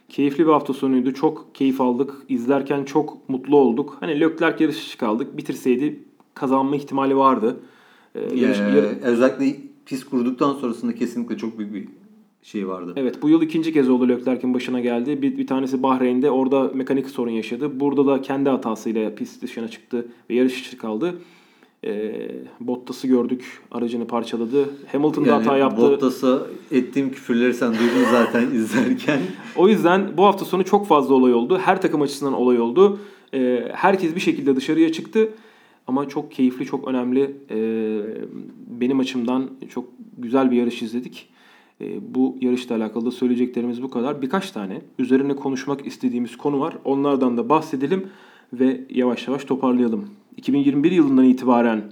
Keyifli 0.08 0.46
bir 0.46 0.52
hafta 0.52 0.72
sonuydu. 0.72 1.14
Çok 1.14 1.54
keyif 1.54 1.80
aldık. 1.80 2.14
İzlerken 2.28 2.84
çok 2.84 3.28
mutlu 3.28 3.56
olduk. 3.56 3.96
Hani 4.00 4.20
Leclerc 4.20 4.64
yarışı 4.64 4.98
kaldık. 4.98 5.36
Bitirseydi 5.36 6.02
kazanma 6.34 6.76
ihtimali 6.76 7.16
vardı. 7.16 7.60
Ee, 8.14 8.20
yarış- 8.20 8.58
Ee, 8.60 8.62
yar- 8.76 9.02
özellikle 9.12 9.56
pis 9.86 10.04
kurduktan 10.04 10.54
sonrasında 10.54 10.94
kesinlikle 10.94 11.36
çok 11.36 11.58
büyük 11.58 11.74
bir 11.74 11.88
şey 12.42 12.68
vardı. 12.68 12.92
Evet 12.96 13.22
bu 13.22 13.28
yıl 13.28 13.42
ikinci 13.42 13.72
kez 13.72 13.88
oldu 13.90 14.08
Leclerc'in 14.08 14.54
başına 14.54 14.80
geldi. 14.80 15.22
Bir, 15.22 15.38
bir 15.38 15.46
tanesi 15.46 15.82
Bahreyn'de 15.82 16.30
orada 16.30 16.70
mekanik 16.74 17.10
sorun 17.10 17.30
yaşadı. 17.30 17.80
Burada 17.80 18.06
da 18.06 18.22
kendi 18.22 18.48
hatasıyla 18.48 19.14
pist 19.14 19.42
dışına 19.42 19.68
çıktı 19.68 20.06
ve 20.30 20.34
yarış 20.34 20.52
dışı 20.64 20.78
kaldı. 20.78 21.14
Ee, 21.84 22.30
Bottas'ı 22.60 23.06
gördük. 23.06 23.44
Aracını 23.70 24.06
parçaladı. 24.06 24.64
Hamilton 24.92 25.24
da 25.26 25.34
hata 25.36 25.56
yaptı. 25.56 25.82
Bottas'a 25.82 26.42
ettiğim 26.72 27.10
küfürleri 27.12 27.54
sen 27.54 27.70
duydun 27.72 28.10
zaten 28.10 28.46
izlerken. 28.54 29.20
O 29.56 29.68
yüzden 29.68 30.16
bu 30.16 30.24
hafta 30.24 30.44
sonu 30.44 30.64
çok 30.64 30.86
fazla 30.86 31.14
olay 31.14 31.34
oldu. 31.34 31.58
Her 31.58 31.82
takım 31.82 32.02
açısından 32.02 32.32
olay 32.32 32.60
oldu. 32.60 32.98
Ee, 33.34 33.68
herkes 33.72 34.14
bir 34.14 34.20
şekilde 34.20 34.56
dışarıya 34.56 34.92
çıktı. 34.92 35.28
Ama 35.86 36.08
çok 36.08 36.32
keyifli, 36.32 36.66
çok 36.66 36.88
önemli. 36.88 37.36
Ee, 37.50 38.00
benim 38.80 39.00
açımdan 39.00 39.50
çok 39.68 39.84
güzel 40.18 40.50
bir 40.50 40.56
yarış 40.56 40.82
izledik. 40.82 41.28
Ee, 41.80 42.14
bu 42.14 42.36
yarışla 42.40 42.76
alakalı 42.76 43.06
da 43.06 43.10
söyleyeceklerimiz 43.10 43.82
bu 43.82 43.90
kadar. 43.90 44.22
Birkaç 44.22 44.50
tane 44.50 44.80
üzerine 44.98 45.36
konuşmak 45.36 45.86
istediğimiz 45.86 46.36
konu 46.36 46.60
var. 46.60 46.76
Onlardan 46.84 47.36
da 47.36 47.48
bahsedelim 47.48 48.06
ve 48.52 48.80
yavaş 48.90 49.28
yavaş 49.28 49.44
toparlayalım. 49.44 50.08
2021 50.36 50.92
yılından 50.92 51.24
itibaren 51.24 51.82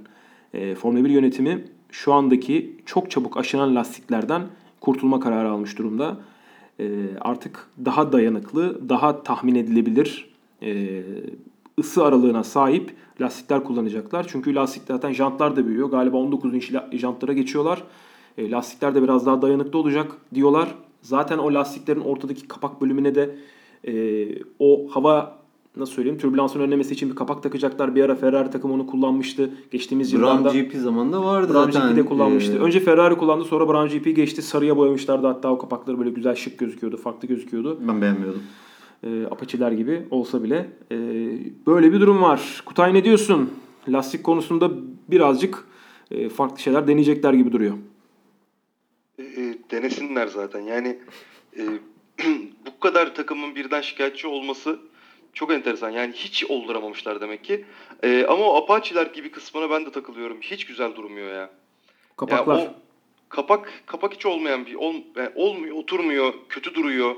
e, 0.55 0.74
Formula 0.74 1.05
1 1.05 1.11
yönetimi 1.11 1.64
şu 1.90 2.12
andaki 2.12 2.76
çok 2.86 3.11
çabuk 3.11 3.36
aşınan 3.36 3.74
lastiklerden 3.74 4.43
kurtulma 4.80 5.20
kararı 5.20 5.51
almış 5.51 5.78
durumda. 5.78 6.20
E, 6.80 6.86
artık 7.20 7.68
daha 7.84 8.12
dayanıklı, 8.12 8.88
daha 8.88 9.22
tahmin 9.22 9.55
edilebilir 9.55 10.32
e, 10.62 11.03
ısı 11.78 12.05
aralığına 12.05 12.45
sahip 12.45 12.95
lastikler 13.21 13.65
kullanacaklar. 13.65 14.27
Çünkü 14.29 14.55
lastik 14.55 14.83
zaten 14.89 15.13
jantlar 15.13 15.57
da 15.57 15.67
büyüyor. 15.67 15.91
Galiba 15.91 16.17
19 16.17 16.55
inç 16.55 16.73
la- 16.73 16.89
jantlara 16.93 17.33
geçiyorlar. 17.33 17.83
E, 18.39 18.51
lastikler 18.51 18.95
de 18.95 19.03
biraz 19.03 19.27
daha 19.27 19.43
dayanıklı 19.43 19.79
olacak 19.79 20.13
diyorlar. 20.35 20.75
Zaten 21.03 21.39
o 21.39 21.55
lastiklerin 21.55 22.01
ortadaki 22.01 22.49
kapak 22.49 22.81
bölümüne 22.81 23.15
de 23.15 23.35
e, 23.87 24.25
o 24.59 24.87
hava 24.91 25.43
nasıl 25.77 25.93
söyleyeyim 25.93 26.19
türbülansın 26.19 26.61
önlemesi 26.61 26.95
için 26.95 27.11
bir 27.11 27.15
kapak 27.15 27.43
takacaklar. 27.43 27.95
Bir 27.95 28.05
ara 28.05 28.15
Ferrari 28.15 28.51
takımı 28.51 28.75
onu 28.75 28.87
kullanmıştı. 28.87 29.51
Geçtiğimiz 29.71 30.13
Brown 30.13 30.25
yıllarda. 30.25 30.49
GP 30.59 30.75
zamanında 30.75 31.25
vardı 31.25 31.55
Brown 31.55 31.71
zaten. 31.71 31.91
GP'de 31.91 32.05
kullanmıştı. 32.07 32.53
Ee, 32.53 32.59
Önce 32.59 32.81
Ferrari 32.81 33.15
kullandı 33.17 33.45
sonra 33.45 33.69
Brown 33.69 33.99
GP 33.99 34.17
geçti. 34.17 34.43
Sarıya 34.43 34.77
boyamışlardı 34.77 35.27
hatta 35.27 35.51
o 35.51 35.59
kapakları 35.59 35.99
böyle 35.99 36.11
güzel 36.11 36.35
şık 36.35 36.59
gözüküyordu. 36.59 36.97
Farklı 36.97 37.29
gözüküyordu. 37.29 37.79
ben 37.89 38.03
beğenmiyordum. 38.03 38.43
E, 39.03 39.27
Apache'ler 39.27 39.73
gibi 39.73 40.03
olsa 40.11 40.43
bile. 40.43 40.71
E, 40.91 40.97
böyle 41.67 41.93
bir 41.93 42.01
durum 42.01 42.23
var. 42.23 42.63
Kutay 42.67 42.95
ne 42.95 43.05
diyorsun? 43.05 43.59
Lastik 43.89 44.25
konusunda 44.25 44.71
birazcık 45.09 45.67
e, 46.11 46.29
farklı 46.29 46.59
şeyler 46.59 46.89
deneyecekler 46.89 47.33
gibi 47.33 47.53
duruyor. 47.53 47.75
E, 49.19 49.23
e, 49.23 49.59
denesinler 49.71 50.27
zaten. 50.27 50.61
Yani 50.61 50.99
e, 51.57 51.63
bu 52.67 52.81
kadar 52.81 53.15
takımın 53.15 53.55
birden 53.55 53.81
şikayetçi 53.81 54.27
olması 54.27 54.79
çok 55.33 55.53
enteresan. 55.53 55.91
Yani 55.91 56.13
hiç 56.13 56.45
olduramamışlar 56.45 57.21
demek 57.21 57.45
ki. 57.45 57.65
E, 58.03 58.27
ama 58.29 58.45
o 58.45 58.57
Apache'ler 58.57 59.07
gibi 59.07 59.31
kısmına 59.31 59.71
ben 59.71 59.87
de 59.87 59.91
takılıyorum. 59.91 60.39
Hiç 60.41 60.67
güzel 60.67 60.95
durmuyor 60.95 61.35
ya. 61.35 61.51
Kapaklar. 62.17 62.59
Ya 62.59 62.65
o 62.65 62.75
kapak 63.29 63.73
kapak 63.87 64.15
hiç 64.15 64.27
olmayan 64.27 64.67
bir 64.67 64.75
ol, 64.75 64.95
yani 65.17 65.31
olmuyor, 65.35 65.77
oturmuyor, 65.77 66.35
kötü 66.49 66.75
duruyor. 66.75 67.15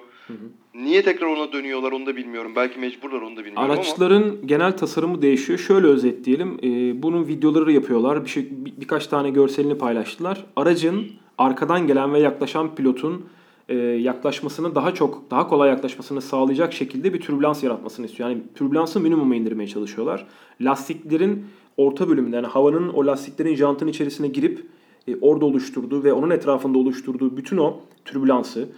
Niye 0.74 1.02
tekrar 1.02 1.26
ona 1.26 1.52
dönüyorlar 1.52 1.92
onu 1.92 2.06
da 2.06 2.16
bilmiyorum. 2.16 2.52
Belki 2.56 2.78
mecburlar 2.78 3.20
onu 3.22 3.36
da 3.36 3.44
bilmiyorum 3.44 3.62
ama. 3.62 3.72
Araçların 3.74 4.46
genel 4.46 4.76
tasarımı 4.76 5.22
değişiyor. 5.22 5.58
Şöyle 5.58 5.86
özetleyelim. 5.86 6.58
Ee, 6.62 7.02
bunun 7.02 7.26
videoları 7.26 7.72
yapıyorlar. 7.72 8.24
Bir 8.24 8.30
şey, 8.30 8.48
bir- 8.50 8.72
birkaç 8.80 9.06
tane 9.06 9.30
görselini 9.30 9.78
paylaştılar. 9.78 10.44
Aracın 10.56 11.04
arkadan 11.38 11.86
gelen 11.86 12.12
ve 12.14 12.18
yaklaşan 12.20 12.74
pilotun 12.74 13.24
e, 13.68 13.76
yaklaşmasını 13.76 14.74
daha 14.74 14.94
çok, 14.94 15.30
daha 15.30 15.48
kolay 15.48 15.68
yaklaşmasını 15.70 16.20
sağlayacak 16.20 16.72
şekilde 16.72 17.14
bir 17.14 17.20
türbülans 17.20 17.62
yaratmasını 17.62 18.06
istiyor. 18.06 18.28
Yani 18.28 18.42
türbülansı 18.54 19.00
minimuma 19.00 19.36
indirmeye 19.36 19.66
çalışıyorlar. 19.68 20.26
Lastiklerin 20.60 21.46
orta 21.76 22.08
bölümünde 22.08 22.36
yani 22.36 22.46
havanın 22.46 22.88
o 22.88 23.06
lastiklerin 23.06 23.54
jantın 23.54 23.86
içerisine 23.88 24.28
girip 24.28 24.66
e, 25.08 25.16
orada 25.20 25.44
oluşturduğu 25.44 26.04
ve 26.04 26.12
onun 26.12 26.30
etrafında 26.30 26.78
oluşturduğu 26.78 27.36
bütün 27.36 27.56
o 27.56 27.80
türbülansı 28.04 28.68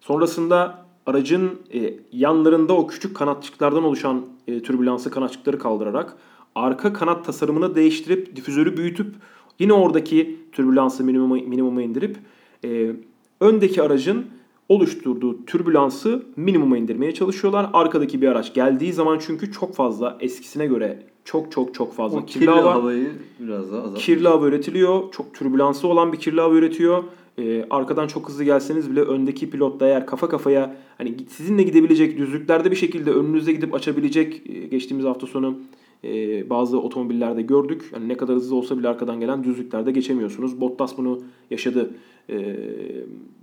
sonrasında 0.00 0.85
aracın 1.06 1.50
e, 1.74 1.94
yanlarında 2.12 2.72
o 2.72 2.86
küçük 2.86 3.16
kanatçıklardan 3.16 3.84
oluşan 3.84 4.26
e, 4.48 4.62
türbülansı 4.62 5.10
kanatçıkları 5.10 5.58
kaldırarak 5.58 6.16
arka 6.54 6.92
kanat 6.92 7.24
tasarımını 7.24 7.74
değiştirip 7.74 8.36
difüzörü 8.36 8.76
büyütüp 8.76 9.14
yine 9.58 9.72
oradaki 9.72 10.36
türbülansı 10.52 11.04
minimuma, 11.04 11.34
minimuma 11.34 11.82
indirip 11.82 12.16
e, 12.64 12.92
öndeki 13.40 13.82
aracın 13.82 14.26
oluşturduğu 14.68 15.44
türbülansı 15.44 16.22
minimuma 16.36 16.78
indirmeye 16.78 17.14
çalışıyorlar. 17.14 17.70
Arkadaki 17.72 18.22
bir 18.22 18.28
araç 18.28 18.54
geldiği 18.54 18.92
zaman 18.92 19.18
çünkü 19.26 19.52
çok 19.52 19.74
fazla 19.74 20.16
eskisine 20.20 20.66
göre 20.66 21.02
çok 21.24 21.52
çok 21.52 21.74
çok 21.74 21.94
fazla 21.94 22.18
O 22.18 22.26
kirli, 22.26 22.38
kirli 22.40 22.50
hava 22.50 22.74
havayı 22.74 23.12
biraz 23.40 23.72
daha 23.72 23.80
azaltmış. 23.80 24.06
kirli 24.06 24.28
hava 24.28 24.46
üretiliyor. 24.46 25.12
Çok 25.12 25.34
türbülansı 25.34 25.88
olan 25.88 26.12
bir 26.12 26.18
kirli 26.18 26.40
hava 26.40 26.54
üretiyor. 26.54 27.04
Ee, 27.38 27.66
arkadan 27.70 28.06
çok 28.06 28.28
hızlı 28.28 28.44
gelseniz 28.44 28.90
bile 28.90 29.00
öndeki 29.00 29.50
pilot 29.50 29.80
da 29.80 29.86
eğer 29.86 30.06
kafa 30.06 30.28
kafaya 30.28 30.76
hani 30.98 31.14
sizinle 31.28 31.62
gidebilecek 31.62 32.18
düzlüklerde 32.18 32.70
bir 32.70 32.76
şekilde 32.76 33.10
önünüzde 33.10 33.52
gidip 33.52 33.74
açabilecek 33.74 34.42
e, 34.46 34.66
geçtiğimiz 34.66 35.06
hafta 35.06 35.26
sonu 35.26 35.58
e, 36.04 36.50
bazı 36.50 36.80
otomobillerde 36.80 37.42
gördük. 37.42 37.84
Yani 37.94 38.08
ne 38.08 38.16
kadar 38.16 38.36
hızlı 38.36 38.56
olsa 38.56 38.78
bile 38.78 38.88
arkadan 38.88 39.20
gelen 39.20 39.44
düzlüklerde 39.44 39.92
geçemiyorsunuz. 39.92 40.60
Bottas 40.60 40.98
bunu 40.98 41.22
yaşadı. 41.50 41.90
Ee, 42.30 42.56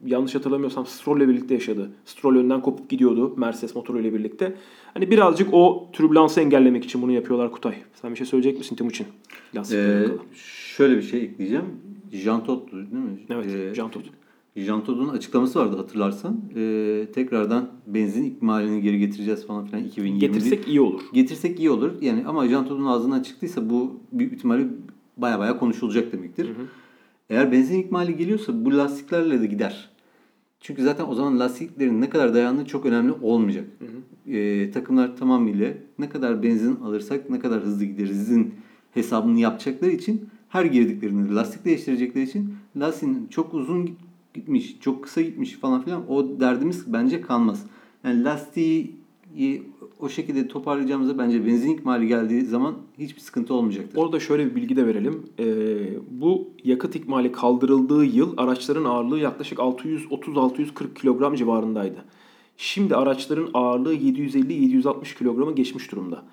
yanlış 0.06 0.36
hatırlamıyorsam 0.36 0.86
Stroll 0.86 1.18
ile 1.18 1.28
birlikte 1.28 1.54
yaşadı. 1.54 1.92
Stroll 2.06 2.36
önden 2.36 2.62
kopup 2.62 2.90
gidiyordu 2.90 3.34
Mercedes 3.38 3.76
motoruyla 3.76 4.14
birlikte. 4.14 4.56
Hani 4.94 5.12
birazcık 5.12 5.54
o 5.54 5.88
türbülansı 5.94 6.42
engellemek 6.42 6.86
için 6.86 7.02
bunu 7.02 7.12
yapıyorlar 7.12 7.52
Kutay. 7.52 7.76
Sen 8.02 8.12
bir 8.12 8.16
şey 8.16 8.26
söyleyecek 8.28 8.58
misin 8.58 8.76
Timuçin? 8.76 9.08
Lastikle 9.56 10.04
Ee, 10.04 10.08
şöyle 10.76 10.98
bir 10.98 11.02
şey 11.02 11.24
ekleyeceğim. 11.24 11.66
Jantot 12.12 12.72
değil 12.72 12.84
mi? 12.94 13.20
Evet, 13.30 13.46
Ee, 13.46 13.76
Jean 13.76 13.92
Todt. 13.92 14.04
Jean 14.56 14.84
Todt'un 14.84 15.08
açıklaması 15.10 15.60
vardı 15.60 15.78
hatırlarsan. 15.78 16.42
Ee, 16.56 17.08
tekrardan 17.14 17.70
benzin 17.88 18.24
ikmalini 18.24 18.82
geri 18.82 19.00
getireceğiz 19.00 19.48
falan 19.48 19.66
filan 19.66 19.84
2020. 19.84 20.20
Getirsek 20.20 20.68
iyi 20.68 20.82
olur. 20.82 21.02
Getirsek 21.14 21.60
iyi 21.60 21.70
olur. 21.70 21.92
Yani 22.02 22.24
ama 22.28 22.48
Jean 22.48 22.68
Todt'un 22.68 22.86
ağzından 22.86 23.24
çıktıysa 23.24 23.70
bu 23.70 24.00
büyük 24.12 24.34
ihtimalle 24.34 24.68
baya 25.18 25.40
baya 25.40 25.58
konuşulacak 25.58 26.12
demektir. 26.12 26.50
Eğer 27.30 27.52
benzin 27.52 27.80
ikmali 27.80 28.18
geliyorsa 28.18 28.66
bu 28.66 28.78
lastiklerle 28.78 29.42
de 29.42 29.46
gider. 29.46 29.90
Çünkü 30.60 30.84
zaten 30.84 31.06
o 31.08 31.16
zaman 31.16 31.40
lastiklerin 31.40 32.02
ne 32.02 32.10
kadar 32.10 32.34
dayandığı 32.34 32.66
çok 32.66 32.86
önemli 32.86 33.12
olmayacak. 33.22 33.66
Ee, 34.28 34.72
takımlar 34.72 35.18
tamamıyla 35.18 35.74
ne 36.00 36.10
kadar 36.10 36.44
benzin 36.44 36.76
alırsak 36.76 37.30
ne 37.30 37.40
kadar 37.40 37.62
hızlı 37.64 37.86
giderizin 37.86 38.54
hesabını 38.94 39.40
yapacakları 39.40 39.92
için 39.92 40.30
her 40.50 40.66
girdiklerinde 40.66 41.34
lastik 41.34 41.66
değiştirecekleri 41.66 42.24
için 42.24 42.56
lastiğin 42.76 43.28
çok 43.30 43.54
uzun 43.54 43.90
gitmiş, 44.34 44.78
çok 44.80 45.04
kısa 45.04 45.22
gitmiş 45.22 45.54
falan 45.54 45.82
filan 45.82 46.12
o 46.12 46.40
derdimiz 46.40 46.94
bence 46.94 47.22
kalmaz. 47.22 47.66
Yani 48.04 48.24
lastiği 48.24 48.96
o 50.00 50.10
şekilde 50.10 50.48
toparlayacağımızda 50.48 51.18
bence 51.18 51.46
benzin 51.46 51.74
ikmali 51.74 52.08
geldiği 52.08 52.42
zaman 52.42 52.76
hiçbir 53.00 53.22
sıkıntı 53.22 53.54
olmayacaktır. 53.54 53.98
Orada 53.98 54.20
şöyle 54.20 54.46
bir 54.46 54.56
bilgi 54.56 54.76
de 54.76 54.88
verelim. 54.88 55.24
Ee, 55.40 55.46
bu 56.12 56.50
yakıt 56.64 56.96
ikmali 56.96 57.32
kaldırıldığı 57.32 58.06
yıl 58.06 58.34
araçların 58.38 58.86
ağırlığı 58.86 59.20
yaklaşık 59.20 59.58
630-640 59.58 60.94
kilogram 60.96 61.36
civarındaydı. 61.36 62.06
Şimdi 62.58 62.96
araçların 62.96 63.50
ağırlığı 63.54 63.96
750-760 63.96 65.18
kilogramı 65.18 65.56
geçmiş 65.56 65.92
durumda. 65.92 66.24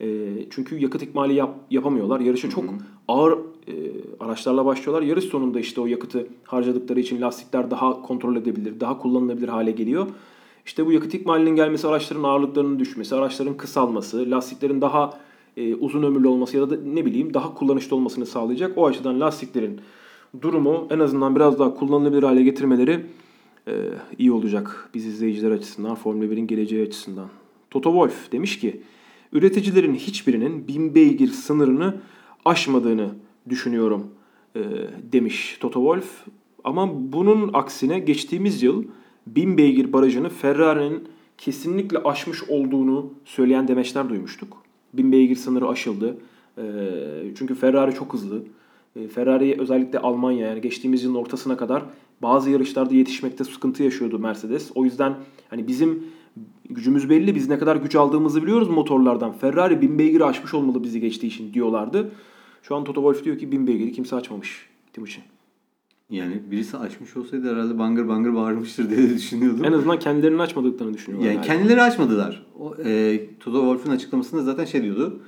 Ee, 0.00 0.06
çünkü 0.50 0.78
yakıt 0.78 1.02
ikmali 1.02 1.34
yap, 1.34 1.54
yapamıyorlar. 1.70 2.20
Yarışa 2.20 2.50
çok 2.50 2.64
ağır 3.08 3.32
e, 3.32 3.74
araçlarla 4.20 4.64
başlıyorlar. 4.64 5.02
Yarış 5.02 5.24
sonunda 5.24 5.60
işte 5.60 5.80
o 5.80 5.86
yakıtı 5.86 6.26
harcadıkları 6.44 7.00
için 7.00 7.20
lastikler 7.20 7.70
daha 7.70 8.02
kontrol 8.02 8.36
edebilir, 8.36 8.80
daha 8.80 8.98
kullanılabilir 8.98 9.48
hale 9.48 9.70
geliyor. 9.70 10.06
İşte 10.66 10.86
bu 10.86 10.92
yakıt 10.92 11.14
ikmalinin 11.14 11.56
gelmesi 11.56 11.88
araçların 11.88 12.22
ağırlıklarının 12.22 12.78
düşmesi, 12.78 13.14
araçların 13.14 13.56
kısalması, 13.56 14.30
lastiklerin 14.30 14.80
daha 14.80 15.18
e, 15.56 15.74
uzun 15.74 16.02
ömürlü 16.02 16.28
olması 16.28 16.56
ya 16.56 16.70
da 16.70 16.76
ne 16.76 17.04
bileyim 17.04 17.34
daha 17.34 17.54
kullanışlı 17.54 17.96
olmasını 17.96 18.26
sağlayacak. 18.26 18.78
O 18.78 18.86
açıdan 18.86 19.20
lastiklerin 19.20 19.80
durumu 20.42 20.86
en 20.90 20.98
azından 20.98 21.36
biraz 21.36 21.58
daha 21.58 21.74
kullanılabilir 21.74 22.22
hale 22.22 22.42
getirmeleri 22.42 23.00
e, 23.68 23.72
iyi 24.18 24.32
olacak 24.32 24.90
biz 24.94 25.06
izleyiciler 25.06 25.50
açısından, 25.50 25.94
Formula 25.94 26.24
1'in 26.24 26.46
geleceği 26.46 26.86
açısından. 26.86 27.28
Toto 27.70 27.90
Wolff 27.90 28.32
demiş 28.32 28.58
ki, 28.58 28.80
üreticilerin 29.32 29.94
hiçbirinin 29.94 30.68
1000 30.68 30.94
beygir 30.94 31.28
sınırını 31.28 31.96
aşmadığını 32.44 33.10
düşünüyorum 33.48 34.06
e, 34.56 34.60
demiş 35.12 35.56
Toto 35.60 35.80
Wolff. 35.80 36.26
Ama 36.64 37.12
bunun 37.12 37.50
aksine 37.52 37.98
geçtiğimiz 37.98 38.62
yıl 38.62 38.84
1000 39.26 39.58
beygir 39.58 39.92
barajını 39.92 40.28
Ferrari'nin 40.28 41.08
kesinlikle 41.38 41.98
aşmış 41.98 42.42
olduğunu 42.48 43.12
söyleyen 43.24 43.68
demeçler 43.68 44.08
duymuştuk. 44.08 44.62
1000 44.94 45.12
beygir 45.12 45.36
sınırı 45.36 45.68
aşıldı. 45.68 46.16
E, 46.58 46.62
çünkü 47.38 47.54
Ferrari 47.54 47.94
çok 47.94 48.12
hızlı. 48.12 48.42
E, 48.96 49.08
Ferrari 49.08 49.56
özellikle 49.58 49.98
Almanya 49.98 50.46
yani 50.46 50.60
geçtiğimiz 50.60 51.04
yılın 51.04 51.14
ortasına 51.14 51.56
kadar 51.56 51.84
bazı 52.22 52.50
yarışlarda 52.50 52.94
yetişmekte 52.94 53.44
sıkıntı 53.44 53.82
yaşıyordu 53.82 54.18
Mercedes. 54.18 54.70
O 54.74 54.84
yüzden 54.84 55.14
hani 55.50 55.68
bizim 55.68 56.04
gücümüz 56.70 57.10
belli. 57.10 57.34
Biz 57.34 57.48
ne 57.48 57.58
kadar 57.58 57.76
güç 57.76 57.94
aldığımızı 57.94 58.42
biliyoruz 58.42 58.68
motorlardan. 58.68 59.32
Ferrari 59.32 59.80
1000 59.80 59.98
beygiri 59.98 60.24
aşmış 60.24 60.54
olmalı 60.54 60.82
bizi 60.82 61.00
geçtiği 61.00 61.26
için 61.26 61.54
diyorlardı. 61.54 62.10
Şu 62.62 62.76
an 62.76 62.84
Toto 62.84 63.00
Wolff 63.00 63.24
diyor 63.24 63.38
ki 63.38 63.52
1000 63.52 63.66
beygiri 63.66 63.92
kimse 63.92 64.16
açmamış 64.16 64.68
Timuçin. 64.92 65.22
Yani 66.10 66.42
birisi 66.50 66.76
açmış 66.76 67.16
olsaydı 67.16 67.52
herhalde 67.52 67.78
bangır 67.78 68.08
bangır 68.08 68.34
bağırmıştır 68.34 68.90
diye 68.90 69.10
düşünüyordum. 69.10 69.64
En 69.64 69.72
azından 69.72 69.98
kendilerini 69.98 70.42
açmadıklarını 70.42 70.94
düşünüyorlar. 70.94 71.28
Yani 71.28 71.36
galiba. 71.36 71.54
kendileri 71.54 71.82
açmadılar. 71.82 72.46
O, 72.58 72.74
e, 72.84 73.20
Toto 73.40 73.58
Wolff'un 73.58 73.90
açıklamasında 73.90 74.42
zaten 74.42 74.64
şey 74.64 74.82
diyordu. 74.82 75.20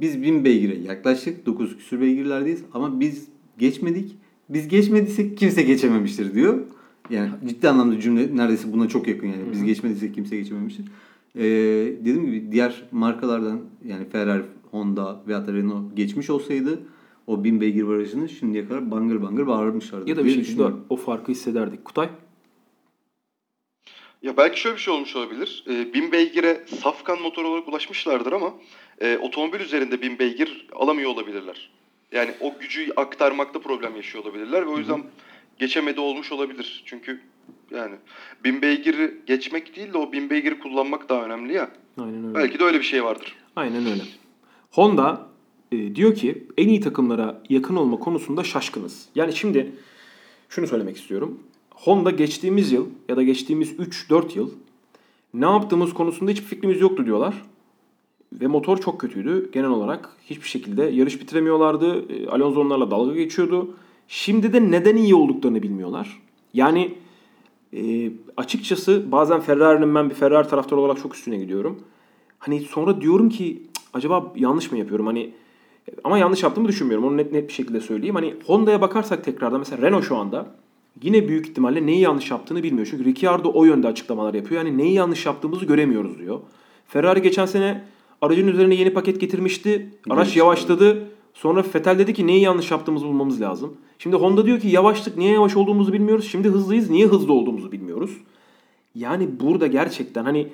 Biz 0.00 0.22
1000 0.22 0.44
beygire 0.44 0.78
yaklaştık. 0.78 1.46
9 1.46 1.76
küsür 1.76 2.00
beygirlerdeyiz 2.00 2.62
ama 2.74 3.00
biz 3.00 3.28
geçmedik. 3.58 4.16
Biz 4.48 4.68
geçmediysek 4.68 5.38
kimse 5.38 5.62
geçememiştir 5.62 6.34
diyor. 6.34 6.58
Yani 7.10 7.30
ciddi 7.46 7.68
anlamda 7.68 8.00
cümle 8.00 8.36
neredeyse 8.36 8.72
buna 8.72 8.88
çok 8.88 9.08
yakın 9.08 9.26
yani. 9.26 9.52
Biz 9.52 9.64
geçmediysek 9.64 10.14
kimse 10.14 10.36
geçememiştir. 10.36 10.84
E, 11.34 11.42
dediğim 12.00 12.26
gibi 12.26 12.52
diğer 12.52 12.82
markalardan 12.92 13.60
yani 13.84 14.08
Ferrari, 14.08 14.42
Honda 14.70 15.22
veya 15.26 15.46
da 15.46 15.52
Renault 15.52 15.96
geçmiş 15.96 16.30
olsaydı 16.30 16.80
o 17.26 17.44
1000 17.44 17.60
beygir 17.60 17.88
barajını 17.88 18.28
şimdiye 18.28 18.68
kadar 18.68 18.90
bangır 18.90 19.22
bangır 19.22 19.46
bağırmışlardı. 19.46 20.10
Ya 20.10 20.16
da 20.16 20.24
bir 20.24 20.34
diye 20.34 20.44
şekilde 20.44 20.64
o 20.88 20.96
farkı 20.96 21.32
hissederdik. 21.32 21.84
Kutay? 21.84 22.08
Ya 24.22 24.36
belki 24.36 24.60
şöyle 24.60 24.76
bir 24.76 24.80
şey 24.80 24.94
olmuş 24.94 25.16
olabilir. 25.16 25.64
E, 25.68 25.94
1000 25.94 26.12
beygire 26.12 26.64
safkan 26.82 27.22
motor 27.22 27.44
olarak 27.44 27.68
ulaşmışlardır 27.68 28.32
ama 28.32 28.54
e, 29.00 29.18
otomobil 29.18 29.60
üzerinde 29.60 30.02
1000 30.02 30.18
beygir 30.18 30.66
alamıyor 30.72 31.10
olabilirler. 31.10 31.70
Yani 32.12 32.30
o 32.40 32.54
gücü 32.60 32.92
aktarmakta 32.96 33.60
problem 33.60 33.96
yaşıyor 33.96 34.24
olabilirler 34.24 34.66
ve 34.66 34.70
o 34.70 34.78
yüzden 34.78 35.02
geçemedi 35.58 36.00
olmuş 36.00 36.32
olabilir. 36.32 36.82
Çünkü 36.86 37.20
yani 37.70 37.94
1000 38.44 38.62
beygiri 38.62 39.14
geçmek 39.26 39.76
değil 39.76 39.92
de 39.92 39.98
o 39.98 40.12
1000 40.12 40.30
beygiri 40.30 40.58
kullanmak 40.60 41.08
daha 41.08 41.24
önemli 41.24 41.52
ya. 41.52 41.70
Aynen 41.98 42.24
öyle. 42.24 42.34
Belki 42.34 42.58
de 42.58 42.64
öyle 42.64 42.78
bir 42.78 42.84
şey 42.84 43.04
vardır. 43.04 43.34
Aynen 43.56 43.86
öyle. 43.86 44.02
Honda 44.70 45.28
e, 45.72 45.94
diyor 45.96 46.14
ki 46.14 46.44
en 46.56 46.68
iyi 46.68 46.80
takımlara 46.80 47.42
yakın 47.48 47.76
olma 47.76 47.98
konusunda 47.98 48.44
şaşkınız. 48.44 49.08
Yani 49.14 49.32
şimdi 49.32 49.72
şunu 50.48 50.66
söylemek 50.66 50.96
istiyorum. 50.96 51.40
Honda 51.70 52.10
geçtiğimiz 52.10 52.72
yıl 52.72 52.86
ya 53.08 53.16
da 53.16 53.22
geçtiğimiz 53.22 53.72
3-4 53.72 54.38
yıl 54.38 54.50
ne 55.34 55.44
yaptığımız 55.44 55.94
konusunda 55.94 56.30
hiçbir 56.30 56.46
fikrimiz 56.46 56.80
yoktu 56.80 57.06
diyorlar. 57.06 57.34
Ve 58.32 58.46
motor 58.46 58.78
çok 58.78 59.00
kötüydü 59.00 59.50
genel 59.52 59.70
olarak. 59.70 60.16
Hiçbir 60.30 60.48
şekilde 60.48 60.82
yarış 60.84 61.20
bitiremiyorlardı. 61.20 62.12
E, 62.12 62.28
Alonso 62.28 62.60
onlarla 62.60 62.90
dalga 62.90 63.14
geçiyordu. 63.14 63.74
Şimdi 64.08 64.52
de 64.52 64.70
neden 64.70 64.96
iyi 64.96 65.14
olduklarını 65.14 65.62
bilmiyorlar. 65.62 66.22
Yani 66.54 66.94
e, 67.76 68.10
açıkçası 68.36 69.12
bazen 69.12 69.40
Ferrari'nin 69.40 69.94
ben 69.94 70.10
bir 70.10 70.14
Ferrari 70.14 70.48
taraftarı 70.48 70.80
olarak 70.80 71.02
çok 71.02 71.14
üstüne 71.14 71.36
gidiyorum. 71.36 71.80
Hani 72.38 72.60
sonra 72.60 73.00
diyorum 73.00 73.28
ki 73.28 73.62
"Cık, 73.74 73.84
acaba 73.94 74.32
yanlış 74.36 74.72
mı 74.72 74.78
yapıyorum? 74.78 75.06
Hani 75.06 75.30
ama 76.04 76.18
yanlış 76.18 76.42
yaptığımı 76.42 76.68
düşünmüyorum. 76.68 77.08
Onu 77.08 77.16
net 77.16 77.32
net 77.32 77.48
bir 77.48 77.52
şekilde 77.52 77.80
söyleyeyim. 77.80 78.14
Hani 78.14 78.34
Honda'ya 78.46 78.80
bakarsak 78.80 79.24
tekrardan 79.24 79.58
mesela 79.58 79.82
Renault 79.82 80.04
şu 80.04 80.16
anda 80.16 80.46
yine 81.02 81.28
büyük 81.28 81.46
ihtimalle 81.48 81.86
neyi 81.86 82.00
yanlış 82.00 82.30
yaptığını 82.30 82.62
bilmiyor. 82.62 82.88
Çünkü 82.90 83.04
Ricciardo 83.04 83.50
o 83.54 83.64
yönde 83.64 83.88
açıklamalar 83.88 84.34
yapıyor. 84.34 84.64
Yani 84.64 84.78
neyi 84.78 84.92
yanlış 84.94 85.26
yaptığımızı 85.26 85.64
göremiyoruz 85.64 86.18
diyor. 86.18 86.40
Ferrari 86.86 87.22
geçen 87.22 87.46
sene 87.46 87.84
aracın 88.20 88.46
üzerine 88.48 88.74
yeni 88.74 88.92
paket 88.92 89.20
getirmişti. 89.20 89.90
Araç 90.10 90.18
Gelişti. 90.24 90.38
yavaşladı. 90.38 91.08
Sonra 91.42 91.64
Vettel 91.74 91.98
dedi 91.98 92.14
ki 92.14 92.26
neyi 92.26 92.40
yanlış 92.40 92.70
yaptığımızı 92.70 93.06
bulmamız 93.06 93.40
lazım. 93.40 93.76
Şimdi 93.98 94.16
Honda 94.16 94.46
diyor 94.46 94.60
ki 94.60 94.68
yavaştık 94.68 95.16
niye 95.16 95.32
yavaş 95.32 95.56
olduğumuzu 95.56 95.92
bilmiyoruz. 95.92 96.28
Şimdi 96.30 96.48
hızlıyız 96.48 96.90
niye 96.90 97.06
hızlı 97.06 97.32
olduğumuzu 97.32 97.72
bilmiyoruz. 97.72 98.10
Yani 98.94 99.28
burada 99.40 99.66
gerçekten 99.66 100.24
hani 100.24 100.48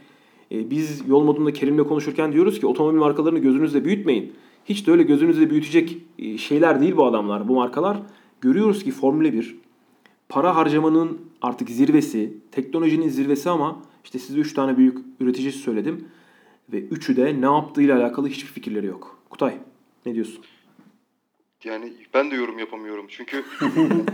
e, 0.53 0.70
biz 0.70 1.09
yol 1.09 1.24
modunda 1.24 1.53
Kerim'le 1.53 1.85
konuşurken 1.85 2.32
diyoruz 2.32 2.61
ki 2.61 2.66
otomobil 2.66 2.99
markalarını 2.99 3.39
gözünüzde 3.39 3.85
büyütmeyin. 3.85 4.32
Hiç 4.64 4.87
de 4.87 4.91
öyle 4.91 5.03
gözünüzde 5.03 5.51
büyütecek 5.51 5.99
e, 6.18 6.39
şeyler 6.39 6.80
değil 6.80 6.97
bu 6.97 7.07
adamlar, 7.07 7.49
bu 7.49 7.55
markalar. 7.55 8.03
Görüyoruz 8.41 8.85
ki 8.85 8.91
Formula 8.91 9.32
1 9.32 9.57
para 10.28 10.57
harcamanın 10.57 11.20
artık 11.43 11.70
zirvesi, 11.70 12.35
teknolojinin 12.53 13.09
zirvesi 13.09 13.51
ama 13.51 13.82
işte 14.05 14.18
size 14.18 14.41
3 14.41 14.55
tane 14.55 14.76
büyük 14.76 14.99
üreticisi 15.20 15.59
söyledim. 15.59 16.05
Ve 16.72 16.80
üçü 16.80 17.16
de 17.16 17.41
ne 17.41 17.47
yaptığıyla 17.47 17.99
alakalı 17.99 18.28
hiçbir 18.28 18.51
fikirleri 18.53 18.87
yok. 18.87 19.18
Kutay 19.30 19.55
ne 20.07 20.14
diyorsun? 20.14 20.45
Yani 21.64 21.92
ben 22.14 22.30
de 22.30 22.34
yorum 22.34 22.58
yapamıyorum. 22.58 23.06
Çünkü 23.08 23.44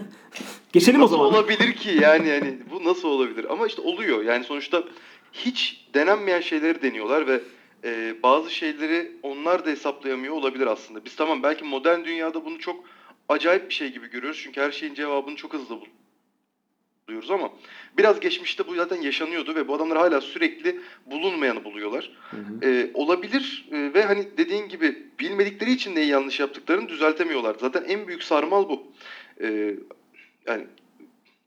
Geçelim 0.72 1.00
o 1.00 1.04
nasıl 1.04 1.16
zaman. 1.16 1.26
olabilir 1.26 1.72
ki 1.72 1.98
yani 2.02 2.28
yani 2.28 2.58
bu 2.70 2.84
nasıl 2.84 3.08
olabilir? 3.08 3.52
Ama 3.52 3.66
işte 3.66 3.82
oluyor. 3.82 4.24
Yani 4.24 4.44
sonuçta 4.44 4.84
hiç 5.32 5.86
denenmeyen 5.94 6.40
şeyleri 6.40 6.82
deniyorlar 6.82 7.26
ve 7.26 7.40
e, 7.84 8.14
bazı 8.22 8.50
şeyleri 8.50 9.12
onlar 9.22 9.66
da 9.66 9.70
hesaplayamıyor 9.70 10.34
olabilir 10.34 10.66
aslında. 10.66 11.04
Biz 11.04 11.16
tamam 11.16 11.42
belki 11.42 11.64
modern 11.64 12.04
dünyada 12.04 12.44
bunu 12.44 12.58
çok 12.58 12.84
acayip 13.28 13.68
bir 13.68 13.74
şey 13.74 13.92
gibi 13.92 14.10
görüyoruz. 14.10 14.40
Çünkü 14.42 14.60
her 14.60 14.72
şeyin 14.72 14.94
cevabını 14.94 15.36
çok 15.36 15.52
hızlı 15.52 15.78
buluyoruz 17.08 17.30
ama 17.30 17.50
biraz 18.00 18.20
geçmişte 18.20 18.66
bu 18.66 18.74
zaten 18.74 19.02
yaşanıyordu 19.02 19.54
ve 19.54 19.68
bu 19.68 19.74
adamlar 19.74 19.98
hala 19.98 20.20
sürekli 20.20 20.80
bulunmayanı 21.06 21.64
buluyorlar. 21.64 22.10
E, 22.62 22.90
olabilir 22.94 23.68
e, 23.70 23.94
ve 23.94 24.04
hani 24.04 24.28
dediğin 24.36 24.68
gibi 24.68 25.06
bilmedikleri 25.20 25.72
için 25.72 25.94
neyi 25.94 26.08
yanlış 26.08 26.40
yaptıklarını 26.40 26.88
düzeltemiyorlar. 26.88 27.56
Zaten 27.60 27.84
en 27.88 28.06
büyük 28.06 28.22
sarmal 28.22 28.68
bu. 28.68 28.82
E, 29.40 29.74
yani 30.46 30.66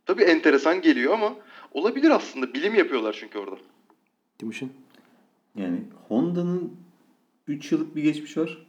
tabii 0.05 0.23
enteresan 0.23 0.81
geliyor 0.81 1.13
ama 1.13 1.35
olabilir 1.71 2.09
aslında. 2.09 2.53
Bilim 2.53 2.75
yapıyorlar 2.75 3.17
çünkü 3.19 3.39
orada. 3.39 3.57
Timuçin. 4.37 4.73
Yani 5.55 5.79
Honda'nın 6.07 6.77
3 7.47 7.71
yıllık 7.71 7.95
bir 7.95 8.03
geçmiş 8.03 8.37
var. 8.37 8.65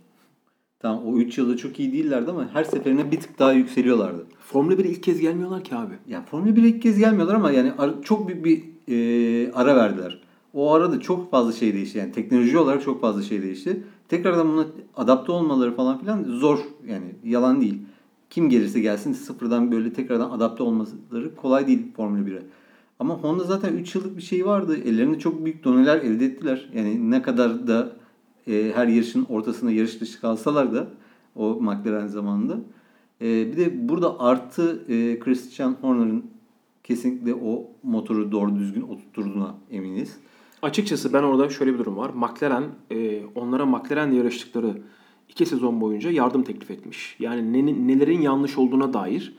Tamam 0.85 1.07
o 1.07 1.17
3 1.17 1.39
yılda 1.39 1.57
çok 1.57 1.81
iyi 1.81 1.93
değillerdi 1.93 2.31
ama 2.31 2.49
her 2.53 2.65
seferinde 2.65 3.13
bir 3.13 3.21
tık 3.21 3.39
daha 3.39 3.53
yükseliyorlardı. 3.53 4.27
Formula 4.39 4.75
1'e 4.75 4.89
ilk 4.89 5.03
kez 5.03 5.21
gelmiyorlar 5.21 5.65
ki 5.65 5.77
abi. 5.77 5.95
Yani 6.09 6.25
Formula 6.25 6.51
1'e 6.51 6.69
ilk 6.69 6.83
kez 6.83 6.99
gelmiyorlar 6.99 7.35
ama 7.35 7.51
yani 7.51 7.73
çok 8.03 8.29
büyük 8.29 8.45
bir 8.45 8.63
e, 8.89 9.53
ara 9.53 9.77
verdiler. 9.77 10.21
O 10.55 10.73
arada 10.73 11.01
çok 11.01 11.31
fazla 11.31 11.53
şey 11.53 11.75
değişti. 11.75 11.99
Yani 11.99 12.13
teknoloji 12.13 12.59
olarak 12.59 12.83
çok 12.83 13.01
fazla 13.01 13.23
şey 13.23 13.43
değişti. 13.43 13.83
Tekrardan 14.09 14.53
buna 14.53 14.67
adapte 14.97 15.33
olmaları 15.33 15.77
falan 15.77 15.99
filan 15.99 16.25
zor. 16.25 16.59
Yani 16.89 17.15
yalan 17.25 17.61
değil. 17.61 17.79
Kim 18.31 18.49
gelirse 18.49 18.81
gelsin 18.81 19.13
sıfırdan 19.13 19.73
böyle 19.73 19.93
tekrardan 19.93 20.31
adapte 20.31 20.63
olmaları 20.63 21.35
kolay 21.37 21.67
değil 21.67 21.93
Formula 21.97 22.29
1'e. 22.29 22.43
Ama 22.99 23.15
Honda 23.15 23.45
zaten 23.45 23.77
3 23.77 23.95
yıllık 23.95 24.17
bir 24.17 24.23
şey 24.23 24.47
vardı. 24.47 24.77
Ellerinde 24.85 25.19
çok 25.19 25.45
büyük 25.45 25.65
doneler 25.65 25.97
elde 25.97 26.25
ettiler. 26.25 26.69
Yani 26.75 27.11
ne 27.11 27.23
kadar 27.23 27.67
da 27.67 28.04
e, 28.47 28.73
her 28.75 28.87
yarışın 28.87 29.27
ortasında 29.29 29.71
yarış 29.71 30.01
dışı 30.01 30.21
kalsalar 30.21 30.73
da 30.75 30.89
o 31.37 31.61
McLaren 31.61 32.07
zamanında. 32.07 32.61
E, 33.21 33.53
bir 33.53 33.57
de 33.57 33.89
burada 33.89 34.21
artı 34.21 34.85
e, 34.89 35.19
Christian 35.19 35.77
Horner'ın 35.81 36.25
kesinlikle 36.85 37.35
o 37.35 37.71
motoru 37.83 38.33
doğru 38.33 38.57
düzgün 38.57 38.83
oturtturduğuna 38.83 39.55
eminiz. 39.71 40.17
Açıkçası 40.63 41.13
ben 41.13 41.23
orada 41.23 41.49
şöyle 41.49 41.75
bir 41.75 41.79
durum 41.79 41.97
var. 41.97 42.11
McLaren 42.15 42.65
e, 42.91 43.23
onlara 43.35 43.67
McLaren'le 43.67 44.13
yarıştıkları 44.13 44.83
iki 45.29 45.47
sezon 45.47 45.81
boyunca 45.81 46.11
yardım 46.11 46.43
teklif 46.43 46.71
etmiş. 46.71 47.17
Yani 47.19 47.53
ne- 47.53 47.89
nelerin 47.89 48.21
yanlış 48.21 48.59
olduğuna 48.59 48.93
dair 48.93 49.35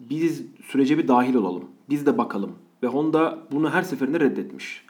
biz 0.00 0.42
sürece 0.64 0.98
bir 0.98 1.08
dahil 1.08 1.34
olalım. 1.34 1.64
Biz 1.90 2.06
de 2.06 2.18
bakalım. 2.18 2.52
Ve 2.82 2.86
Honda 2.86 3.38
bunu 3.52 3.70
her 3.70 3.82
seferinde 3.82 4.20
reddetmiş. 4.20 4.84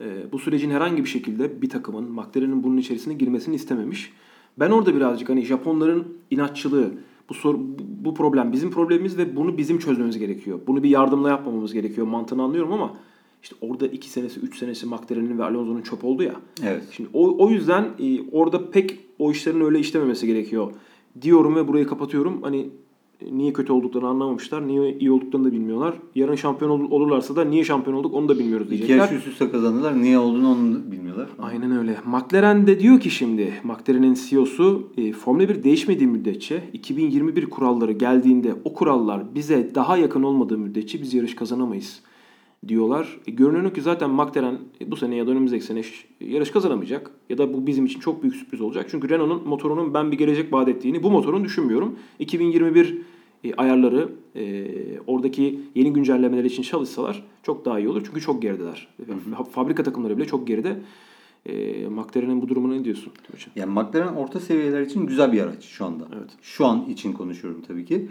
E, 0.00 0.32
bu 0.32 0.38
sürecin 0.38 0.70
herhangi 0.70 1.04
bir 1.04 1.08
şekilde 1.08 1.62
bir 1.62 1.68
takımın 1.68 2.10
McLaren'in 2.12 2.62
bunun 2.62 2.76
içerisine 2.76 3.14
girmesini 3.14 3.54
istememiş. 3.54 4.12
Ben 4.58 4.70
orada 4.70 4.94
birazcık 4.94 5.28
hani 5.28 5.42
Japonların 5.44 6.08
inatçılığı, 6.30 6.90
bu, 7.28 7.34
soru, 7.34 7.60
bu- 8.04 8.14
problem 8.14 8.52
bizim 8.52 8.70
problemimiz 8.70 9.18
ve 9.18 9.36
bunu 9.36 9.58
bizim 9.58 9.78
çözmemiz 9.78 10.18
gerekiyor. 10.18 10.60
Bunu 10.66 10.82
bir 10.82 10.88
yardımla 10.90 11.28
yapmamamız 11.28 11.72
gerekiyor 11.72 12.06
mantığını 12.06 12.42
anlıyorum 12.42 12.72
ama 12.72 12.96
işte 13.42 13.56
orada 13.60 13.86
2 13.86 14.10
senesi, 14.10 14.40
3 14.40 14.58
senesi 14.58 14.86
McLaren'in 14.86 15.38
ve 15.38 15.44
Alonso'nun 15.44 15.82
çöp 15.82 16.04
oldu 16.04 16.22
ya. 16.22 16.34
Evet. 16.64 16.82
Şimdi 16.90 17.10
o, 17.12 17.46
o 17.46 17.50
yüzden 17.50 17.84
e, 17.98 18.20
orada 18.32 18.70
pek 18.70 18.98
o 19.18 19.30
işlerin 19.32 19.60
öyle 19.60 19.78
işlememesi 19.78 20.26
gerekiyor 20.26 20.72
diyorum 21.22 21.56
ve 21.56 21.68
burayı 21.68 21.86
kapatıyorum. 21.86 22.42
Hani 22.42 22.68
niye 23.32 23.52
kötü 23.52 23.72
olduklarını 23.72 24.08
anlamamışlar, 24.08 24.66
niye 24.68 24.98
iyi 24.98 25.10
olduklarını 25.10 25.46
da 25.48 25.52
bilmiyorlar. 25.52 25.94
Yarın 26.14 26.34
şampiyon 26.34 26.70
ol- 26.70 26.90
olurlarsa 26.90 27.36
da 27.36 27.44
niye 27.44 27.64
şampiyon 27.64 27.96
olduk 27.96 28.14
onu 28.14 28.28
da 28.28 28.38
bilmiyoruz 28.38 28.66
İki 28.66 28.76
diyecekler. 28.78 28.96
yarış 28.98 29.12
üst 29.18 29.26
üste 29.28 29.50
kazandılar. 29.50 30.02
Niye 30.02 30.18
olduğunu 30.18 30.48
onu 30.52 30.92
bilmiyorlar. 30.92 31.28
Aynen 31.38 31.78
öyle. 31.78 31.96
McLaren 32.06 32.66
de 32.66 32.80
diyor 32.80 33.00
ki 33.00 33.10
şimdi 33.10 33.52
McLaren'in 33.64 34.14
CEO'su 34.14 34.88
e, 34.96 35.12
Formula 35.12 35.48
1 35.48 35.62
değişmediği 35.62 36.08
müddetçe 36.10 36.62
2021 36.72 37.46
kuralları 37.46 37.92
geldiğinde 37.92 38.54
o 38.64 38.72
kurallar 38.74 39.34
bize 39.34 39.74
daha 39.74 39.96
yakın 39.96 40.22
olmadığı 40.22 40.58
müddetçe 40.58 41.02
biz 41.02 41.14
yarış 41.14 41.34
kazanamayız 41.34 42.00
diyorlar. 42.68 43.18
E, 43.26 43.30
görünüyor 43.30 43.74
ki 43.74 43.82
zaten 43.82 44.10
McLaren 44.10 44.58
e, 44.80 44.90
bu 44.90 44.96
sene 44.96 45.16
ya 45.16 45.26
da 45.26 45.30
önümüzdeki 45.30 45.64
sene 45.64 45.82
yarış 46.20 46.50
kazanamayacak. 46.50 47.10
Ya 47.30 47.38
da 47.38 47.54
bu 47.54 47.66
bizim 47.66 47.86
için 47.86 48.00
çok 48.00 48.22
büyük 48.22 48.36
sürpriz 48.36 48.60
olacak. 48.60 48.86
Çünkü 48.90 49.08
Renault'un 49.08 49.48
motorunun 49.48 49.94
ben 49.94 50.12
bir 50.12 50.18
gelecek 50.18 50.52
vaat 50.52 50.68
ettiğini 50.68 51.02
bu 51.02 51.10
motorun 51.10 51.44
düşünmüyorum. 51.44 51.98
2021 52.18 52.98
e, 53.44 53.54
ayarları 53.54 54.12
e, 54.36 54.66
oradaki 55.06 55.60
yeni 55.74 55.92
güncellemeler 55.92 56.44
için 56.44 56.62
çalışsalar 56.62 57.24
çok 57.42 57.64
daha 57.64 57.78
iyi 57.78 57.88
olur. 57.88 58.02
Çünkü 58.06 58.20
çok 58.20 58.42
gerideler. 58.42 58.88
Fa- 59.08 59.44
Fabrika 59.50 59.82
takımları 59.82 60.16
bile 60.16 60.26
çok 60.26 60.46
geride. 60.46 60.80
E, 61.46 61.86
McLaren'in 61.88 62.42
bu 62.42 62.48
durumuna 62.48 62.74
ne 62.74 62.84
diyorsun? 62.84 63.12
Yani 63.56 63.72
McLaren 63.72 64.14
orta 64.14 64.40
seviyeler 64.40 64.80
için 64.80 65.06
güzel 65.06 65.32
bir 65.32 65.40
araç 65.40 65.64
şu 65.64 65.84
anda. 65.84 66.08
Evet. 66.18 66.30
Şu 66.42 66.66
an 66.66 66.84
için 66.88 67.12
konuşuyorum 67.12 67.62
tabii 67.68 67.84
ki. 67.84 68.08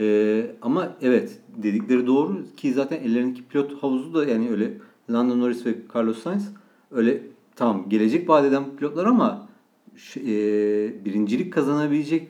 Ee, 0.00 0.46
ama 0.62 0.96
evet 1.02 1.38
dedikleri 1.56 2.06
doğru 2.06 2.38
ki 2.56 2.72
zaten 2.72 2.96
ellerindeki 3.02 3.42
pilot 3.42 3.82
havuzu 3.82 4.14
da 4.14 4.24
yani 4.24 4.50
öyle 4.50 4.72
Lando 5.10 5.38
Norris 5.40 5.66
ve 5.66 5.74
Carlos 5.94 6.22
Sainz 6.22 6.52
öyle 6.90 7.22
tamam 7.56 7.84
gelecek 7.88 8.28
vaat 8.28 8.44
eden 8.44 8.64
pilotlar 8.76 9.04
ama 9.06 9.48
ş- 9.96 10.20
e, 10.20 10.24
birincilik 11.04 11.52
kazanabilecek 11.52 12.28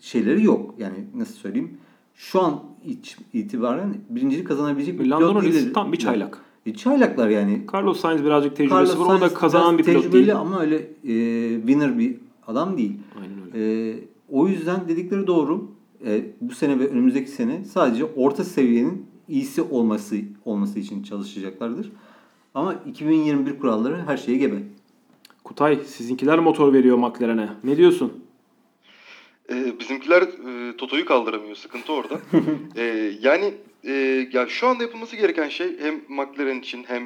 şeyleri 0.00 0.44
yok. 0.44 0.74
Yani 0.78 0.96
nasıl 1.16 1.34
söyleyeyim? 1.34 1.70
Şu 2.14 2.40
an 2.42 2.60
iç, 2.86 3.16
itibaren 3.32 3.94
birincilik 4.10 4.46
kazanabilecek 4.48 5.00
bir 5.00 5.06
Lando 5.06 5.28
pilot 5.28 5.34
Norris 5.42 5.72
tam 5.72 5.92
bir 5.92 5.96
çaylak. 5.98 6.38
E, 6.66 6.74
çaylaklar 6.74 7.28
yani. 7.28 7.62
Carlos 7.74 8.00
Sainz 8.00 8.24
birazcık 8.24 8.56
tecrübesi 8.56 8.74
Carlos 8.76 8.98
var. 8.98 9.04
O 9.06 9.08
da 9.14 9.18
Sainz 9.18 9.34
kazanan 9.34 9.78
bir 9.78 9.84
pilot 9.84 10.12
değil. 10.12 10.36
ama 10.36 10.60
öyle 10.60 10.76
e, 11.04 11.56
winner 11.60 11.98
bir 11.98 12.16
adam 12.46 12.78
değil. 12.78 12.92
Aynen 13.22 13.36
öyle. 13.54 13.90
Ee, 13.90 13.94
o 14.28 14.48
yüzden 14.48 14.88
dedikleri 14.88 15.26
doğru. 15.26 15.68
Ee, 16.06 16.24
bu 16.40 16.54
sene 16.54 16.78
ve 16.78 16.88
önümüzdeki 16.88 17.30
sene 17.30 17.64
sadece 17.64 18.04
orta 18.04 18.44
seviyenin 18.44 19.06
iyisi 19.28 19.62
olması 19.62 20.16
olması 20.44 20.78
için 20.78 21.02
çalışacaklardır. 21.02 21.92
Ama 22.54 22.74
2021 22.74 23.58
kuralları 23.58 24.02
her 24.06 24.16
şeye 24.16 24.38
gebe. 24.38 24.56
Kutay 25.44 25.80
sizinkiler 25.86 26.38
motor 26.38 26.72
veriyor 26.72 26.98
McLaren'e. 26.98 27.48
Ne 27.64 27.76
diyorsun? 27.76 28.24
Ee, 29.50 29.80
bizimkiler 29.80 30.22
e, 30.22 30.76
Toto'yu 30.76 31.04
kaldıramıyor. 31.04 31.56
Sıkıntı 31.56 31.92
orada. 31.92 32.20
Ee, 32.76 33.12
yani 33.22 33.54
e, 33.84 33.92
ya 34.32 34.46
şu 34.48 34.66
anda 34.66 34.82
yapılması 34.82 35.16
gereken 35.16 35.48
şey 35.48 35.80
hem 35.80 36.00
McLaren 36.08 36.58
için 36.58 36.84
hem 36.84 37.02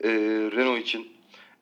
e, 0.00 0.10
Renault 0.56 0.80
için 0.80 1.06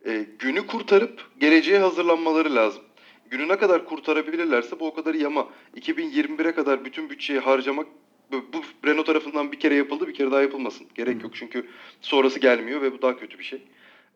e, 0.06 0.26
günü 0.38 0.66
kurtarıp 0.66 1.20
geleceğe 1.40 1.78
hazırlanmaları 1.78 2.54
lazım. 2.54 2.82
Günü 3.30 3.48
ne 3.48 3.58
kadar 3.58 3.84
kurtarabilirlerse 3.84 4.80
bu 4.80 4.86
o 4.86 4.94
kadar 4.94 5.14
iyi 5.14 5.26
ama 5.26 5.48
2021'e 5.76 6.52
kadar 6.52 6.84
bütün 6.84 7.10
bütçeyi 7.10 7.38
harcamak 7.38 7.86
bu, 8.32 8.62
Renault 8.86 9.06
tarafından 9.06 9.52
bir 9.52 9.60
kere 9.60 9.74
yapıldı 9.74 10.06
bir 10.06 10.14
kere 10.14 10.30
daha 10.30 10.42
yapılmasın. 10.42 10.86
Gerek 10.94 11.22
yok 11.22 11.32
çünkü 11.34 11.66
sonrası 12.00 12.38
gelmiyor 12.38 12.82
ve 12.82 12.92
bu 12.92 13.02
daha 13.02 13.16
kötü 13.16 13.38
bir 13.38 13.44
şey. 13.44 13.62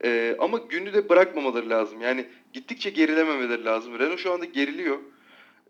Ee, 0.04 0.36
ama 0.40 0.58
günü 0.58 0.92
de 0.92 1.08
bırakmamaları 1.08 1.70
lazım. 1.70 2.00
Yani 2.00 2.26
gittikçe 2.52 2.90
gerilememeleri 2.90 3.64
lazım. 3.64 3.98
Renault 3.98 4.18
şu 4.18 4.32
anda 4.32 4.44
geriliyor. 4.44 4.98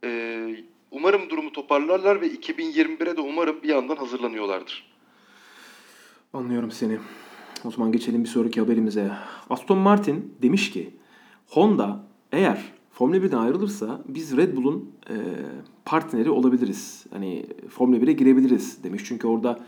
Ee, 0.05 0.57
umarım 0.90 1.30
durumu 1.30 1.53
toparlarlar 1.53 2.20
ve 2.20 2.26
2021'e 2.26 3.16
de 3.16 3.20
umarım 3.20 3.62
bir 3.62 3.68
yandan 3.68 3.97
hazırlanıyorlardır. 3.97 4.95
Anlıyorum 6.32 6.70
seni. 6.70 6.99
O 7.64 7.70
zaman 7.70 7.92
geçelim 7.92 8.24
bir 8.24 8.28
sonraki 8.28 8.61
haberimize. 8.61 9.11
Aston 9.51 9.78
Martin 9.78 10.34
demiş 10.42 10.70
ki 10.70 10.90
Honda 11.47 12.07
eğer 12.32 12.74
Formula 12.95 13.16
1'den 13.16 13.38
ayrılırsa 13.38 14.01
biz 14.09 14.36
Red 14.36 14.57
Bull'un 14.57 14.90
e, 15.11 15.14
partneri 15.84 16.30
olabiliriz. 16.30 17.07
Hani 17.11 17.47
Formula 17.68 17.97
1'e 17.97 18.12
girebiliriz 18.12 18.84
demiş. 18.84 19.03
Çünkü 19.07 19.26
orada 19.26 19.59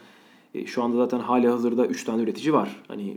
e, 0.54 0.66
şu 0.66 0.82
anda 0.82 0.96
zaten 0.96 1.18
hali 1.18 1.48
hazırda 1.48 1.86
3 1.86 2.04
tane 2.04 2.22
üretici 2.22 2.52
var. 2.52 2.82
Hani 2.88 3.16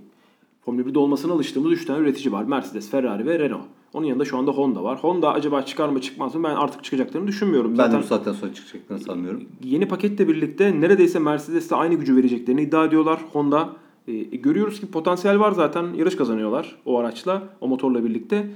Formula 0.66 0.82
1'de 0.82 1.00
olmasına 1.00 1.34
alıştığımız 1.34 1.72
3 1.72 1.86
tane 1.86 2.00
üretici 2.00 2.32
var. 2.32 2.44
Mercedes, 2.44 2.90
Ferrari 2.90 3.26
ve 3.26 3.40
Renault. 3.40 3.66
Onun 3.94 4.06
yanında 4.06 4.26
şu 4.26 4.38
anda 4.38 4.52
Honda 4.52 4.84
var. 4.84 5.00
Honda 5.04 5.34
acaba 5.34 5.62
çıkar 5.62 5.90
mı 5.90 6.02
çıkmaz 6.02 6.36
mı 6.36 6.44
ben 6.44 6.56
artık 6.56 6.84
çıkacaklarını 6.84 7.28
düşünmüyorum. 7.28 7.72
Ben 7.72 7.76
Zaten 7.76 8.00
de 8.00 8.04
bu 8.04 8.08
saatten 8.08 8.34
sonra 8.34 8.54
çıkacaklarını 8.54 9.04
sanmıyorum. 9.04 9.44
yeni 9.64 9.88
paketle 9.88 10.28
birlikte 10.28 10.82
neredeyse 10.82 11.20
Mercedes'te 11.20 11.76
aynı 11.76 11.96
gücü 11.96 12.16
vereceklerini 12.16 12.62
iddia 12.62 12.86
ediyorlar. 12.86 13.20
Honda 13.34 13.70
e, 14.08 14.14
görüyoruz 14.24 14.80
ki 14.80 14.92
potansiyel 14.92 15.40
var 15.40 15.52
zaten. 15.52 15.94
Yarış 15.94 16.16
kazanıyorlar 16.16 16.76
o 16.86 17.00
araçla, 17.00 17.44
o 17.62 17.68
motorla 17.68 18.04
birlikte. 18.04 18.50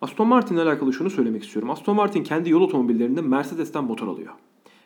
Aston 0.00 0.28
Martin 0.28 0.54
ile 0.54 0.62
alakalı 0.62 0.92
şunu 0.92 1.10
söylemek 1.10 1.44
istiyorum. 1.44 1.70
Aston 1.70 1.96
Martin 1.96 2.22
kendi 2.22 2.50
yol 2.50 2.60
otomobillerinde 2.60 3.20
Mercedes'ten 3.20 3.84
motor 3.84 4.08
alıyor. 4.08 4.32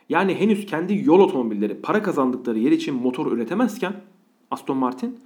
Yani 0.09 0.35
henüz 0.35 0.65
kendi 0.65 1.01
yol 1.05 1.19
otomobilleri 1.19 1.81
para 1.81 2.03
kazandıkları 2.03 2.59
yer 2.59 2.71
için 2.71 2.95
motor 2.95 3.31
üretemezken 3.31 3.93
Aston 4.51 4.77
Martin 4.77 5.19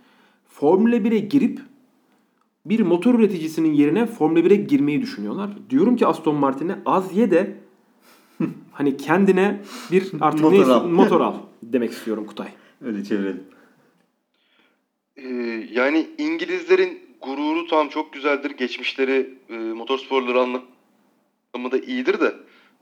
Formula 0.47 0.95
1'e 0.95 1.19
girip 1.19 1.59
bir 2.65 2.79
motor 2.79 3.19
üreticisinin 3.19 3.73
yerine 3.73 4.05
Formula 4.05 4.39
1'e 4.39 4.55
girmeyi 4.55 5.01
düşünüyorlar. 5.01 5.49
Diyorum 5.69 5.95
ki 5.95 6.07
Aston 6.07 6.35
Martin'e 6.35 6.79
az 6.85 7.17
ye 7.17 7.31
de 7.31 7.55
hani 8.71 8.97
kendine 8.97 9.61
bir 9.91 10.11
artık 10.21 10.41
Motor 10.41 10.57
neyse, 10.57 10.71
al. 10.71 10.87
motor 10.89 11.21
al 11.21 11.35
demek 11.63 11.91
istiyorum 11.91 12.25
Kutay. 12.25 12.47
Öyle 12.81 13.03
çevirelim. 13.03 13.43
Ee, 15.17 15.27
yani 15.71 16.07
İngilizlerin 16.17 17.08
gururu 17.21 17.67
tam 17.67 17.89
çok 17.89 18.13
güzeldir. 18.13 18.51
Geçmişleri 18.51 19.33
e, 19.49 19.57
motorsporları 19.57 20.39
anlamında 20.39 21.77
iyidir 21.85 22.19
de 22.19 22.33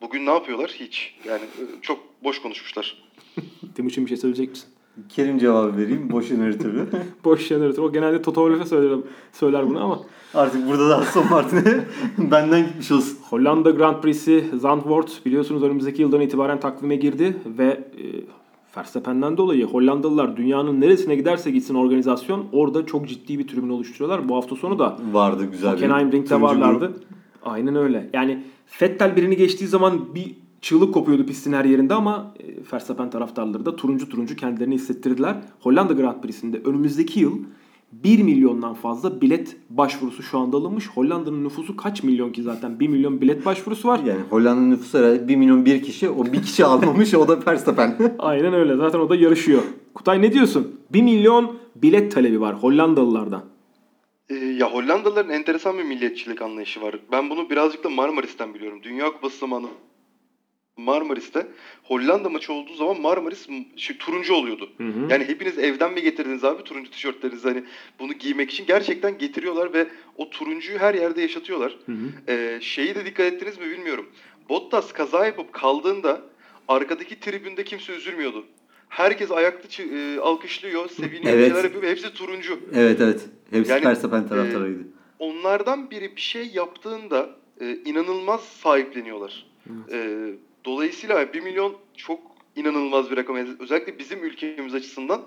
bugün 0.02 0.26
ne 0.26 0.30
yapıyorlar? 0.30 0.72
Hiç. 0.80 1.16
Yani 1.26 1.44
e, 1.44 1.82
çok 1.82 2.00
boş 2.24 2.42
konuşmuşlar. 2.42 3.04
Timuçin 3.76 4.06
bir 4.06 4.10
şey 4.10 4.18
söyleyecek 4.18 4.50
misin? 4.50 4.70
Kerim 5.10 5.38
cevabı 5.38 5.78
vereyim. 5.78 6.12
Boş 6.12 6.26
jeneratörü. 6.26 6.88
Boş 7.24 7.48
jeneratör. 7.48 7.84
O 7.84 7.94
genelde 7.94 8.22
Toto 8.22 8.48
Wolff'e 8.48 8.70
söyler, 8.70 9.00
söyler 9.32 9.70
bunu 9.70 9.84
ama 9.84 10.02
Artık 10.34 10.68
burada 10.68 10.90
da 10.90 10.98
Aston 10.98 11.30
Martin'e 11.30 11.86
benden 12.18 12.68
gitmiş 12.68 12.92
olsun. 12.92 13.18
Hollanda 13.30 13.72
Grand 13.72 14.02
Prix'si 14.02 14.46
Zandvoort 14.54 15.26
biliyorsunuz 15.26 15.64
önümüzdeki 15.64 16.02
yıldan 16.02 16.22
itibaren 16.22 16.60
takvime 16.60 16.96
girdi 16.96 17.38
ve 17.46 17.66
e, 17.66 18.04
Verstappen'den 18.78 19.38
dolayı 19.38 19.66
Hollandalılar 19.66 20.38
dünyanın 20.38 20.82
neresine 20.82 21.16
giderse 21.16 21.52
gitsin 21.52 21.76
organizasyon 21.76 22.46
orada 22.52 22.86
çok 22.86 23.08
ciddi 23.08 23.40
bir 23.40 23.48
tribün 23.48 23.70
oluşturuyorlar. 23.70 24.30
Bu 24.30 24.36
hafta 24.36 24.56
sonu 24.56 24.80
da 24.80 24.98
Vardı 25.12 25.46
güzel 25.52 25.72
bir 25.72 25.76
Hockenheimring'de 25.76 26.42
varlardı. 26.42 26.80
grup. 26.80 27.04
Aynen 27.46 27.76
öyle. 27.76 28.10
Yani 28.14 28.44
Vettel 28.82 29.16
birini 29.16 29.38
geçtiği 29.38 29.68
zaman 29.68 30.16
bir 30.16 30.36
çığlık 30.62 30.94
kopuyordu 30.94 31.26
pistin 31.26 31.54
her 31.54 31.66
yerinde 31.66 31.94
ama 31.94 32.34
e, 32.40 32.74
Verstappen 32.74 33.10
taraftarları 33.10 33.66
da 33.66 33.76
turuncu 33.76 34.10
turuncu 34.10 34.36
kendilerini 34.36 34.76
hissettirdiler. 34.76 35.36
Hollanda 35.60 35.94
Grand 35.94 36.22
Prix'sinde 36.22 36.62
önümüzdeki 36.66 37.20
yıl 37.20 37.38
1 37.92 38.24
milyondan 38.24 38.74
fazla 38.74 39.22
bilet 39.22 39.58
başvurusu 39.70 40.24
şu 40.24 40.38
anda 40.38 40.58
alınmış. 40.58 40.88
Hollanda'nın 40.88 41.44
nüfusu 41.44 41.76
kaç 41.76 42.04
milyon 42.04 42.32
ki 42.32 42.44
zaten? 42.44 42.80
1 42.80 42.88
milyon 42.88 43.22
bilet 43.22 43.46
başvurusu 43.46 43.88
var. 43.88 44.00
Yani 44.06 44.20
Hollanda'nın 44.30 44.72
nüfusu 44.72 44.98
herhalde 44.98 45.28
1 45.28 45.36
milyon 45.36 45.66
bir 45.66 45.84
kişi. 45.84 46.10
O 46.10 46.26
bir 46.26 46.42
kişi 46.42 46.66
almamış 46.72 47.14
o 47.14 47.28
da 47.28 47.46
Verstappen. 47.48 48.16
Aynen 48.20 48.54
öyle. 48.54 48.76
Zaten 48.76 49.00
o 49.00 49.10
da 49.10 49.16
yarışıyor. 49.16 49.62
Kutay 49.94 50.22
ne 50.22 50.34
diyorsun? 50.34 50.80
1 50.94 51.02
milyon 51.02 51.56
bilet 51.76 52.12
talebi 52.12 52.42
var 52.42 52.56
Hollandalılardan. 52.56 53.44
Ee, 54.30 54.36
ya 54.36 54.74
Hollandalıların 54.74 55.32
enteresan 55.32 55.78
bir 55.78 55.84
milliyetçilik 55.84 56.42
anlayışı 56.42 56.82
var. 56.82 57.00
Ben 57.12 57.30
bunu 57.30 57.50
birazcık 57.50 57.84
da 57.84 57.90
Marmaris'ten 57.90 58.54
biliyorum. 58.54 58.80
Dünya 58.84 59.12
Kupası 59.12 59.38
zamanı 59.38 59.68
Marmaris'te 60.78 61.48
Hollanda 61.84 62.30
maçı 62.30 62.54
olduğu 62.54 62.74
zaman 62.74 63.02
Marmaris 63.02 63.48
şey, 63.76 63.98
turuncu 63.98 64.34
oluyordu. 64.34 64.70
Hı 64.78 64.84
hı. 64.84 65.08
Yani 65.10 65.26
hepiniz 65.26 65.58
evden 65.60 65.94
mi 65.94 66.02
getirdiniz 66.02 66.44
abi 66.44 66.64
turuncu 66.64 66.92
tişörtlerinizi 66.92 67.48
hani 67.48 67.64
bunu 68.00 68.14
giymek 68.14 68.52
için 68.52 68.66
gerçekten 68.66 69.18
getiriyorlar 69.18 69.74
ve 69.74 69.88
o 70.16 70.30
turuncuyu 70.30 70.80
her 70.80 70.94
yerde 70.96 71.22
yaşatıyorlar. 71.22 71.78
Hı 71.86 71.92
hı. 71.92 72.32
Ee, 72.32 72.60
şeyi 72.62 72.96
de 72.96 73.06
dikkat 73.06 73.26
ettiniz 73.34 73.58
mi 73.58 73.70
bilmiyorum. 73.70 74.06
Bottas 74.50 74.94
kaza 74.94 75.26
yapıp 75.26 75.54
kaldığında 75.54 76.22
arkadaki 76.68 77.20
tribünde 77.20 77.64
kimse 77.64 77.94
üzülmüyordu. 77.94 78.46
Herkes 78.90 79.32
ayakta 79.32 79.84
e, 79.84 80.20
alkışlıyor, 80.20 80.90
seviniyor, 80.90 81.34
Evet. 81.34 81.48
şeyler 81.48 81.64
yapıyor 81.64 81.84
ve 81.84 81.90
hepsi 81.90 82.14
turuncu. 82.14 82.60
evet 82.74 83.02
evet. 83.02 83.26
Hepsi 83.52 83.72
Yani, 83.72 83.86
Verstappen 83.86 84.28
taraftarıydı. 84.28 84.80
Onlardan 85.20 85.92
biri 85.92 86.16
bir 86.16 86.22
şey 86.22 86.48
yaptığında 86.54 87.30
e, 87.62 87.76
inanılmaz 87.86 88.42
sahipleniyorlar. 88.44 89.46
E, 89.92 90.30
dolayısıyla 90.68 91.34
1 91.34 91.42
milyon 91.42 91.74
çok 91.98 92.20
inanılmaz 92.56 93.12
bir 93.12 93.18
rakam. 93.18 93.36
Özellikle 93.60 94.00
bizim 94.00 94.24
ülkemiz 94.24 94.74
açısından 94.76 95.22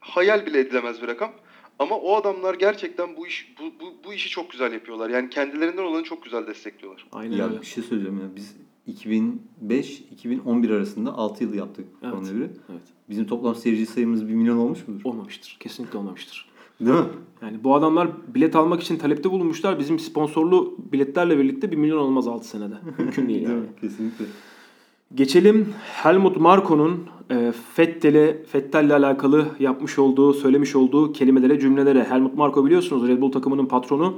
hayal 0.00 0.46
bile 0.46 0.58
edilemez 0.58 1.02
bir 1.02 1.08
rakam. 1.08 1.32
Ama 1.78 1.96
o 1.98 2.16
adamlar 2.16 2.54
gerçekten 2.54 3.16
bu 3.16 3.26
iş 3.26 3.54
bu, 3.60 3.64
bu, 3.80 3.94
bu 4.04 4.12
işi 4.12 4.28
çok 4.30 4.50
güzel 4.50 4.72
yapıyorlar. 4.72 5.10
Yani 5.10 5.30
kendilerinden 5.30 5.82
olanı 5.82 6.02
çok 6.04 6.24
güzel 6.24 6.46
destekliyorlar. 6.46 7.06
Aynen 7.12 7.36
Ya 7.36 7.48
öyle. 7.48 7.60
bir 7.60 7.66
şey 7.66 7.84
söyleyeceğim 7.84 8.20
ya. 8.20 8.26
Biz 8.36 8.56
2005-2011 9.70 10.76
arasında 10.76 11.12
6 11.14 11.44
yıl 11.44 11.54
yaptık 11.54 11.84
Evet. 12.02 12.14
Formula 12.14 12.30
1'i. 12.30 12.50
Evet. 12.70 12.82
Bizim 13.08 13.26
toplam 13.26 13.54
seyirci 13.54 13.86
sayımız 13.86 14.28
1 14.28 14.34
milyon 14.34 14.56
olmuş 14.56 14.88
mudur? 14.88 15.00
Olmamıştır. 15.04 15.56
Kesinlikle 15.60 15.98
olmamıştır. 15.98 16.48
Değil 16.80 16.98
mi? 16.98 17.04
Yani 17.42 17.64
bu 17.64 17.74
adamlar 17.74 18.08
bilet 18.34 18.56
almak 18.56 18.82
için 18.82 18.96
talepte 18.98 19.30
bulunmuşlar. 19.30 19.78
Bizim 19.78 19.98
sponsorlu 19.98 20.76
biletlerle 20.92 21.38
birlikte 21.38 21.70
1 21.72 21.76
milyon 21.76 21.98
olmaz 21.98 22.28
6 22.28 22.48
senede. 22.48 22.74
Mümkün 22.98 23.28
değil 23.28 23.38
Değil 23.38 23.48
yani. 23.48 23.60
mi? 23.60 23.66
Kesinlikle. 23.80 24.24
Geçelim 25.14 25.74
Helmut 25.84 26.36
Marko'nun 26.36 27.06
e, 27.30 27.52
Fettel'e 27.74 28.42
Fettel'le 28.44 28.90
alakalı 28.90 29.46
yapmış 29.58 29.98
olduğu, 29.98 30.34
söylemiş 30.34 30.76
olduğu 30.76 31.12
kelimelere, 31.12 31.60
cümlelere. 31.60 32.04
Helmut 32.04 32.34
Marko 32.36 32.66
biliyorsunuz 32.66 33.08
Red 33.08 33.20
Bull 33.20 33.32
takımının 33.32 33.66
patronu. 33.66 34.14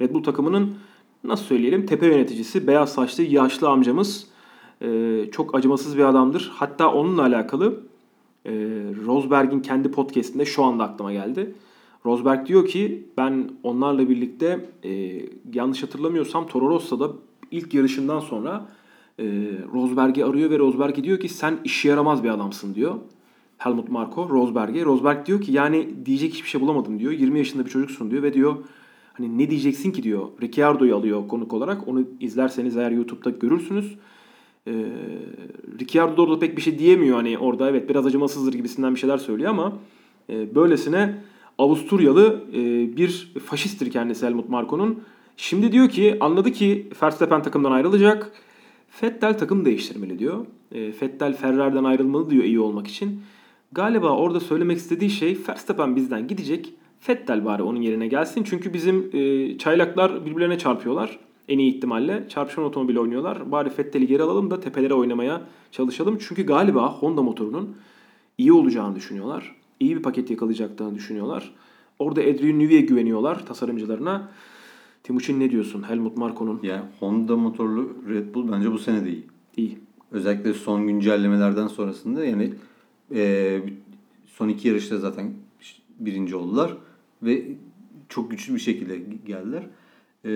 Red 0.00 0.14
Bull 0.14 0.22
takımının 0.22 0.76
nasıl 1.24 1.44
söyleyelim 1.44 1.86
tepe 1.86 2.06
yöneticisi, 2.06 2.66
beyaz 2.66 2.92
saçlı, 2.92 3.22
yaşlı 3.22 3.68
amcamız. 3.68 4.26
E, 4.82 5.20
çok 5.32 5.54
acımasız 5.54 5.96
bir 5.96 6.04
adamdır. 6.04 6.52
Hatta 6.54 6.92
onunla 6.92 7.22
alakalı 7.22 7.80
e, 8.44 8.52
Rosberg'in 9.06 9.60
kendi 9.60 9.90
podcastinde 9.90 10.44
şu 10.44 10.64
anda 10.64 10.84
aklıma 10.84 11.12
geldi. 11.12 11.54
Rosberg 12.06 12.46
diyor 12.46 12.66
ki 12.66 13.06
ben 13.16 13.50
onlarla 13.62 14.08
birlikte 14.08 14.70
yanlış 15.52 15.82
hatırlamıyorsam 15.82 16.46
Toro 16.46 16.68
Rosso'da 16.68 17.10
ilk 17.50 17.74
yarışından 17.74 18.20
sonra 18.20 18.68
e, 19.18 19.24
Rosberg'i 19.74 20.24
arıyor 20.24 20.50
ve 20.50 20.58
Rosberg'e 20.58 21.04
diyor 21.04 21.20
ki 21.20 21.28
sen 21.28 21.58
işe 21.64 21.88
yaramaz 21.88 22.24
bir 22.24 22.28
adamsın 22.28 22.74
diyor. 22.74 22.94
Helmut 23.58 23.90
Marko 23.90 24.28
Rosberg'e. 24.28 24.84
Rosberg 24.84 25.26
diyor 25.26 25.40
ki 25.40 25.52
yani 25.52 25.88
diyecek 26.06 26.32
hiçbir 26.32 26.48
şey 26.48 26.60
bulamadım 26.60 26.98
diyor. 26.98 27.12
20 27.12 27.38
yaşında 27.38 27.64
bir 27.64 27.70
çocuksun 27.70 28.10
diyor 28.10 28.22
ve 28.22 28.34
diyor 28.34 28.56
hani 29.12 29.38
ne 29.38 29.50
diyeceksin 29.50 29.92
ki 29.92 30.02
diyor. 30.02 30.28
Ricciardo'yu 30.42 30.96
alıyor 30.96 31.28
konuk 31.28 31.52
olarak. 31.52 31.88
Onu 31.88 32.04
izlerseniz 32.20 32.76
eğer 32.76 32.90
YouTube'da 32.90 33.30
görürsünüz. 33.30 33.94
Ee, 34.66 34.72
Ricciardo 35.80 36.16
da 36.16 36.22
orada 36.22 36.38
pek 36.38 36.56
bir 36.56 36.62
şey 36.62 36.78
diyemiyor. 36.78 37.16
Hani 37.16 37.38
orada 37.38 37.70
evet 37.70 37.88
biraz 37.88 38.06
acımasızdır 38.06 38.52
gibisinden 38.52 38.94
bir 38.94 39.00
şeyler 39.00 39.18
söylüyor 39.18 39.50
ama 39.50 39.72
e, 40.30 40.54
böylesine 40.54 41.14
Avusturyalı 41.58 42.44
e, 42.52 42.56
bir 42.96 43.32
faşisttir 43.44 43.90
kendisi 43.90 44.26
Helmut 44.26 44.48
Marko'nun. 44.48 45.00
Şimdi 45.36 45.72
diyor 45.72 45.88
ki 45.88 46.16
anladı 46.20 46.52
ki 46.52 46.88
Verstappen 47.02 47.42
takımdan 47.42 47.72
ayrılacak. 47.72 48.32
Vettel 49.02 49.38
takım 49.38 49.64
değiştirmeli 49.64 50.18
diyor. 50.18 50.46
E, 50.72 50.80
Vettel 51.02 51.36
Ferrari'den 51.36 51.84
ayrılmalı 51.84 52.30
diyor 52.30 52.44
iyi 52.44 52.60
olmak 52.60 52.86
için. 52.86 53.22
Galiba 53.72 54.16
orada 54.16 54.40
söylemek 54.40 54.78
istediği 54.78 55.10
şey 55.10 55.38
Verstappen 55.48 55.96
bizden 55.96 56.28
gidecek. 56.28 56.74
Fettel 57.00 57.44
bari 57.44 57.62
onun 57.62 57.80
yerine 57.80 58.06
gelsin. 58.06 58.44
Çünkü 58.44 58.72
bizim 58.72 59.10
e, 59.12 59.58
çaylaklar 59.58 60.26
birbirlerine 60.26 60.58
çarpıyorlar. 60.58 61.18
En 61.48 61.58
iyi 61.58 61.76
ihtimalle 61.76 62.24
çarpışan 62.28 62.64
otomobil 62.64 62.96
oynuyorlar. 62.96 63.52
Bari 63.52 63.70
Fettel'i 63.70 64.06
geri 64.06 64.22
alalım 64.22 64.50
da 64.50 64.60
tepelere 64.60 64.94
oynamaya 64.94 65.42
çalışalım. 65.72 66.18
Çünkü 66.20 66.46
galiba 66.46 66.92
Honda 66.92 67.22
motorunun 67.22 67.76
iyi 68.38 68.52
olacağını 68.52 68.96
düşünüyorlar. 68.96 69.56
İyi 69.80 69.96
bir 69.96 70.02
paket 70.02 70.30
yakalayacaklarını 70.30 70.94
düşünüyorlar. 70.94 71.52
Orada 71.98 72.20
Adrian 72.20 72.58
Newey'e 72.58 72.80
güveniyorlar 72.80 73.46
tasarımcılarına. 73.46 74.28
Timuçin 75.08 75.40
ne 75.40 75.50
diyorsun? 75.50 75.82
Helmut 75.88 76.16
Marko'nun 76.16 76.60
Yani 76.62 76.82
Honda 77.00 77.36
motorlu 77.36 77.94
Red 78.08 78.34
Bull 78.34 78.52
bence 78.52 78.72
bu 78.72 78.78
sene 78.78 79.04
de 79.04 79.10
iyi. 79.10 79.26
iyi. 79.56 79.78
Özellikle 80.12 80.54
son 80.54 80.86
güncellemelerden 80.86 81.66
sonrasında 81.66 82.24
yani 82.24 82.52
e, 83.14 83.60
son 84.26 84.48
iki 84.48 84.68
yarışta 84.68 84.98
zaten 84.98 85.32
birinci 86.00 86.36
oldular 86.36 86.76
ve 87.22 87.44
çok 88.08 88.30
güçlü 88.30 88.54
bir 88.54 88.58
şekilde 88.60 88.98
geldiler. 89.26 89.62
E, 90.24 90.30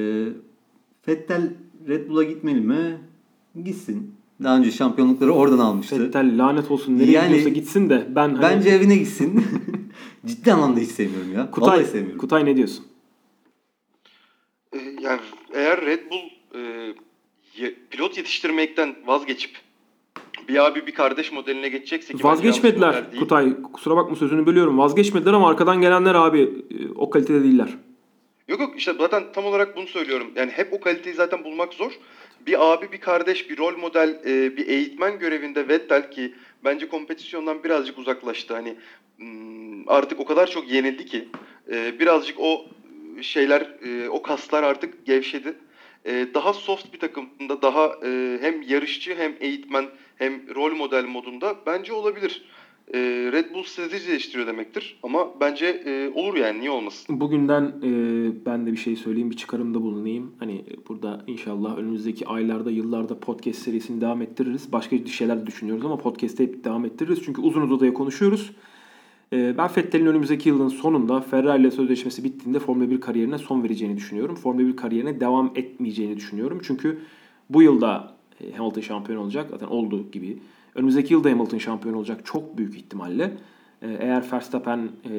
Vettel 1.08 1.54
Red 1.88 2.08
Bull'a 2.08 2.22
gitmeli 2.24 2.60
mi? 2.60 2.98
Gitsin. 3.64 4.14
Daha 4.42 4.58
önce 4.58 4.70
şampiyonlukları 4.70 5.32
oradan 5.32 5.58
almıştı. 5.58 5.96
Fettel 5.98 6.38
lanet 6.38 6.70
olsun 6.70 6.98
nereye 6.98 7.12
Yani- 7.12 7.28
gidiyorsa 7.28 7.48
gitsin 7.48 7.90
de 7.90 8.06
ben 8.14 8.28
hani 8.34 8.42
Bence 8.42 8.68
evine 8.70 8.96
gitsin. 8.96 9.44
Ciddi 10.26 10.52
anlamda 10.52 10.80
hiç 10.80 10.90
sevmiyorum 10.90 11.32
ya. 11.32 11.50
Kutay, 11.50 11.70
Vallahi 11.78 11.86
sevmiyorum. 11.90 12.18
Kutay 12.20 12.44
ne 12.44 12.56
diyorsun? 12.56 12.84
Yani 15.02 15.20
eğer 15.54 15.80
Red 15.80 16.10
Bull 16.10 16.30
e, 16.54 17.74
pilot 17.90 18.16
yetiştirmekten 18.16 18.94
vazgeçip 19.06 19.50
bir 20.48 20.66
abi 20.66 20.86
bir 20.86 20.94
kardeş 20.94 21.32
modeline 21.32 21.68
geçecekse 21.68 22.14
ki 22.14 22.24
Vazgeçmediler. 22.24 23.04
Kutay. 23.18 23.62
Kusura 23.72 23.96
bakma 23.96 24.16
sözünü 24.16 24.46
bölüyorum. 24.46 24.78
Vazgeçmediler 24.78 25.32
ama 25.32 25.50
arkadan 25.50 25.80
gelenler 25.80 26.14
abi 26.14 26.40
e, 26.42 26.88
o 26.94 27.10
kalitede 27.10 27.44
değiller. 27.44 27.68
Yok 28.48 28.60
yok 28.60 28.74
işte 28.76 28.94
zaten 28.98 29.24
tam 29.32 29.44
olarak 29.44 29.76
bunu 29.76 29.86
söylüyorum. 29.86 30.26
Yani 30.36 30.50
hep 30.50 30.72
o 30.72 30.80
kaliteyi 30.80 31.14
zaten 31.14 31.44
bulmak 31.44 31.74
zor. 31.74 31.92
Bir 32.46 32.72
abi, 32.72 32.92
bir 32.92 33.00
kardeş, 33.00 33.50
bir 33.50 33.58
rol 33.58 33.76
model, 33.76 34.20
e, 34.26 34.56
bir 34.56 34.66
eğitmen 34.66 35.18
görevinde 35.18 35.68
Vettel 35.68 36.10
ki 36.10 36.34
bence 36.64 36.88
kompetisyondan 36.88 37.64
birazcık 37.64 37.98
uzaklaştı. 37.98 38.54
Hani 38.54 38.76
hmm, 39.16 39.88
artık 39.88 40.20
o 40.20 40.24
kadar 40.24 40.46
çok 40.46 40.72
yenildi 40.72 41.06
ki 41.06 41.28
e, 41.72 42.00
birazcık 42.00 42.40
o 42.40 42.64
şeyler, 43.20 43.60
e, 43.60 44.08
o 44.08 44.22
kaslar 44.22 44.62
artık 44.62 45.06
gevşedi. 45.06 45.54
E, 46.04 46.26
daha 46.34 46.52
soft 46.52 46.94
bir 46.94 46.98
takımda, 46.98 47.62
daha 47.62 47.92
e, 48.04 48.38
hem 48.40 48.62
yarışçı 48.62 49.14
hem 49.14 49.32
eğitmen 49.40 49.84
hem 50.16 50.54
rol 50.54 50.74
model 50.76 51.04
modunda 51.04 51.56
bence 51.66 51.92
olabilir. 51.92 52.42
E, 52.94 52.98
Red 53.32 53.54
Bull 53.54 53.62
strateji 53.62 54.08
değiştiriyor 54.08 54.46
demektir. 54.46 54.98
Ama 55.02 55.40
bence 55.40 55.66
e, 55.66 56.08
olur 56.14 56.36
yani 56.36 56.60
niye 56.60 56.70
olmasın? 56.70 57.20
Bugünden 57.20 57.62
e, 57.62 57.90
ben 58.46 58.66
de 58.66 58.72
bir 58.72 58.76
şey 58.76 58.96
söyleyeyim, 58.96 59.30
bir 59.30 59.36
çıkarımda 59.36 59.82
bulunayım. 59.82 60.34
Hani 60.38 60.64
burada 60.88 61.24
inşallah 61.26 61.78
önümüzdeki 61.78 62.26
aylarda, 62.26 62.70
yıllarda 62.70 63.20
podcast 63.20 63.58
serisini 63.58 64.00
devam 64.00 64.22
ettiririz. 64.22 64.72
Başka 64.72 65.06
şeyler 65.06 65.46
düşünüyoruz 65.46 65.84
ama 65.84 65.96
podcast'te 65.96 66.44
hep 66.44 66.64
devam 66.64 66.84
ettiririz. 66.84 67.22
Çünkü 67.24 67.40
uzun 67.40 67.62
uzadaya 67.62 67.94
konuşuyoruz. 67.94 68.50
E, 69.32 69.58
ben 69.58 69.70
Vettel'in 69.76 70.06
önümüzdeki 70.06 70.48
yılın 70.48 70.68
sonunda 70.68 71.20
Ferrari 71.20 71.60
ile 71.60 71.70
sözleşmesi 71.70 72.24
bittiğinde 72.24 72.58
Formula 72.58 72.90
1 72.90 73.00
kariyerine 73.00 73.38
son 73.38 73.64
vereceğini 73.64 73.96
düşünüyorum. 73.96 74.34
Formula 74.34 74.66
1 74.66 74.76
kariyerine 74.76 75.20
devam 75.20 75.52
etmeyeceğini 75.54 76.16
düşünüyorum. 76.16 76.60
Çünkü 76.62 76.98
bu 77.50 77.62
yılda 77.62 78.14
e, 78.40 78.52
Hamilton 78.52 78.80
şampiyon 78.80 79.18
olacak. 79.18 79.46
Zaten 79.50 79.66
olduğu 79.66 80.10
gibi. 80.10 80.38
Önümüzdeki 80.74 81.14
yılda 81.14 81.30
Hamilton 81.30 81.58
şampiyon 81.58 81.94
olacak 81.94 82.20
çok 82.24 82.58
büyük 82.58 82.76
ihtimalle. 82.76 83.36
E, 83.82 83.96
Eğer 84.00 84.24
Verstappen 84.32 84.78
e, 84.78 85.10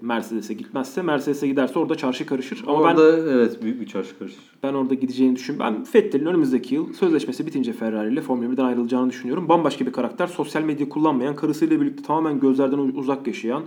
Mercedes'e 0.00 0.54
gitmezse, 0.54 1.02
Mercedes'e 1.02 1.48
giderse 1.48 1.78
orada 1.78 1.94
çarşı 1.94 2.26
karışır. 2.26 2.64
Ama 2.66 2.78
ben 2.78 2.94
Orada 2.94 3.18
evet 3.32 3.62
büyük 3.62 3.80
bir 3.80 3.86
çarşı 3.86 4.18
karışır. 4.18 4.38
ben 4.62 4.74
orada 4.74 4.94
gideceğini 4.94 5.36
düşünüyorum. 5.36 5.76
Ben 5.76 5.86
Vettel'in 6.02 6.26
önümüzdeki 6.26 6.74
yıl 6.74 6.92
sözleşmesi 6.92 7.46
bitince 7.46 7.72
Ferrari 7.72 8.12
ile 8.12 8.20
Formula 8.20 8.46
1'den 8.52 8.64
ayrılacağını 8.64 9.10
düşünüyorum. 9.10 9.48
Bambaşka 9.48 9.86
bir 9.86 9.92
karakter. 9.92 10.26
Sosyal 10.26 10.62
medya 10.62 10.88
kullanmayan, 10.88 11.36
karısıyla 11.36 11.80
birlikte 11.80 12.02
tamamen 12.02 12.40
gözlerden 12.40 12.78
uzak 12.78 13.26
yaşayan 13.26 13.62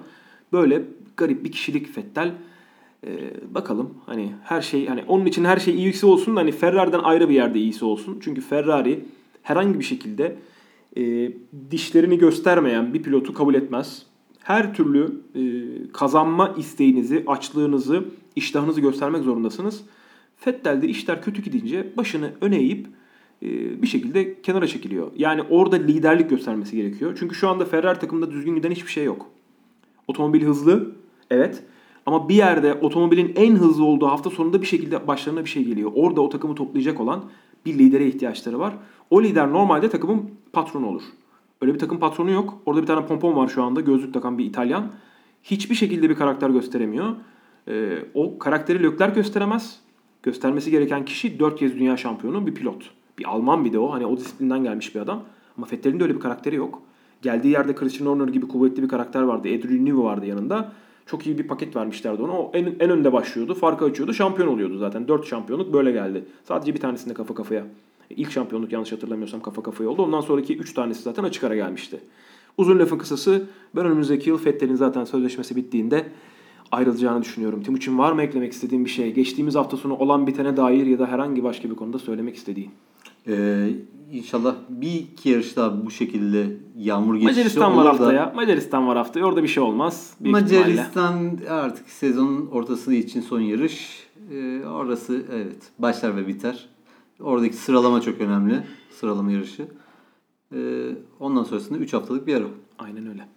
böyle 0.53 0.81
garip 1.17 1.43
bir 1.43 1.51
kişilik 1.51 1.97
Vettel. 1.97 2.31
Ee, 3.07 3.09
bakalım 3.55 3.89
hani 4.05 4.31
her 4.43 4.61
şey 4.61 4.87
hani 4.87 5.03
onun 5.07 5.25
için 5.25 5.45
her 5.45 5.57
şey 5.57 5.75
iyisi 5.75 6.05
olsun 6.05 6.35
da 6.35 6.39
hani 6.39 6.51
Ferrari'den 6.51 6.99
ayrı 6.99 7.29
bir 7.29 7.33
yerde 7.33 7.59
iyisi 7.59 7.85
olsun. 7.85 8.17
Çünkü 8.21 8.41
Ferrari 8.41 9.05
herhangi 9.43 9.79
bir 9.79 9.83
şekilde 9.83 10.35
e, 10.97 11.31
dişlerini 11.71 12.17
göstermeyen 12.17 12.93
bir 12.93 13.03
pilotu 13.03 13.33
kabul 13.33 13.53
etmez. 13.55 14.05
Her 14.43 14.73
türlü 14.73 15.21
e, 15.35 15.41
kazanma 15.93 16.55
isteğinizi, 16.57 17.23
açlığınızı, 17.27 18.05
iştahınızı 18.35 18.81
göstermek 18.81 19.23
zorundasınız. 19.23 19.83
Vettel 20.47 20.81
de 20.81 20.87
işler 20.87 21.21
kötü 21.21 21.41
gidince 21.41 21.87
başını 21.97 22.31
öne 22.41 22.57
eğip 22.57 22.87
e, 23.43 23.81
bir 23.81 23.87
şekilde 23.87 24.41
kenara 24.41 24.67
çekiliyor. 24.67 25.11
Yani 25.17 25.41
orada 25.49 25.75
liderlik 25.75 26.29
göstermesi 26.29 26.75
gerekiyor. 26.75 27.17
Çünkü 27.19 27.35
şu 27.35 27.49
anda 27.49 27.65
Ferrari 27.65 27.99
takımında 27.99 28.31
düzgün 28.31 28.55
giden 28.55 28.71
hiçbir 28.71 28.91
şey 28.91 29.03
yok. 29.03 29.25
Otomobil 30.07 30.43
hızlı, 30.45 30.91
evet. 31.31 31.63
Ama 32.05 32.29
bir 32.29 32.35
yerde 32.35 32.73
otomobilin 32.73 33.33
en 33.35 33.55
hızlı 33.55 33.85
olduğu 33.85 34.07
hafta 34.07 34.29
sonunda 34.29 34.61
bir 34.61 34.67
şekilde 34.67 35.07
başlarına 35.07 35.43
bir 35.43 35.49
şey 35.49 35.63
geliyor. 35.63 35.91
Orada 35.95 36.21
o 36.21 36.29
takımı 36.29 36.55
toplayacak 36.55 36.99
olan 36.99 37.23
bir 37.65 37.79
lidere 37.79 38.07
ihtiyaçları 38.07 38.59
var. 38.59 38.73
O 39.09 39.23
lider 39.23 39.51
normalde 39.51 39.89
takımın 39.89 40.29
patronu 40.53 40.87
olur. 40.87 41.03
Öyle 41.62 41.74
bir 41.74 41.80
takım 41.80 41.99
patronu 41.99 42.32
yok. 42.32 42.62
Orada 42.66 42.82
bir 42.82 42.88
tane 42.88 43.05
pompon 43.05 43.36
var 43.36 43.47
şu 43.47 43.64
anda. 43.64 43.82
Gözlük 43.82 44.14
takan 44.14 44.38
bir 44.38 44.45
İtalyan. 44.45 44.91
Hiçbir 45.43 45.76
şekilde 45.76 46.09
bir 46.09 46.16
karakter 46.16 46.49
gösteremiyor. 46.49 47.16
Ee, 47.68 47.99
o 48.14 48.39
karakteri 48.39 48.84
Leclerc 48.84 49.16
gösteremez. 49.16 49.80
Göstermesi 50.24 50.72
gereken 50.72 51.05
kişi 51.05 51.39
4 51.39 51.59
kez 51.59 51.76
dünya 51.76 51.97
şampiyonu 51.97 52.47
bir 52.47 52.53
pilot. 52.53 52.91
Bir 53.20 53.26
Alman 53.26 53.66
bir 53.66 53.74
de 53.74 53.80
o. 53.80 53.93
Hani 53.93 54.05
o 54.05 54.18
disiplinden 54.18 54.64
gelmiş 54.64 54.95
bir 54.95 54.99
adam. 54.99 55.24
Ama 55.57 55.68
Vettel'in 55.72 55.99
de 55.99 56.03
öyle 56.03 56.16
bir 56.16 56.20
karakteri 56.20 56.55
yok. 56.55 56.82
Geldiği 57.22 57.47
yerde 57.47 57.76
Christian 57.76 58.07
Horner 58.07 58.28
gibi 58.28 58.47
kuvvetli 58.47 58.84
bir 58.84 58.88
karakter 58.88 59.22
vardı. 59.22 59.47
Adrian 59.47 59.86
Newey 59.86 60.03
vardı 60.03 60.26
yanında. 60.26 60.72
Çok 61.05 61.28
iyi 61.28 61.38
bir 61.38 61.47
paket 61.47 61.76
vermişlerdi 61.76 62.22
ona. 62.22 62.32
O 62.32 62.51
en, 62.53 62.76
en 62.80 62.89
önde 62.89 63.14
başlıyordu. 63.14 63.53
Farkı 63.53 63.86
açıyordu. 63.86 64.14
Şampiyon 64.14 64.47
oluyordu 64.47 64.78
zaten. 64.78 65.07
4 65.07 65.28
şampiyonluk 65.28 65.74
böyle 65.74 65.91
geldi. 65.91 66.26
Sadece 66.43 66.74
bir 66.74 66.80
tanesinde 66.80 67.14
kafa 67.14 67.36
kafaya. 67.36 67.64
İlk 68.09 68.31
şampiyonluk 68.31 68.71
yanlış 68.71 68.91
hatırlamıyorsam 68.91 69.41
kafa 69.41 69.63
kafaya 69.63 69.89
oldu. 69.89 70.01
Ondan 70.03 70.21
sonraki 70.21 70.57
3 70.57 70.73
tanesi 70.73 71.01
zaten 71.01 71.23
açık 71.23 71.43
ara 71.43 71.55
gelmişti. 71.55 71.99
Uzun 72.57 72.79
lafın 72.79 72.97
kısası 72.97 73.47
ben 73.75 73.85
önümüzdeki 73.85 74.29
yıl 74.29 74.45
Vettel'in 74.45 74.75
zaten 74.75 75.03
sözleşmesi 75.03 75.55
bittiğinde 75.55 76.05
ayrılacağını 76.71 77.21
düşünüyorum. 77.21 77.63
Timuçin 77.63 77.97
var 77.97 78.11
mı 78.11 78.21
eklemek 78.21 78.51
istediğin 78.53 78.85
bir 78.85 78.89
şey? 78.89 79.13
Geçtiğimiz 79.13 79.55
hafta 79.55 79.77
sonu 79.77 79.93
olan 79.95 80.27
bitene 80.27 80.57
dair 80.57 80.85
ya 80.85 80.99
da 80.99 81.07
herhangi 81.07 81.43
başka 81.43 81.69
bir 81.69 81.75
konuda 81.75 81.99
söylemek 81.99 82.35
istediğin. 82.35 82.71
Ee, 83.27 83.69
inşallah 84.11 84.55
bir 84.69 84.93
iki 84.93 85.29
yarış 85.29 85.57
daha 85.57 85.85
bu 85.85 85.91
şekilde 85.91 86.47
yağmur 86.77 87.15
geçişi 87.15 87.29
Macaristan 87.31 87.71
var 87.71 87.77
olur 87.77 87.85
da- 87.85 87.89
haftaya. 87.89 88.33
Macaristan 88.35 88.87
var 88.87 88.97
haftaya. 88.97 89.25
Orada 89.25 89.43
bir 89.43 89.47
şey 89.47 89.63
olmaz. 89.63 90.13
Büyük 90.19 90.37
ihtimalle. 90.37 90.59
Macaristan 90.69 91.37
artık 91.49 91.89
sezonun 91.89 92.47
ortası 92.47 92.93
için 92.93 93.21
son 93.21 93.39
yarış. 93.39 94.07
Ee, 94.33 94.61
orası 94.65 95.25
evet 95.33 95.71
başlar 95.79 96.15
ve 96.17 96.27
biter. 96.27 96.69
Oradaki 97.24 97.55
sıralama 97.55 98.01
çok 98.01 98.22
önemli. 98.22 98.63
Sıralama 98.89 99.32
yarışı. 99.32 99.67
Ee, 100.55 100.57
ondan 101.19 101.43
sonrasında 101.43 101.78
3 101.80 101.93
haftalık 101.93 102.28
bir 102.28 102.36
ara. 102.36 102.45
Aynen 102.80 103.07
öyle. 103.09 103.28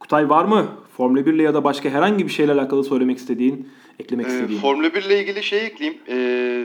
Kutay 0.00 0.28
var 0.30 0.44
mı? 0.44 0.66
Formula 0.96 1.26
1 1.26 1.32
ile 1.34 1.42
ya 1.42 1.54
da 1.54 1.64
başka 1.64 1.88
herhangi 1.90 2.26
bir 2.26 2.32
şeyle 2.32 2.52
alakalı 2.52 2.84
söylemek 2.84 3.18
istediğin, 3.18 3.68
eklemek 3.98 4.26
Ee, 4.26 4.30
istediğin. 4.30 4.60
Formula 4.60 4.94
1 4.94 5.02
ile 5.02 5.20
ilgili 5.22 5.42
şey 5.42 5.66
ekleyeyim. 5.66 6.00
Ee, 6.08 6.14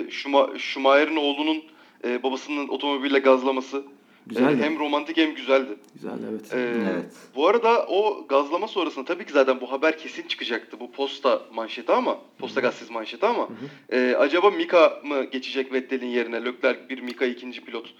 Schuma- 0.09 0.59
Schumacher'in 0.59 1.15
oğlunun 1.15 1.57
e, 2.05 2.23
babasının 2.23 2.67
otomobille 2.67 3.19
gazlaması. 3.19 3.83
Güzeldi. 4.27 4.61
Ee, 4.61 4.65
hem 4.65 4.79
romantik 4.79 5.17
hem 5.17 5.35
güzeldi. 5.35 5.77
Güzel 5.93 6.17
evet. 6.29 6.53
Ee, 6.53 6.73
Evet. 6.93 7.13
Bu 7.35 7.47
arada 7.47 7.85
o 7.87 8.27
gazlama 8.27 8.67
sonrasında 8.67 9.05
tabii 9.05 9.25
ki 9.25 9.33
zaten 9.33 9.61
bu 9.61 9.71
haber 9.71 9.97
kesin 9.97 10.27
çıkacaktı. 10.27 10.79
Bu 10.79 10.91
posta 10.91 11.41
manşeti 11.53 11.91
ama, 11.91 12.19
posta 12.39 12.61
gazetesi 12.61 12.93
manşeti 12.93 13.25
ama 13.25 13.49
e, 13.89 14.15
acaba 14.19 14.51
Mika 14.51 15.01
mı 15.03 15.23
geçecek 15.23 15.73
Vettel'in 15.73 16.07
yerine? 16.07 16.45
Leclerc 16.45 16.89
bir 16.89 16.99
Mika 16.99 17.25
ikinci 17.25 17.61
pilot 17.61 17.93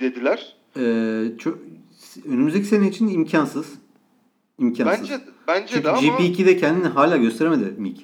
dediler. 0.00 0.56
Ee, 0.76 1.22
çok, 1.38 1.58
önümüzdeki 2.28 2.66
sene 2.66 2.88
için 2.88 3.08
imkansız. 3.08 3.78
İmkansız. 4.58 5.10
Bence 5.10 5.24
bence 5.48 5.66
Çünkü 5.66 5.84
de 5.84 5.90
ama 5.90 6.00
GP2'de 6.00 6.56
kendini 6.56 6.86
hala 6.86 7.16
gösteremedi 7.16 7.74
Mick. 7.78 8.00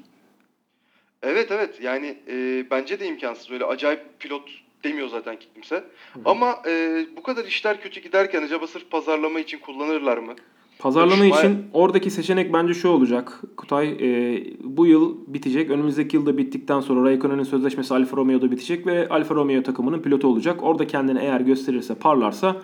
evet 1.22 1.50
evet 1.50 1.80
yani 1.82 2.18
e, 2.28 2.66
bence 2.70 3.00
de 3.00 3.06
imkansız. 3.06 3.50
Öyle 3.50 3.64
acayip 3.64 4.20
pilot 4.20 4.50
demiyor 4.84 5.08
zaten 5.08 5.36
kimse. 5.54 5.84
Ama 6.24 6.58
e, 6.66 7.04
bu 7.16 7.22
kadar 7.22 7.44
işler 7.44 7.80
kötü 7.80 8.00
giderken 8.00 8.42
acaba 8.42 8.66
sırf 8.66 8.90
pazarlama 8.90 9.40
için 9.40 9.58
kullanırlar 9.58 10.18
mı? 10.18 10.32
Pazarlama 10.78 11.24
Schumacher- 11.26 11.38
için 11.38 11.66
oradaki 11.72 12.10
seçenek 12.10 12.52
bence 12.52 12.74
şu 12.74 12.88
olacak. 12.88 13.40
Kutay 13.56 13.88
e, 13.88 14.44
bu 14.60 14.86
yıl 14.86 15.16
bitecek. 15.26 15.70
Önümüzdeki 15.70 16.16
yılda 16.16 16.38
bittikten 16.38 16.80
sonra 16.80 17.10
Raikkonen'in 17.10 17.42
sözleşmesi 17.42 17.94
Alfa 17.94 18.16
Romeo'da 18.16 18.50
bitecek 18.50 18.86
ve 18.86 19.08
Alfa 19.08 19.34
Romeo 19.34 19.62
takımının 19.62 20.02
pilotu 20.02 20.28
olacak. 20.28 20.62
Orada 20.62 20.86
kendini 20.86 21.18
eğer 21.18 21.40
gösterirse, 21.40 21.94
parlarsa 21.94 22.56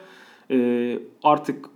e, 0.51 0.99
artık 1.23 1.67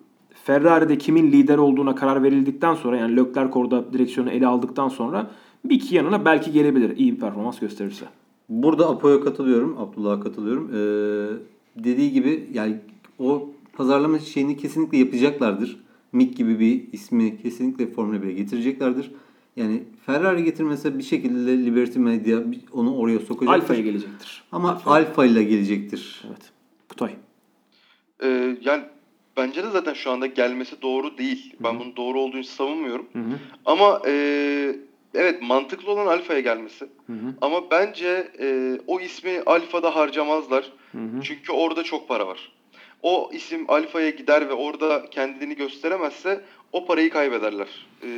Ferrari'de 0.44 0.98
kimin 0.98 1.32
lider 1.32 1.58
olduğuna 1.58 1.94
karar 1.94 2.22
verildikten 2.22 2.74
sonra 2.74 2.96
yani 2.96 3.16
Leclerc 3.16 3.58
orada 3.58 3.92
direksiyonu 3.92 4.30
ele 4.30 4.46
aldıktan 4.46 4.88
sonra 4.88 5.30
Bir 5.64 5.74
iki 5.74 5.94
yanına 5.94 6.24
belki 6.24 6.52
gelebilir 6.52 6.96
iyi 6.96 7.14
bir 7.14 7.20
performans 7.20 7.58
gösterirse. 7.60 8.04
Burada 8.48 8.88
Apo'ya 8.88 9.20
katılıyorum. 9.20 9.78
Abdullah'a 9.78 10.20
katılıyorum. 10.20 10.70
Ee, 10.74 11.84
dediği 11.84 12.12
gibi 12.12 12.48
yani 12.52 12.76
o 13.18 13.50
pazarlama 13.72 14.18
şeyini 14.18 14.56
kesinlikle 14.56 14.98
yapacaklardır. 14.98 15.76
Mick 16.12 16.36
gibi 16.36 16.60
bir 16.60 16.92
ismi 16.92 17.42
kesinlikle 17.42 17.86
Formula 17.86 18.16
1'e 18.16 18.32
getireceklerdir. 18.32 19.10
Yani 19.56 19.82
Ferrari 20.06 20.44
getirmese 20.44 20.98
bir 20.98 21.02
şekilde 21.02 21.58
Liberty 21.58 21.98
Media 21.98 22.40
onu 22.72 22.96
oraya 22.96 23.18
sokacaktır. 23.18 23.62
Alfa'ya 23.62 23.80
gelecektir. 23.80 24.42
Ama 24.52 24.70
Alfa. 24.70 24.90
Alfa 24.90 25.24
ile 25.24 25.44
gelecektir. 25.44 26.24
Evet. 26.28 26.52
Kutay. 26.88 27.14
Ee, 28.22 28.56
yani 28.60 28.82
bence 29.36 29.62
de 29.62 29.70
zaten 29.70 29.94
şu 29.94 30.10
anda 30.10 30.26
gelmesi 30.26 30.82
doğru 30.82 31.18
değil. 31.18 31.54
Ben 31.60 31.80
bunun 31.80 31.96
doğru 31.96 32.20
olduğunu 32.20 32.44
savunmuyorum. 32.44 33.06
Hı 33.12 33.18
hı. 33.18 33.38
Ama 33.64 34.02
e, 34.06 34.76
evet 35.14 35.42
mantıklı 35.42 35.92
olan 35.92 36.06
Alfa'ya 36.06 36.40
gelmesi. 36.40 36.84
Hı 37.06 37.12
hı. 37.12 37.34
Ama 37.40 37.70
bence 37.70 38.28
e, 38.40 38.78
o 38.86 39.00
ismi 39.00 39.42
Alfa'da 39.46 39.96
harcamazlar. 39.96 40.72
Hı 40.92 40.98
hı. 40.98 41.22
Çünkü 41.22 41.52
orada 41.52 41.82
çok 41.82 42.08
para 42.08 42.26
var. 42.26 42.52
O 43.02 43.30
isim 43.32 43.64
Alfa'ya 43.68 44.10
gider 44.10 44.48
ve 44.48 44.52
orada 44.52 45.10
kendini 45.10 45.56
gösteremezse 45.56 46.44
o 46.72 46.86
parayı 46.86 47.10
kaybederler. 47.10 47.86
E, 48.02 48.08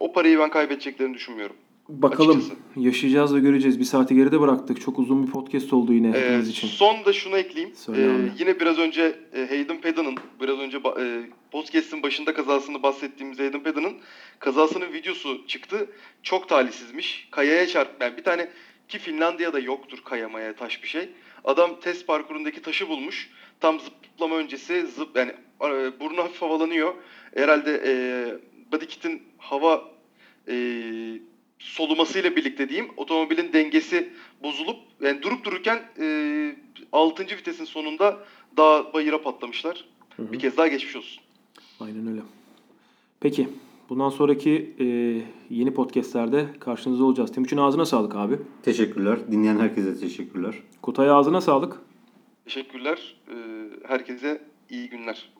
o 0.00 0.12
parayı 0.12 0.38
ben 0.38 0.50
kaybedeceklerini 0.50 1.14
düşünmüyorum. 1.14 1.56
Bakalım. 1.88 2.38
Açıkçası. 2.38 2.60
Yaşayacağız 2.76 3.34
ve 3.34 3.40
göreceğiz. 3.40 3.78
Bir 3.80 3.84
saati 3.84 4.14
geride 4.14 4.40
bıraktık. 4.40 4.80
Çok 4.80 4.98
uzun 4.98 5.26
bir 5.26 5.30
podcast 5.32 5.72
oldu 5.72 5.92
yine 5.92 6.08
Ee, 6.08 6.20
hepimiz 6.20 6.48
için. 6.48 6.68
son 6.68 7.04
da 7.04 7.12
şunu 7.12 7.36
ekleyeyim. 7.38 7.76
Söyle 7.76 8.02
Ee, 8.02 8.10
abi. 8.10 8.32
yine 8.38 8.60
biraz 8.60 8.78
önce 8.78 9.18
e, 9.34 9.46
Hayden 9.46 9.80
Paddon'ın, 9.80 10.14
biraz 10.40 10.58
önce 10.58 10.76
e, 11.00 11.22
podcast'in 11.50 12.02
başında 12.02 12.34
kazasını 12.34 12.82
bahsettiğimiz 12.82 13.38
Hayden 13.38 13.62
Paddon'ın 13.62 13.92
kazasının 14.38 14.92
videosu 14.92 15.46
çıktı. 15.46 15.86
Çok 16.22 16.48
talihsizmiş. 16.48 17.28
Kayaya 17.30 17.66
çarp. 17.66 18.02
Yani 18.02 18.16
bir 18.16 18.24
tane 18.24 18.48
ki 18.88 18.98
Finlandiya'da 18.98 19.58
yoktur 19.58 19.98
kayamaya 20.04 20.56
taş 20.56 20.82
bir 20.82 20.88
şey. 20.88 21.08
Adam 21.44 21.80
test 21.80 22.06
parkurundaki 22.06 22.62
taşı 22.62 22.88
bulmuş. 22.88 23.30
Tam 23.60 23.80
zıplama 23.80 24.36
öncesi 24.36 24.86
zıp 24.86 25.16
yani 25.16 25.32
e, 25.64 26.00
burnu 26.00 26.18
hafif 26.18 26.42
havalanıyor. 26.42 26.94
Herhalde 27.34 27.82
e, 27.86 27.92
body 28.72 28.86
kit'in 28.86 29.22
hava 29.38 29.84
e, 30.48 30.54
solumasıyla 31.62 32.36
birlikte 32.36 32.68
diyeyim 32.68 32.90
otomobilin 32.96 33.52
dengesi 33.52 34.12
bozulup 34.42 34.76
yani 35.00 35.22
durup 35.22 35.44
dururken 35.44 35.82
e, 36.00 36.56
6. 36.92 37.22
vitesin 37.22 37.64
sonunda 37.64 38.18
dağ 38.56 38.92
bayıra 38.94 39.22
patlamışlar. 39.22 39.84
Hı 40.16 40.22
hı. 40.22 40.32
Bir 40.32 40.38
kez 40.38 40.56
daha 40.56 40.68
geçmiş 40.68 40.96
olsun. 40.96 41.22
Aynen 41.80 42.06
öyle. 42.06 42.20
Peki. 43.20 43.48
Bundan 43.88 44.08
sonraki 44.08 44.74
e, 44.80 44.86
yeni 45.54 45.74
podcastlerde 45.74 46.46
karşınızda 46.60 47.04
olacağız. 47.04 47.32
Timuçin 47.32 47.56
ağzına 47.56 47.84
sağlık 47.84 48.16
abi. 48.16 48.38
Teşekkürler. 48.62 49.18
Dinleyen 49.30 49.58
herkese 49.58 50.00
teşekkürler. 50.00 50.54
Kutay 50.82 51.10
ağzına 51.10 51.40
sağlık. 51.40 51.76
Teşekkürler. 52.44 53.16
E, 53.28 53.36
herkese 53.88 54.42
iyi 54.70 54.88
günler. 54.88 55.32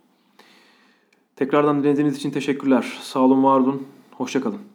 Tekrardan 1.37 1.83
dinlediğiniz 1.83 2.17
için 2.17 2.31
teşekkürler. 2.31 2.99
Sağ 3.01 3.21
olun, 3.21 3.45
var 3.45 3.61
olun. 3.61 3.87
Hoşçakalın. 4.11 4.72